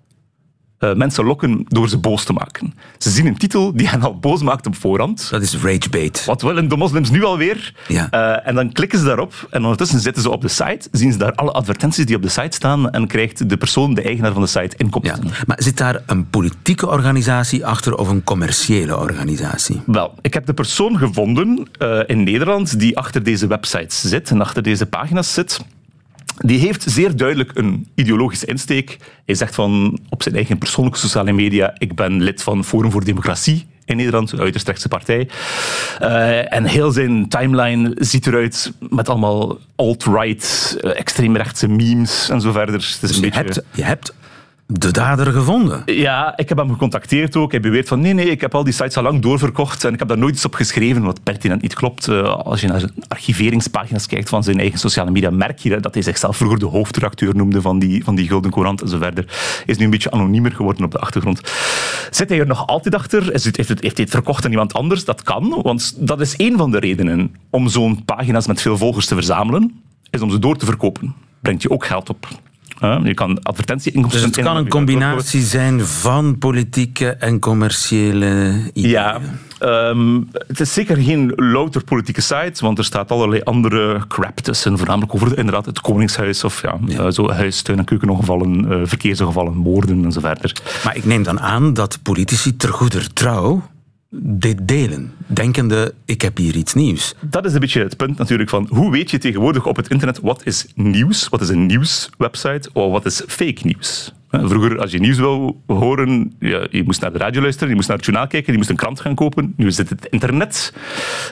Eh, 0.83 0.95
mensen 0.95 1.25
lokken 1.25 1.65
door 1.69 1.89
ze 1.89 1.99
boos 1.99 2.25
te 2.25 2.33
maken. 2.33 2.75
Ze 2.99 3.11
zien 3.11 3.27
een 3.27 3.37
titel 3.37 3.77
die 3.77 3.89
hen 3.89 4.03
al 4.03 4.19
boos 4.19 4.43
maakt 4.43 4.67
op 4.67 4.77
voorhand. 4.77 5.29
Dat 5.31 5.43
is 5.43 5.57
ragebait. 5.63 6.25
Wat 6.25 6.43
willen 6.43 6.69
de 6.69 6.77
moslims 6.77 7.11
nu 7.11 7.25
alweer? 7.25 7.75
Ja. 7.89 8.11
Eh, 8.11 8.49
en 8.49 8.55
dan 8.55 8.73
klikken 8.73 8.99
ze 8.99 9.05
daarop 9.05 9.47
en 9.51 9.63
ondertussen 9.63 10.01
zitten 10.01 10.23
ze 10.23 10.31
op 10.31 10.41
de 10.41 10.49
site, 10.49 10.89
zien 10.93 11.13
ze 11.13 11.19
daar 11.19 11.33
alle 11.35 11.51
advertenties 11.53 12.07
die 12.07 12.17
op 12.17 12.23
de 12.23 12.29
site 12.29 12.57
staan 12.57 12.91
en 12.91 13.07
krijgt 13.07 13.49
de 13.49 13.57
persoon, 13.57 13.95
de 13.95 14.03
eigenaar 14.03 14.33
van 14.33 14.43
de 14.43 14.49
site, 14.49 14.61
Ja. 14.61 14.75
inkomsten. 14.77 15.25
Maar 15.47 15.63
zit 15.63 15.77
daar 15.79 16.03
een 16.07 16.31
politieke 16.31 16.87
organisatie 16.89 17.67
achter 17.67 17.95
of 17.97 18.09
een 18.09 18.25
commerciële 18.25 18.97
organisatie? 18.99 19.81
Wel, 19.87 20.15
ik 20.21 20.35
heb 20.35 20.47
de 20.47 20.55
persoon 20.55 20.99
gevonden 20.99 21.67
eh, 21.79 22.01
in 22.07 22.23
Nederland 22.23 22.79
die 22.79 22.99
achter 22.99 23.23
deze 23.23 23.47
websites 23.47 24.01
zit 24.01 24.31
en 24.31 24.41
achter 24.41 24.63
deze 24.63 24.87
pagina's 24.87 25.33
zit. 25.35 25.61
Die 26.37 26.59
heeft 26.59 26.85
zeer 26.87 27.17
duidelijk 27.17 27.51
een 27.55 27.89
ideologische 27.95 28.47
insteek. 28.47 28.97
Hij 29.27 29.35
zegt 29.35 29.55
van 29.55 29.99
op 30.09 30.23
zijn 30.23 30.35
eigen 30.35 30.59
persoonlijke 30.59 30.99
sociale 30.99 31.33
media: 31.33 31.75
Ik 31.79 31.95
ben 31.95 32.23
lid 32.23 32.43
van 32.43 32.65
Forum 32.65 32.91
voor 32.91 33.05
Democratie 33.05 33.67
in 33.85 33.97
Nederland, 33.97 34.33
een 34.33 34.41
uiterst 34.41 34.67
rechtse 34.67 34.89
partij. 34.89 35.29
Eh, 35.99 36.53
en 36.53 36.65
heel 36.65 36.91
zijn 36.91 37.29
timeline 37.29 37.95
ziet 37.99 38.27
eruit 38.27 38.73
met 38.91 39.09
allemaal 39.09 39.59
alt-right, 39.77 40.79
eh, 40.81 40.99
extreemrechtse 40.99 41.69
memes 41.69 42.29
en 42.29 42.41
zo 42.41 42.53
verder. 42.53 42.75
Het 42.75 42.83
is 42.83 42.99
Dus 42.99 43.11
een 43.11 43.17
je 43.17 43.23
beetje... 43.23 43.39
hebt, 43.39 43.63
je 43.75 43.83
hebt 43.83 44.15
de 44.67 44.91
dader 44.91 45.33
gevonden. 45.33 45.83
Ja, 45.87 46.37
ik 46.37 46.49
heb 46.49 46.59
hem 46.59 46.71
gecontacteerd 46.71 47.37
ook. 47.37 47.51
Hij 47.51 47.61
beweert 47.61 47.89
van 47.89 48.01
nee, 48.01 48.13
nee, 48.13 48.31
ik 48.31 48.41
heb 48.41 48.55
al 48.55 48.65
die 48.65 48.73
sites 48.73 48.97
al 48.97 49.03
lang 49.03 49.23
doorverkocht 49.23 49.85
en 49.85 49.93
ik 49.93 49.99
heb 49.99 50.09
daar 50.09 50.19
nooit 50.19 50.35
iets 50.35 50.45
op 50.45 50.55
geschreven 50.55 51.03
wat 51.03 51.23
pertinent 51.23 51.63
niet 51.63 51.75
klopt. 51.75 52.09
Eh, 52.09 52.23
als 52.23 52.61
je 52.61 52.67
naar 52.67 52.81
zijn 52.81 52.93
archiveringspagina's 53.09 54.07
kijkt 54.07 54.29
van 54.29 54.43
zijn 54.43 54.59
eigen 54.59 54.79
sociale 54.79 55.11
media, 55.11 55.31
merk 55.31 55.59
je 55.59 55.81
dat 55.81 55.95
hij 55.95 56.03
zichzelf 56.03 56.37
vroeger 56.37 56.59
de 56.59 56.67
hoofdredacteur 56.67 57.37
noemde 57.37 57.61
van 57.61 57.79
die, 57.79 58.05
van 58.05 58.15
die 58.15 58.29
Gulden 58.29 58.51
Courant 58.51 58.83
en 58.83 58.89
zo 58.89 58.99
verder. 58.99 59.25
Is 59.67 59.77
nu 59.77 59.85
een 59.85 59.91
beetje 59.91 60.11
anoniemer 60.11 60.53
geworden 60.53 60.85
op 60.85 60.91
de 60.91 60.99
achtergrond. 60.99 61.41
Zit 62.11 62.29
hij 62.29 62.39
er 62.39 62.47
nog 62.47 62.67
altijd 62.67 62.95
achter? 62.95 63.23
Heeft, 63.23 63.45
het, 63.45 63.57
heeft 63.57 63.83
hij 63.83 63.91
het 63.95 64.11
verkocht 64.11 64.45
aan 64.45 64.51
iemand 64.51 64.73
anders? 64.73 65.05
Dat 65.05 65.23
kan, 65.23 65.61
want 65.63 66.07
dat 66.07 66.21
is 66.21 66.37
één 66.37 66.57
van 66.57 66.71
de 66.71 66.79
redenen 66.79 67.35
om 67.51 67.69
zo'n 67.69 68.05
pagina's 68.05 68.47
met 68.47 68.61
veel 68.61 68.77
volgers 68.77 69.07
te 69.07 69.15
verzamelen, 69.15 69.83
is 70.11 70.21
om 70.21 70.31
ze 70.31 70.39
door 70.39 70.57
te 70.57 70.67
verkopen. 70.67 71.15
Brengt 71.41 71.63
je 71.63 71.71
ook 71.71 71.85
geld 71.85 72.09
op. 72.09 72.29
Je 73.05 73.15
kan 73.15 73.43
advertentieinkomsten... 73.43 74.23
Dus 74.27 74.37
het 74.37 74.45
kan 74.47 74.57
een 74.57 74.65
in- 74.65 74.71
combinatie 74.71 75.43
zijn 75.43 75.81
van 75.87 76.39
politieke 76.39 77.09
en 77.09 77.39
commerciële 77.39 78.61
ideeën. 78.73 78.91
Ja, 78.91 79.21
ehm, 79.59 80.21
het 80.47 80.61
is 80.61 80.73
zeker 80.73 80.97
geen 80.97 81.33
louter 81.37 81.85
politieke 81.85 82.21
site, 82.21 82.53
want 82.65 82.79
er 82.79 82.85
staat 82.85 83.11
allerlei 83.11 83.41
andere 83.43 84.01
crap 84.09 84.39
tussen, 84.39 84.79
voornamelijk 84.79 85.15
over 85.15 85.39
inderdaad 85.39 85.67
het 85.67 85.81
Koningshuis 85.81 86.45
of 86.45 86.63
ja, 86.63 86.79
eh, 86.89 87.11
zo 87.11 87.31
huis, 87.31 87.63
tuin- 87.63 87.79
en 87.79 87.85
keukenongevallen, 87.85 88.71
eh 88.73 88.81
verkeersongevallen, 88.85 89.57
moorden 89.57 90.05
en 90.05 90.13
zo 90.13 90.21
verder. 90.21 90.57
Maar 90.85 90.97
ik 90.97 91.05
neem 91.05 91.23
dan 91.23 91.41
aan 91.41 91.75
dat 91.75 91.99
politici 92.03 92.57
ter 92.57 92.73
goeder 92.73 93.13
trouw 93.13 93.63
dit 94.15 94.69
delen. 94.69 95.13
Denkende, 95.27 95.95
ik 96.05 96.23
heb 96.23 96.37
hier 96.37 96.57
iets 96.57 96.75
nieuws. 96.75 97.15
Dat 97.21 97.45
is 97.45 97.55
een 97.55 97.61
beetje 97.61 97.83
het 97.83 97.97
punt 97.97 98.19
natuurlijk 98.19 98.51
van 98.51 98.67
hoe 98.71 98.91
weet 98.91 99.11
je 99.11 99.19
tegenwoordig 99.19 99.67
op 99.67 99.77
het 99.77 99.91
internet 99.91 100.21
wat 100.21 100.47
is 100.47 100.67
nieuws, 100.75 101.29
wat 101.29 101.41
is 101.41 101.49
een 101.49 101.67
nieuwswebsite 101.67 102.71
of 102.73 102.91
wat 102.91 103.07
is 103.07 103.23
fake 103.27 103.61
nieuws. 103.63 104.13
Vroeger, 104.33 104.79
als 104.79 104.91
je 104.93 104.99
nieuws 104.99 105.19
wil 105.19 105.63
horen, 105.67 106.33
ja, 106.39 106.67
je 106.71 106.83
moest 106.85 107.01
naar 107.01 107.13
de 107.13 107.19
radio 107.19 107.41
luisteren, 107.41 107.69
je 107.69 107.75
moest 107.75 107.89
naar 107.89 107.97
het 107.97 108.07
journaal 108.07 108.27
kijken, 108.27 108.53
je 108.53 108.59
moest 108.59 108.71
een 108.71 108.77
krant 108.77 109.01
gaan 109.01 109.15
kopen. 109.15 109.53
Nu 109.57 109.67
is 109.67 109.77
het 109.79 110.07
internet. 110.11 110.73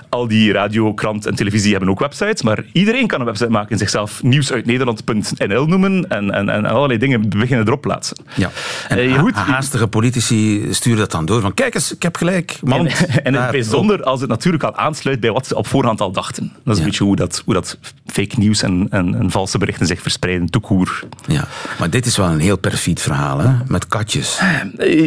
Al 0.09 0.29
die 0.29 0.53
radio, 0.53 0.95
krant 0.95 1.27
en 1.27 1.35
televisie 1.35 1.71
hebben 1.71 1.89
ook 1.89 1.99
websites, 1.99 2.43
maar 2.43 2.65
iedereen 2.73 3.07
kan 3.07 3.21
een 3.21 3.27
website 3.27 3.51
maken 3.51 3.71
en 3.71 3.79
zichzelf 3.79 4.23
nieuws 4.23 4.53
uit 4.53 4.67
Nederland.nl 4.67 5.67
noemen 5.67 6.09
en, 6.09 6.31
en, 6.31 6.49
en 6.49 6.67
allerlei 6.67 6.99
dingen 6.99 7.29
beginnen 7.29 7.67
erop 7.67 7.81
plaatsen. 7.81 8.17
Ja. 8.37 8.51
En 8.89 8.99
Eh, 8.99 9.05
je 9.09 9.15
ha- 9.15 9.21
moet- 9.21 9.35
haastige 9.35 9.87
politici 9.89 10.67
sturen 10.71 10.99
dat 10.99 11.11
dan 11.11 11.25
door. 11.25 11.41
Van 11.41 11.55
kijk 11.55 11.75
eens, 11.75 11.95
ik 11.95 12.03
heb 12.03 12.17
gelijk. 12.17 12.57
Man, 12.65 12.87
En, 12.87 13.09
en 13.25 13.35
in 13.35 13.41
het 13.41 13.51
bijzonder 13.51 14.03
als 14.03 14.21
het 14.21 14.29
natuurlijk 14.29 14.63
al 14.63 14.77
aansluit 14.77 15.21
bij 15.21 15.31
wat 15.31 15.47
ze 15.47 15.57
op 15.57 15.67
voorhand 15.67 16.01
al 16.01 16.13
dachten. 16.13 16.53
Dat 16.65 16.75
is 16.75 16.81
een 16.81 16.87
beetje 16.89 17.05
hoe 17.05 17.17
dat, 17.17 17.43
hoe 17.45 17.55
dat 17.55 17.79
fake 18.07 18.39
nieuws 18.39 18.63
en, 18.63 18.87
en, 18.91 19.15
en 19.15 19.31
valse 19.31 19.59
berichten 19.59 19.87
zich 19.87 20.03
verspreiden, 20.03 20.51
toekoer. 20.51 21.05
Ja. 21.27 21.45
Maar 21.79 21.91
dit 21.91 22.07
is 22.07 22.17
wel 22.17 22.27
een 22.31 22.39
heel 22.41 22.59
perfiet 22.59 22.89
verhaal, 22.98 23.38
hè? 23.38 23.50
met 23.66 23.87
katjes. 23.87 24.40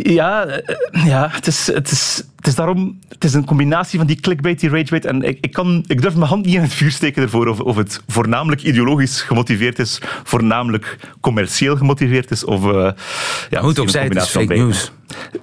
Ja, 0.04 0.46
eh, 0.46 1.06
ja 1.06 1.30
het, 1.32 1.48
is, 1.48 1.68
het, 1.68 1.92
is, 1.92 2.24
het 2.44 2.52
is 2.52 2.58
daarom... 2.58 3.00
Het 3.10 3.24
is 3.24 3.34
een 3.34 3.46
combinatie 3.46 3.98
van 3.98 4.08
die 4.08 4.20
clickbait, 4.20 4.60
die 4.60 4.70
ragebait. 4.70 5.06
En 5.06 5.22
ik, 5.22 5.38
ik, 5.42 5.54
kan, 5.54 5.84
ik 5.88 6.02
durf 6.02 6.16
mijn 6.16 6.30
hand 6.30 6.46
niet 6.46 6.56
in 6.56 6.62
het 6.62 6.74
vuur 6.74 6.92
steken 6.92 7.24
ervoor 7.24 7.48
of, 7.48 7.60
of 7.60 7.76
het 7.76 8.02
voornamelijk 8.08 8.64
ideologisch 8.64 9.22
gemotiveerd 9.22 9.80
is, 9.80 10.02
voornamelijk 10.24 10.98
commercieel 11.22 11.76
gemotiveerd 11.78 12.32
is. 12.32 12.46
Of, 12.46 12.66
eh 12.66 12.92
ja, 13.50 13.62
misschien 13.62 13.90
zij, 13.90 14.06
een 14.06 14.16
het 14.16 14.24
is 14.24 14.32
combinatie 14.32 14.32
van 14.32 14.42
fake 14.42 14.48
beide. 14.48 14.64
news. 14.64 14.92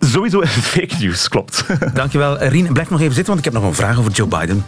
Sowieso 0.01 0.41
is 0.41 0.55
het 0.55 0.65
fake 0.65 0.95
news, 0.99 1.29
klopt. 1.29 1.65
Oké. 1.71 1.91
Dankjewel. 1.95 2.39
Rien, 2.39 2.73
blijf 2.73 2.91
nog 2.91 3.01
even 3.01 3.15
zitten, 3.15 3.35
want 3.35 3.47
ik 3.47 3.53
heb 3.53 3.63
nog 3.63 3.71
een 3.71 3.77
vraag 3.77 3.99
over 3.99 4.13
Joe 4.13 4.29
Biden. 4.29 4.65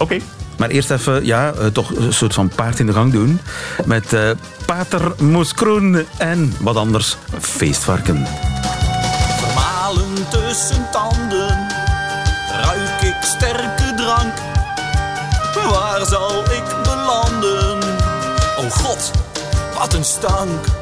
Maar 0.58 0.68
eerst 0.68 0.90
even, 0.90 1.24
ja, 1.24 1.52
eh, 1.52 1.66
toch 1.66 1.96
een 1.96 2.12
soort 2.12 2.34
van 2.34 2.48
paard 2.48 2.78
in 2.78 2.86
de 2.86 2.92
gang 2.92 3.12
doen. 3.12 3.38
Met 3.84 4.12
eh, 4.12 4.30
Pater 4.66 5.12
Moeskroen 5.20 6.04
en 6.18 6.54
wat 6.60 6.76
anders, 6.76 7.16
feestvarken. 7.40 8.26
Vermalen 9.38 10.28
tussen 10.30 10.86
tanden 10.92 11.21
sterke 13.52 13.94
drank. 13.94 14.34
Waar 15.70 16.06
zal 16.06 16.44
ik 16.50 16.82
belanden? 16.82 17.78
Oh 18.58 18.70
god, 18.70 19.10
wat 19.78 19.94
een 19.94 20.04
stank. 20.04 20.81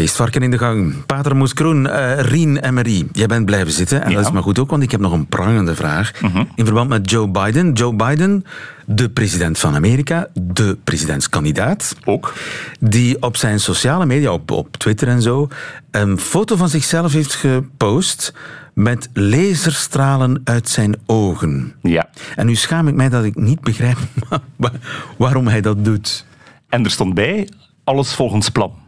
Feestvarken 0.00 0.42
in 0.42 0.50
de 0.50 0.58
gang. 0.58 1.06
Pater 1.06 1.36
Moes 1.36 1.52
Kroen, 1.54 1.86
eh, 1.86 2.18
Rien 2.20 2.60
en 2.60 2.74
Marie, 2.74 3.06
jij 3.12 3.26
bent 3.26 3.44
blijven 3.44 3.72
zitten. 3.72 4.02
En 4.02 4.10
Ja. 4.10 4.16
dat 4.16 4.24
is 4.26 4.32
maar 4.32 4.42
goed 4.42 4.58
ook, 4.58 4.70
want 4.70 4.82
ik 4.82 4.90
heb 4.90 5.00
nog 5.00 5.12
een 5.12 5.26
prangende 5.26 5.74
vraag. 5.74 6.10
In 6.54 6.64
verband 6.64 6.88
met 6.88 7.10
Joe 7.10 7.28
Biden. 7.30 7.72
Joe 7.72 7.94
Biden, 7.94 8.44
de 8.86 9.08
president 9.10 9.58
van 9.58 9.74
Amerika, 9.74 10.28
de 10.34 10.78
presidentskandidaat. 10.84 11.96
Ook. 12.04 12.32
Die 12.80 13.22
op 13.22 13.36
zijn 13.36 13.60
sociale 13.60 14.06
media, 14.06 14.32
op, 14.32 14.50
op 14.50 14.76
Twitter 14.76 15.08
en 15.08 15.22
zo, 15.22 15.48
een 15.90 16.18
foto 16.18 16.56
van 16.56 16.68
zichzelf 16.68 17.12
heeft 17.12 17.34
gepost 17.34 18.32
met 18.74 19.08
laserstralen 19.12 20.40
uit 20.44 20.68
zijn 20.68 20.94
ogen. 21.06 21.74
Ja. 21.82 22.08
En 22.34 22.46
nu 22.46 22.54
schaam 22.54 22.88
ik 22.88 22.94
mij 22.94 23.08
dat 23.08 23.24
ik 23.24 23.34
niet 23.34 23.60
begrijp 23.60 23.98
wa- 24.56 24.72
waarom 25.18 25.46
hij 25.48 25.60
dat 25.60 25.84
doet. 25.84 26.24
En 26.68 26.84
er 26.84 26.90
stond 26.90 27.14
bij, 27.14 27.48
alles 27.84 28.14
volgens 28.14 28.48
plan. 28.48 28.84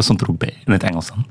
Dat 0.00 0.08
stond 0.08 0.20
er 0.28 0.30
ook 0.30 0.38
bij, 0.38 0.54
in 0.64 0.72
het 0.72 0.82
Engels 0.82 1.06
dan. 1.08 1.26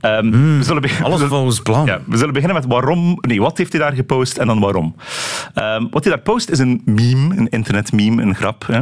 Ehm, 0.00 0.30
we 0.58 0.62
zullen 0.64 0.82
be- 0.82 0.88
Hmm. 0.88 1.04
Alles 1.04 1.20
we 1.20 1.24
zullen- 1.24 1.28
volgens 1.28 1.60
plan. 1.60 1.86
Ja, 1.86 2.00
we 2.06 2.16
zullen 2.16 2.32
beginnen 2.34 2.56
met 2.60 2.66
waarom. 2.72 3.18
Nee, 3.20 3.40
wat 3.40 3.58
heeft 3.58 3.72
hij 3.72 3.80
daar 3.80 3.92
gepost 3.92 4.36
en 4.36 4.46
dan 4.46 4.60
waarom? 4.60 4.94
Ehm, 5.54 5.86
wat 5.90 6.04
hij 6.04 6.12
daar 6.12 6.22
post 6.22 6.50
is 6.50 6.58
een 6.58 6.82
meme, 6.84 7.36
een 7.36 7.48
internetmeme, 7.48 8.22
een 8.22 8.34
grap. 8.34 8.66
Hè? 8.66 8.80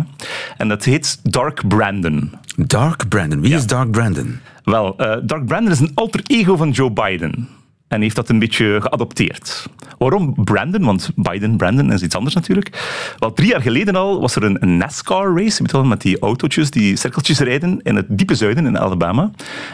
En 0.56 0.68
dat 0.68 0.84
heet 0.84 1.20
Dark 1.22 1.68
Brandon. 1.68 2.32
Dark 2.56 3.08
Brandon. 3.08 3.40
Wie 3.40 3.50
Ja. 3.50 3.56
is 3.56 3.66
Dark 3.66 3.90
Brandon? 3.90 4.38
Wel, 4.64 4.96
eh, 4.98 5.16
Dark 5.22 5.46
Brandon 5.46 5.72
is 5.72 5.80
een 5.80 5.90
alter 5.94 6.20
ego 6.26 6.56
van 6.56 6.70
Joe 6.70 6.90
Biden. 6.90 7.48
En 7.92 8.00
heeft 8.00 8.16
dat 8.16 8.28
een 8.28 8.38
beetje 8.38 8.80
geadopteerd. 8.80 9.66
Waarom 9.98 10.34
Brandon? 10.34 10.84
Want 10.84 11.10
Biden, 11.14 11.56
Brandon 11.56 11.92
is 11.92 12.02
iets 12.02 12.14
anders 12.14 12.34
natuurlijk. 12.34 12.70
Wel, 13.18 13.32
drie 13.32 13.48
jaar 13.48 13.60
geleden 13.60 13.96
al 13.96 14.20
was 14.20 14.36
er 14.36 14.42
een, 14.42 14.76
NASCAR-race. 14.76 15.82
Met 15.84 16.00
die 16.00 16.18
autootjes 16.18 16.70
die 16.70 16.96
cirkeltjes 16.96 17.38
rijden 17.38 17.80
in 17.82 17.96
het 17.96 18.06
diepe 18.08 18.34
zuiden 18.34 18.66
in 18.66 18.78
Alabama. 18.78 19.30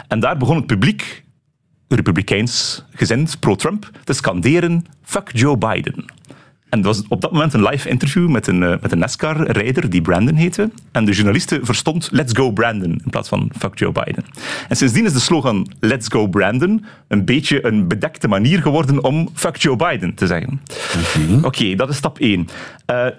En 0.07 0.19
daar 0.19 0.37
begon 0.37 0.55
het 0.55 0.65
publiek, 0.65 1.23
republikeins 1.87 2.83
gezind, 2.91 3.39
pro-Trump, 3.39 3.89
te 4.03 4.13
scanderen: 4.13 4.85
Fuck 5.03 5.29
Joe 5.33 5.57
Biden. 5.57 6.05
En 6.69 6.81
dat 6.81 6.95
was 6.95 7.05
op 7.07 7.21
dat 7.21 7.31
moment 7.31 7.53
een 7.53 7.63
live 7.63 7.89
interview 7.89 8.29
met 8.29 8.47
een, 8.47 8.63
eh, 8.63 8.75
met 8.81 8.91
een 8.91 8.99
NASCAR-rijder 8.99 9.89
die 9.89 10.01
Brandon 10.01 10.35
heette. 10.35 10.69
En 10.91 11.05
de 11.05 11.11
journaliste 11.11 11.59
verstond 11.61 12.09
Let's 12.11 12.33
go 12.33 12.51
Brandon 12.51 12.91
in 12.91 13.09
plaats 13.09 13.29
van 13.29 13.51
Fuck 13.57 13.77
Joe 13.77 13.91
Biden. 13.91 14.25
En 14.67 14.75
sindsdien 14.75 15.05
is 15.05 15.13
de 15.13 15.19
slogan 15.19 15.71
Let's 15.79 16.07
go 16.07 16.27
Brandon 16.27 16.85
een 17.07 17.25
beetje 17.25 17.65
een 17.65 17.87
bedekte 17.87 18.27
manier 18.27 18.61
geworden 18.61 19.03
om 19.03 19.29
Fuck 19.33 19.55
Joe 19.55 19.75
Biden 19.75 20.13
te 20.13 20.27
zeggen. 20.27 20.61
Oké, 21.41 21.75
dat 21.75 21.89
is 21.89 21.95
stap 21.95 22.19
1. 22.19 22.47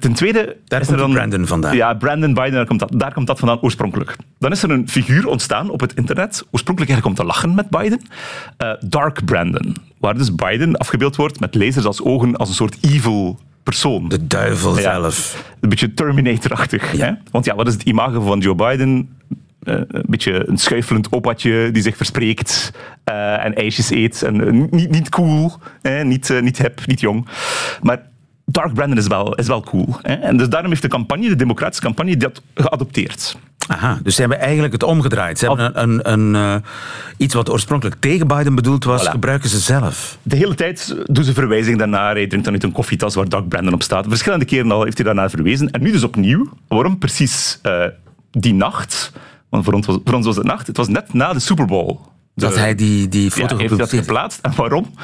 ten 0.00 0.12
tweede... 0.12 0.56
Daar 0.66 0.80
is 0.80 0.86
komt 0.86 0.98
er 0.98 1.06
dan, 1.06 1.14
Brandon 1.14 1.46
vandaan. 1.46 1.76
Ja, 1.76 1.94
Brandon 1.94 2.34
Biden, 2.34 2.52
daar 2.52 2.66
komt, 2.66 2.80
dat, 2.80 2.92
daar 2.96 3.12
komt 3.12 3.26
dat 3.26 3.38
vandaan 3.38 3.60
oorspronkelijk. 3.60 4.16
Dan 4.38 4.52
is 4.52 4.62
er 4.62 4.70
een 4.70 4.88
figuur 4.88 5.26
ontstaan 5.26 5.70
op 5.70 5.80
het 5.80 5.94
internet, 5.94 6.46
oorspronkelijk 6.50 6.92
eigenlijk 6.92 7.06
om 7.06 7.26
te 7.26 7.32
lachen 7.32 7.54
met 7.54 7.70
Biden. 7.70 8.00
Eh, 8.56 8.72
Dark 8.80 9.24
Brandon, 9.24 9.76
waar 10.00 10.16
dus 10.18 10.34
Biden 10.34 10.76
afgebeeld 10.76 11.16
wordt 11.16 11.40
met 11.40 11.54
lasers 11.54 11.84
als 11.84 12.02
ogen 12.02 12.36
als 12.36 12.48
een 12.48 12.54
soort 12.54 12.76
evil 12.80 13.38
persoon. 13.62 14.08
De 14.08 14.26
duivel 14.26 14.74
Ja. 14.76 14.80
zelf. 14.80 15.44
Een 15.60 15.68
beetje 15.68 15.94
Terminator-achtig. 15.94 16.96
Ja. 16.96 17.18
Want 17.30 17.44
ja, 17.44 17.54
wat 17.54 17.66
is 17.66 17.72
het 17.72 17.82
imago 17.82 18.20
van 18.20 18.38
Joe 18.38 18.54
Biden? 18.54 19.08
Eh, 19.62 19.74
een 19.74 20.04
beetje 20.06 20.48
een 20.48 20.58
schuifelend 20.58 21.12
opatje 21.12 21.70
die 21.70 21.82
zich 21.82 21.96
verspreekt 21.96 22.72
eh, 23.04 23.44
en 23.44 23.54
ijsjes 23.54 23.90
eet. 23.90 24.22
En, 24.22 24.46
eh, 24.46 24.52
niet, 24.70 24.90
niet 24.90 25.08
cool? 25.08 25.52
Niet, 26.02 26.40
niet 26.40 26.58
hip, 26.58 26.86
niet 26.86 27.00
jong. 27.00 27.26
Maar 27.82 28.02
Dark 28.44 28.74
Brandon 28.74 28.98
is 28.98 29.06
wel, 29.06 29.34
is 29.34 29.46
wel 29.46 29.60
cool. 29.62 29.96
Hè? 30.02 30.14
En 30.14 30.36
dus 30.36 30.48
daarom 30.48 30.70
heeft 30.70 30.82
de 30.82 30.88
campagne, 30.88 31.28
de 31.28 31.36
democratische 31.36 31.82
campagne, 31.82 32.16
dat 32.16 32.42
geadopteerd. 32.54 33.36
Aha, 33.70 33.98
dus 34.02 34.14
ze 34.14 34.20
hebben 34.20 34.38
eigenlijk 34.40 34.72
het 34.72 34.83
omgedraaid. 34.83 35.38
Ze 35.38 35.46
hebben 35.46 35.83
een, 35.83 36.11
een, 36.12 36.35
een, 36.35 36.54
eh, 36.62 36.68
iets 37.16 37.35
wat 37.35 37.50
oorspronkelijk 37.50 37.96
tegen 38.00 38.26
Biden 38.26 38.54
bedoeld 38.54 38.85
was, 38.85 39.06
Voilà. 39.06 39.11
gebruiken 39.11 39.48
ze 39.48 39.59
zelf. 39.59 40.18
De 40.22 40.37
hele 40.37 40.54
tijd 40.54 40.96
doen 41.04 41.24
ze 41.24 41.33
verwijzing 41.33 41.78
daarnaar. 41.78 42.14
Hij 42.14 42.26
drinkt 42.26 42.44
dan 42.44 42.54
uit 42.54 42.62
een 42.64 42.72
koffietas 42.72 43.14
waar 43.14 43.28
Dark 43.28 43.48
Brandon 43.48 43.74
op 43.74 43.83
staat. 43.83 44.04
Verschillende 44.09 44.44
keren 44.44 44.70
al 44.72 44.83
heeft 44.85 44.96
hij 44.96 45.06
daarnaar 45.06 45.30
verwezen. 45.30 45.70
En 45.70 45.83
nu 45.83 45.92
dus 45.92 46.02
opnieuw. 46.04 46.48
Waarom 46.68 46.98
precies 46.98 47.59
eh, 47.62 47.85
die 48.30 48.54
nacht? 48.54 49.12
Want 49.48 49.64
voor 49.64 49.72
ons, 49.74 49.87
was, 49.87 49.98
voor 50.04 50.14
ons 50.14 50.26
was 50.26 50.37
het 50.37 50.46
nacht. 50.46 50.66
Het 50.66 50.76
was 50.76 50.88
net 50.88 51.12
na 51.12 51.33
de 51.33 51.40
Super 51.40 51.64
Bowl. 51.66 51.87
De- 52.35 52.46
Dat 52.46 52.56
hij 52.56 52.74
die, 52.74 53.09
die 53.09 53.30
foto 53.30 53.56
heeft 53.56 53.78
dat 53.78 53.90
geplaatst. 53.90 54.38
En 54.42 54.52
waarom? 54.56 54.94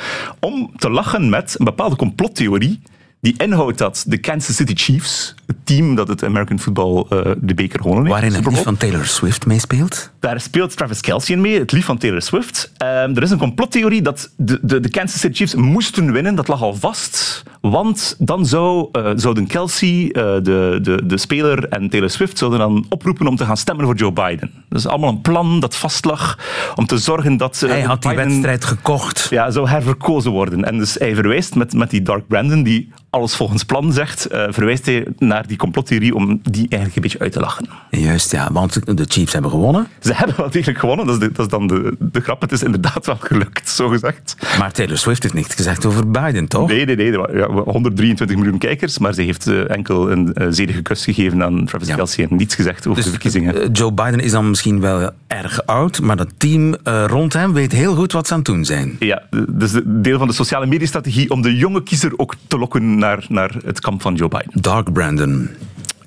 Om 0.40 0.70
te 0.76 0.90
lachen 0.90 1.28
met 1.28 1.54
een 1.58 1.64
bepaalde 1.64 1.96
complottheorie 1.96 2.82
die 3.20 3.34
inhoudt 3.38 3.78
dat 3.78 4.04
de 4.06 4.18
Kansas 4.18 4.56
City 4.56 4.74
Chiefs, 4.74 5.34
het 5.46 5.56
team 5.64 5.94
dat 5.94 6.08
het 6.08 6.24
American 6.24 6.58
Football 6.58 7.04
eh, 7.08 7.30
de 7.40 7.54
beker 7.54 7.80
gewonnen 7.80 8.04
heeft, 8.06 8.20
Waarin 8.20 8.38
het 8.38 8.46
lief 8.46 8.62
van 8.62 8.76
Taylor 8.76 9.06
Swift 9.06 9.46
meespeelt. 9.46 10.10
daar 10.20 10.40
speelt 10.40 10.76
Travis 10.76 11.00
Kelsey 11.00 11.34
in 11.34 11.40
mee, 11.40 11.58
het 11.58 11.72
lief 11.72 11.84
van 11.84 11.98
Taylor 11.98 12.22
Swift. 12.22 12.72
Ehm, 12.76 13.16
er 13.16 13.22
is 13.22 13.30
een 13.30 13.38
complottheorie 13.38 14.02
dat 14.02 14.32
de, 14.36 14.58
de, 14.62 14.80
de 14.80 14.90
Kansas 14.90 15.20
City 15.20 15.34
Chiefs 15.34 15.54
moesten 15.54 16.12
winnen. 16.12 16.34
Dat 16.34 16.48
lag 16.48 16.62
al 16.62 16.74
vast. 16.74 17.42
Want 17.60 18.16
dan 18.18 18.46
zou, 18.46 18.88
eh, 18.92 19.10
zouden 19.14 19.46
Kelsey, 19.46 20.10
eh, 20.12 20.22
de, 20.42 20.78
de, 20.82 21.06
de 21.06 21.18
speler, 21.18 21.68
en 21.68 21.90
Taylor 21.90 22.10
Swift 22.10 22.38
zouden 22.38 22.58
dan 22.58 22.86
oproepen 22.88 23.26
om 23.26 23.36
te 23.36 23.44
gaan 23.44 23.56
stemmen 23.56 23.84
voor 23.84 23.94
Joe 23.94 24.12
Biden. 24.12 24.50
Dat 24.68 24.78
is 24.78 24.86
allemaal 24.86 25.10
een 25.10 25.20
plan 25.20 25.60
dat 25.60 25.76
vastlag 25.76 26.38
om 26.74 26.86
te 26.86 26.98
zorgen 26.98 27.36
dat... 27.36 27.60
Hij 27.66 27.82
had 27.82 28.02
die 28.02 28.14
wedstrijd 28.14 28.64
gekocht. 28.64 29.26
ja, 29.30 29.50
zou 29.50 29.68
herverkozen 29.68 30.30
worden. 30.30 30.64
En 30.64 30.78
dus 30.78 30.94
hij 30.94 31.14
verwijst 31.14 31.54
met, 31.54 31.72
met 31.72 31.90
die 31.90 32.02
Dark 32.02 32.28
Brandon, 32.28 32.62
die 32.62 32.92
alles 33.16 33.34
volgens 33.36 33.64
plan 33.64 33.92
zegt, 33.92 34.26
eh, 34.26 34.44
verwijst 34.50 34.86
hij 34.86 35.06
naar 35.18 35.46
die 35.46 35.56
complottheorie 35.56 36.14
om 36.14 36.40
die 36.42 36.60
eigenlijk 36.68 36.96
een 36.96 37.02
beetje 37.02 37.18
uit 37.18 37.32
te 37.32 37.40
lachen. 37.40 37.66
Juist, 37.90 38.32
ja, 38.32 38.48
want 38.52 38.96
de 38.96 39.04
Chiefs 39.08 39.32
hebben 39.32 39.50
gewonnen. 39.50 39.86
Ze 40.00 40.14
hebben 40.14 40.36
wel 40.36 40.50
degelijk 40.50 40.78
gewonnen, 40.78 41.06
dat 41.06 41.14
is, 41.14 41.20
de, 41.20 41.32
dat 41.32 41.44
is 41.46 41.50
dan 41.50 41.66
de, 41.66 41.96
de 41.98 42.20
grap. 42.20 42.40
Het 42.40 42.52
is 42.52 42.62
inderdaad 42.62 43.06
wel 43.06 43.16
gelukt, 43.20 43.68
zo 43.68 43.88
gezegd. 43.88 44.36
Maar 44.58 44.72
Taylor 44.72 44.98
Swift 44.98 45.22
heeft 45.22 45.34
niks 45.34 45.54
gezegd 45.54 45.86
over 45.86 46.10
Biden, 46.10 46.48
toch? 46.48 46.68
Nee, 46.68 46.84
nee, 46.86 46.96
nee. 46.96 47.10
ja, 47.12 47.46
123 47.50 48.36
miljoen 48.36 48.58
kijkers, 48.58 48.98
maar 48.98 49.14
ze 49.14 49.22
heeft 49.22 49.46
eh, 49.46 49.70
enkel 49.70 50.10
een 50.10 50.34
eh, 50.34 50.46
zedige 50.50 50.82
kus 50.82 51.04
gegeven 51.04 51.42
aan 51.42 51.64
Travis 51.66 51.88
Ja. 51.88 51.94
Kelsey 51.94 52.26
en 52.30 52.36
niets 52.36 52.54
gezegd 52.54 52.86
over 52.86 53.02
de 53.02 53.10
verkiezingen. 53.10 53.72
Joe 53.72 53.92
Biden 53.92 54.20
is 54.20 54.30
dan 54.30 54.48
misschien 54.48 54.80
wel 54.80 55.10
erg 55.26 55.66
oud, 55.66 56.00
maar 56.00 56.16
dat 56.16 56.28
team 56.36 56.76
rond 57.06 57.32
hem 57.32 57.52
weet 57.52 57.72
heel 57.72 57.94
goed 57.94 58.12
wat 58.12 58.26
ze 58.26 58.32
aan 58.32 58.38
het 58.38 58.48
doen 58.48 58.64
zijn. 58.64 58.96
Ja, 58.98 59.22
dus 59.48 59.72
de- 59.72 60.00
deel 60.00 60.18
van 60.18 60.26
de 60.28 60.34
sociale 60.34 60.66
mediestrategie 60.66 61.30
om 61.30 61.42
de 61.42 61.56
jonge 61.56 61.82
kiezer 61.82 62.12
ook 62.16 62.34
te 62.48 62.58
lokken 62.58 62.98
naar, 62.98 63.05
naar 63.28 63.56
het 63.64 63.80
kamp 63.80 64.02
van 64.02 64.14
Joe 64.14 64.28
Biden. 64.28 64.62
Dark 64.62 64.92
Brandon. 64.92 65.50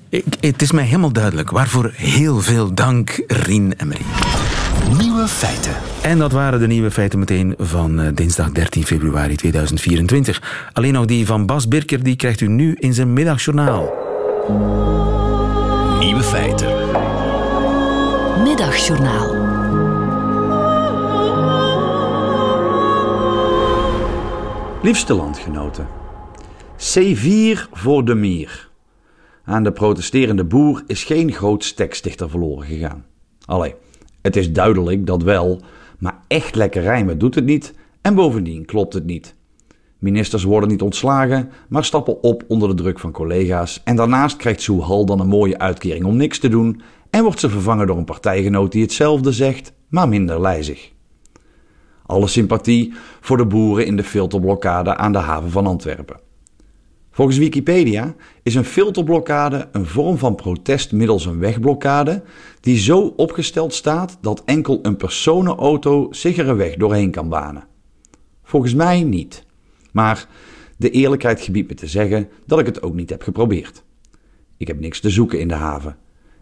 Ik, 0.09 0.25
het 0.39 0.61
is 0.61 0.71
mij 0.71 0.83
helemaal 0.83 1.11
duidelijk. 1.11 1.49
Waarvoor 1.49 1.91
heel 1.95 2.39
veel 2.39 2.73
dank, 2.73 3.23
Rien 3.27 3.77
en 3.77 3.87
Marie. 3.87 4.05
Nieuwe 4.97 5.27
feiten. 5.27 5.73
En 6.01 6.17
dat 6.17 6.31
waren 6.31 6.59
de 6.59 6.67
nieuwe 6.67 6.91
feiten 6.91 7.19
meteen 7.19 7.55
van 7.57 7.99
eh, 7.99 8.07
dinsdag 8.13 8.51
13 8.51 8.85
februari 8.85 9.35
2024. 9.35 10.69
Alleen 10.73 10.93
nog 10.93 11.05
die 11.05 11.25
van 11.25 11.45
Bas 11.45 11.67
Birker, 11.67 12.03
die 12.03 12.15
krijgt 12.15 12.41
u 12.41 12.47
nu 12.47 12.75
in 12.79 12.93
zijn 12.93 13.13
middagjournaal. 13.13 13.93
Nieuwe 15.99 16.23
feiten. 16.23 16.67
Middagjournaal. 18.43 19.47
Liefste 24.81 25.13
landgenoten. 25.13 25.98
C4 26.79 27.69
voor 27.71 28.05
de 28.05 28.15
mier. 28.15 28.69
Aan 29.43 29.63
de 29.63 29.71
protesterende 29.71 30.45
boer 30.45 30.83
is 30.87 31.03
geen 31.03 31.31
groot 31.31 31.63
stekstichter 31.63 32.29
verloren 32.29 32.67
gegaan. 32.67 33.05
Allee, 33.45 33.75
het 34.21 34.35
is 34.35 34.51
duidelijk 34.51 35.05
dat 35.05 35.23
wel, 35.23 35.61
maar 35.97 36.19
echt 36.27 36.55
lekker 36.55 36.81
rijmen 36.81 37.17
doet 37.17 37.35
het 37.35 37.45
niet 37.45 37.73
en 38.01 38.15
bovendien 38.15 38.65
klopt 38.65 38.93
het 38.93 39.05
niet. 39.05 39.35
Ministers 39.97 40.43
worden 40.43 40.69
niet 40.69 40.81
ontslagen, 40.81 41.51
maar 41.69 41.85
stappen 41.85 42.23
op 42.23 42.43
onder 42.47 42.69
de 42.69 42.75
druk 42.75 42.99
van 42.99 43.11
collega's 43.11 43.81
en 43.83 43.95
daarnaast 43.95 44.37
krijgt 44.37 44.61
Soehal 44.61 45.05
dan 45.05 45.19
een 45.19 45.27
mooie 45.27 45.57
uitkering 45.57 46.05
om 46.05 46.15
niks 46.15 46.39
te 46.39 46.49
doen 46.49 46.81
en 47.09 47.23
wordt 47.23 47.39
ze 47.39 47.49
vervangen 47.49 47.87
door 47.87 47.97
een 47.97 48.05
partijgenoot 48.05 48.71
die 48.71 48.81
hetzelfde 48.81 49.31
zegt, 49.31 49.73
maar 49.87 50.09
minder 50.09 50.41
lijzig. 50.41 50.91
Alle 52.05 52.27
sympathie 52.27 52.93
voor 53.19 53.37
de 53.37 53.45
boeren 53.45 53.85
in 53.85 53.95
de 53.95 54.03
filterblokkade 54.03 54.95
aan 54.95 55.11
de 55.11 55.17
haven 55.17 55.51
van 55.51 55.67
Antwerpen. 55.67 56.27
Volgens 57.19 57.39
Wikipedia 57.39 58.15
is 58.43 58.55
een 58.55 58.65
filterblokkade 58.65 59.69
een 59.71 59.85
vorm 59.85 60.17
van 60.17 60.35
protest 60.35 60.91
middels 60.91 61.25
een 61.25 61.39
wegblokkade 61.39 62.23
die 62.59 62.77
zo 62.77 62.99
opgesteld 62.99 63.73
staat 63.73 64.17
dat 64.21 64.41
enkel 64.45 64.79
een 64.81 64.95
personenauto 64.95 66.07
zich 66.11 66.37
er 66.37 66.47
een 66.47 66.55
weg 66.55 66.75
doorheen 66.75 67.11
kan 67.11 67.29
banen. 67.29 67.67
Volgens 68.43 68.73
mij 68.73 69.03
niet. 69.03 69.45
Maar 69.91 70.27
de 70.77 70.89
eerlijkheid 70.89 71.41
gebiedt 71.41 71.69
me 71.69 71.75
te 71.75 71.87
zeggen 71.87 72.29
dat 72.45 72.59
ik 72.59 72.65
het 72.65 72.81
ook 72.81 72.93
niet 72.93 73.09
heb 73.09 73.21
geprobeerd. 73.21 73.83
Ik 74.57 74.67
heb 74.67 74.79
niks 74.79 74.99
te 74.99 75.09
zoeken 75.09 75.39
in 75.39 75.47
de 75.47 75.53
haven. 75.53 75.97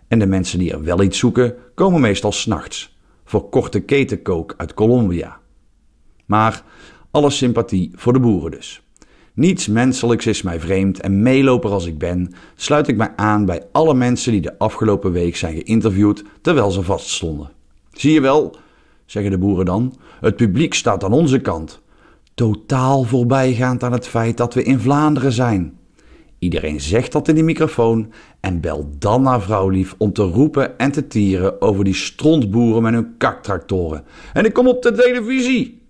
En 0.07 0.19
de 0.19 0.27
mensen 0.27 0.59
die 0.59 0.71
er 0.71 0.83
wel 0.83 1.01
iets 1.01 1.17
zoeken, 1.17 1.55
komen 1.75 2.01
meestal 2.01 2.31
s'nachts. 2.31 2.97
Voor 3.25 3.49
korte 3.49 3.79
ketenkook 3.79 4.53
uit 4.57 4.73
Colombia. 4.73 5.39
Maar 6.25 6.63
alle 7.11 7.29
sympathie 7.29 7.91
voor 7.95 8.13
de 8.13 8.19
boeren 8.19 8.51
dus. 8.51 8.86
Niets 9.37 9.67
menselijks 9.67 10.25
is 10.25 10.41
mij 10.41 10.59
vreemd 10.59 10.99
en 10.99 11.21
meeloper 11.21 11.69
als 11.69 11.85
ik 11.85 11.97
ben, 11.97 12.33
sluit 12.55 12.87
ik 12.87 12.97
mij 12.97 13.13
aan 13.15 13.45
bij 13.45 13.63
alle 13.71 13.93
mensen 13.93 14.31
die 14.31 14.41
de 14.41 14.59
afgelopen 14.59 15.11
week 15.11 15.35
zijn 15.35 15.55
geïnterviewd 15.55 16.23
terwijl 16.41 16.71
ze 16.71 16.81
vaststonden. 16.81 17.51
Zie 17.91 18.13
je 18.13 18.21
wel, 18.21 18.55
zeggen 19.05 19.31
de 19.31 19.37
boeren 19.37 19.65
dan. 19.65 19.95
Het 20.19 20.35
publiek 20.35 20.73
staat 20.73 21.03
aan 21.03 21.13
onze 21.13 21.39
kant. 21.39 21.81
Totaal 22.33 23.03
voorbijgaand 23.03 23.83
aan 23.83 23.91
het 23.91 24.07
feit 24.07 24.37
dat 24.37 24.53
we 24.53 24.63
in 24.63 24.79
Vlaanderen 24.79 25.31
zijn. 25.31 25.77
Iedereen 26.39 26.81
zegt 26.81 27.11
dat 27.11 27.27
in 27.27 27.35
die 27.35 27.43
microfoon 27.43 28.11
en 28.39 28.61
bel 28.61 28.89
dan 28.99 29.21
naar 29.21 29.41
vrouwlief 29.41 29.95
om 29.97 30.13
te 30.13 30.23
roepen 30.23 30.77
en 30.79 30.91
te 30.91 31.07
tieren 31.07 31.61
over 31.61 31.83
die 31.83 31.95
strontboeren 31.95 32.81
met 32.81 32.93
hun 32.93 33.17
kaktractoren. 33.17 34.03
En 34.33 34.45
ik 34.45 34.53
kom 34.53 34.67
op 34.67 34.81
de 34.81 34.91
televisie. 34.91 35.81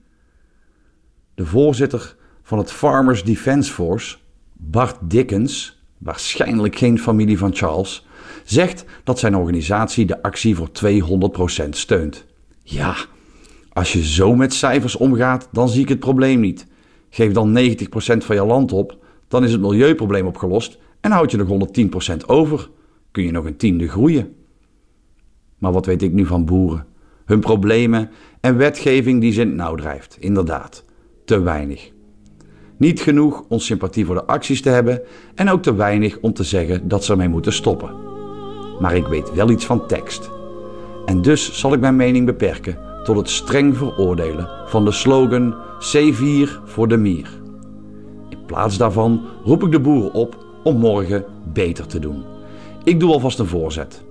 De 1.36 1.46
voorzitter 1.46 2.17
van 2.48 2.58
het 2.58 2.72
Farmers 2.72 3.24
Defence 3.24 3.74
Force, 3.74 4.18
Bart 4.54 4.98
Dickens, 5.02 5.82
waarschijnlijk 5.98 6.76
geen 6.76 7.00
familie 7.00 7.38
van 7.38 7.56
Charles, 7.56 8.08
zegt 8.44 8.86
dat 9.04 9.20
zijn 9.20 9.36
organisatie 9.36 10.06
de 10.06 10.22
actie 10.22 10.56
voor 10.56 10.70
200% 11.66 11.70
steunt. 11.70 12.26
Ja, 12.64 12.96
als 13.74 13.94
je 13.94 14.04
zo 14.04 14.36
met 14.36 14.54
cijfers 14.54 14.96
omgaat, 14.96 15.50
dan 15.52 15.70
zie 15.70 15.82
ik 15.82 15.90
het 15.90 16.00
probleem 16.00 16.40
niet. 16.40 16.68
Geef 17.10 17.32
dan 17.32 17.58
90% 17.58 17.58
van 18.18 18.36
je 18.36 18.46
land 18.46 18.72
op, 18.72 18.98
dan 19.28 19.44
is 19.44 19.52
het 19.52 19.62
milieuprobleem 19.62 20.28
opgelost 20.28 20.78
en 21.02 21.12
houd 21.12 21.32
je 21.32 21.38
nog 21.38 21.70
110% 22.14 22.26
over. 22.26 22.70
Kun 23.12 23.24
je 23.24 23.32
nog 23.32 23.46
een 23.46 23.58
tiende 23.58 23.88
groeien. 23.88 24.36
Maar 25.58 25.72
wat 25.72 25.86
weet 25.86 26.02
ik 26.02 26.12
nu 26.12 26.26
van 26.26 26.46
boeren? 26.46 26.86
Hun 27.26 27.40
problemen 27.40 28.10
en 28.40 28.58
wetgeving 28.58 29.22
die 29.22 29.32
ze 29.32 29.42
in 29.42 29.48
het 29.48 29.56
nauw 29.56 29.76
drijft. 29.76 30.18
Inderdaad, 30.20 30.84
te 31.26 31.40
weinig. 31.40 31.96
Niet 32.78 33.02
genoeg 33.02 33.44
om 33.48 33.60
sympathie 33.60 34.06
voor 34.06 34.16
de 34.16 34.26
acties 34.26 34.62
te 34.62 34.70
hebben 34.70 35.02
en 35.36 35.50
ook 35.50 35.62
te 35.62 35.76
weinig 35.76 36.18
om 36.22 36.34
te 36.34 36.44
zeggen 36.44 36.88
dat 36.88 37.04
ze 37.04 37.12
ermee 37.12 37.30
moeten 37.30 37.54
stoppen. 37.54 37.96
Maar 38.80 38.96
ik 38.96 39.08
weet 39.08 39.34
wel 39.34 39.50
iets 39.50 39.66
van 39.66 39.88
tekst. 39.88 40.30
En 41.06 41.22
dus 41.22 41.60
zal 41.60 41.74
ik 41.74 41.80
mijn 41.80 41.96
mening 41.96 42.26
beperken 42.26 42.78
tot 43.04 43.18
het 43.18 43.30
streng 43.30 43.78
veroordelen 43.78 44.50
van 44.66 44.86
de 44.86 44.92
slogan 44.92 45.56
C4 45.80 46.64
voor 46.66 46.88
de 46.88 46.98
mier. 46.98 47.30
In 48.30 48.46
plaats 48.46 48.78
daarvan 48.78 49.22
roep 49.44 49.64
ik 49.64 49.72
de 49.72 49.80
boeren 49.80 50.14
op 50.14 50.46
om 50.64 50.78
morgen 50.78 51.26
beter 51.54 51.88
te 51.88 52.00
doen. 52.00 52.24
Ik 52.84 53.00
doe 53.00 53.12
alvast 53.12 53.40
een 53.40 53.48
voorzet. 53.48 54.02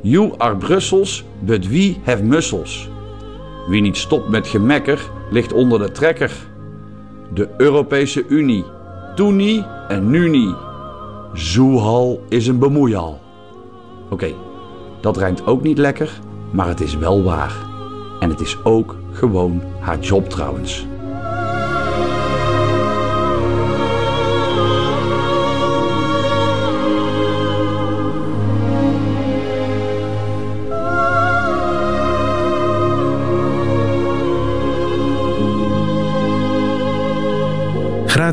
You 0.00 0.34
are 0.36 0.56
Brussels, 0.56 1.24
but 1.40 1.68
we 1.68 1.94
have 2.04 2.22
muscles. 2.22 2.88
Wie 3.68 3.80
niet 3.80 3.96
stopt 3.96 4.28
met 4.28 4.48
gemekker, 4.48 5.10
ligt 5.30 5.52
onder 5.52 5.78
de 5.78 5.92
trekker. 5.92 6.32
De 7.34 7.48
Europese 7.56 8.26
Unie. 8.28 8.64
Toen 9.14 9.36
niet 9.36 9.64
en 9.88 10.10
nu 10.10 10.28
niet. 10.28 10.54
Zoehal 11.32 12.20
is 12.28 12.46
een 12.46 12.58
bemoeial. 12.58 13.20
Oké, 14.10 14.34
dat 15.00 15.16
rijmt 15.16 15.46
ook 15.46 15.62
niet 15.62 15.78
lekker, 15.78 16.20
maar 16.50 16.68
het 16.68 16.80
is 16.80 16.96
wel 16.96 17.22
waar. 17.22 17.56
En 18.20 18.30
het 18.30 18.40
is 18.40 18.64
ook 18.64 18.96
gewoon 19.12 19.62
haar 19.80 19.98
job 19.98 20.28
trouwens. 20.28 20.86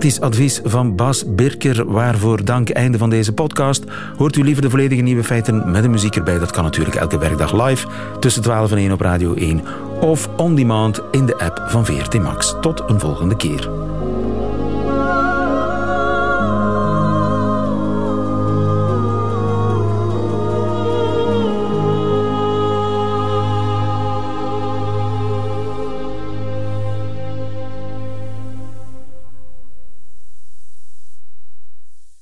Gratis 0.04 0.22
advies 0.22 0.62
van 0.64 0.96
Bas 0.96 1.24
Birker, 1.28 1.92
waarvoor 1.92 2.46
dank. 2.46 2.70
Einde 2.70 2.98
van 2.98 3.10
deze 3.10 3.34
podcast. 3.34 3.84
Hoort 4.18 4.36
u 4.36 4.44
liever 4.44 4.62
de 4.62 4.70
volledige 4.70 5.02
nieuwe 5.02 5.24
feiten 5.24 5.72
met 5.72 5.84
de 5.84 5.90
muziek 5.90 6.16
erbij? 6.16 6.40
Dat 6.40 6.52
kan 6.52 6.64
natuurlijk 6.64 6.96
elke 6.96 7.18
werkdag 7.18 7.68
live 7.68 7.88
tussen 8.20 8.42
12 8.42 8.72
en 8.72 8.78
1 8.78 8.92
op 8.92 9.02
Radio 9.02 9.34
1 9.34 9.62
of 10.02 10.30
on 10.38 10.56
demand 10.56 11.02
in 11.12 11.26
de 11.26 11.38
app 11.38 11.64
van 11.68 11.86
VRT 11.86 12.22
Max. 12.22 12.56
Tot 12.62 12.84
een 12.88 13.00
volgende 13.00 13.36
keer. 13.36 13.83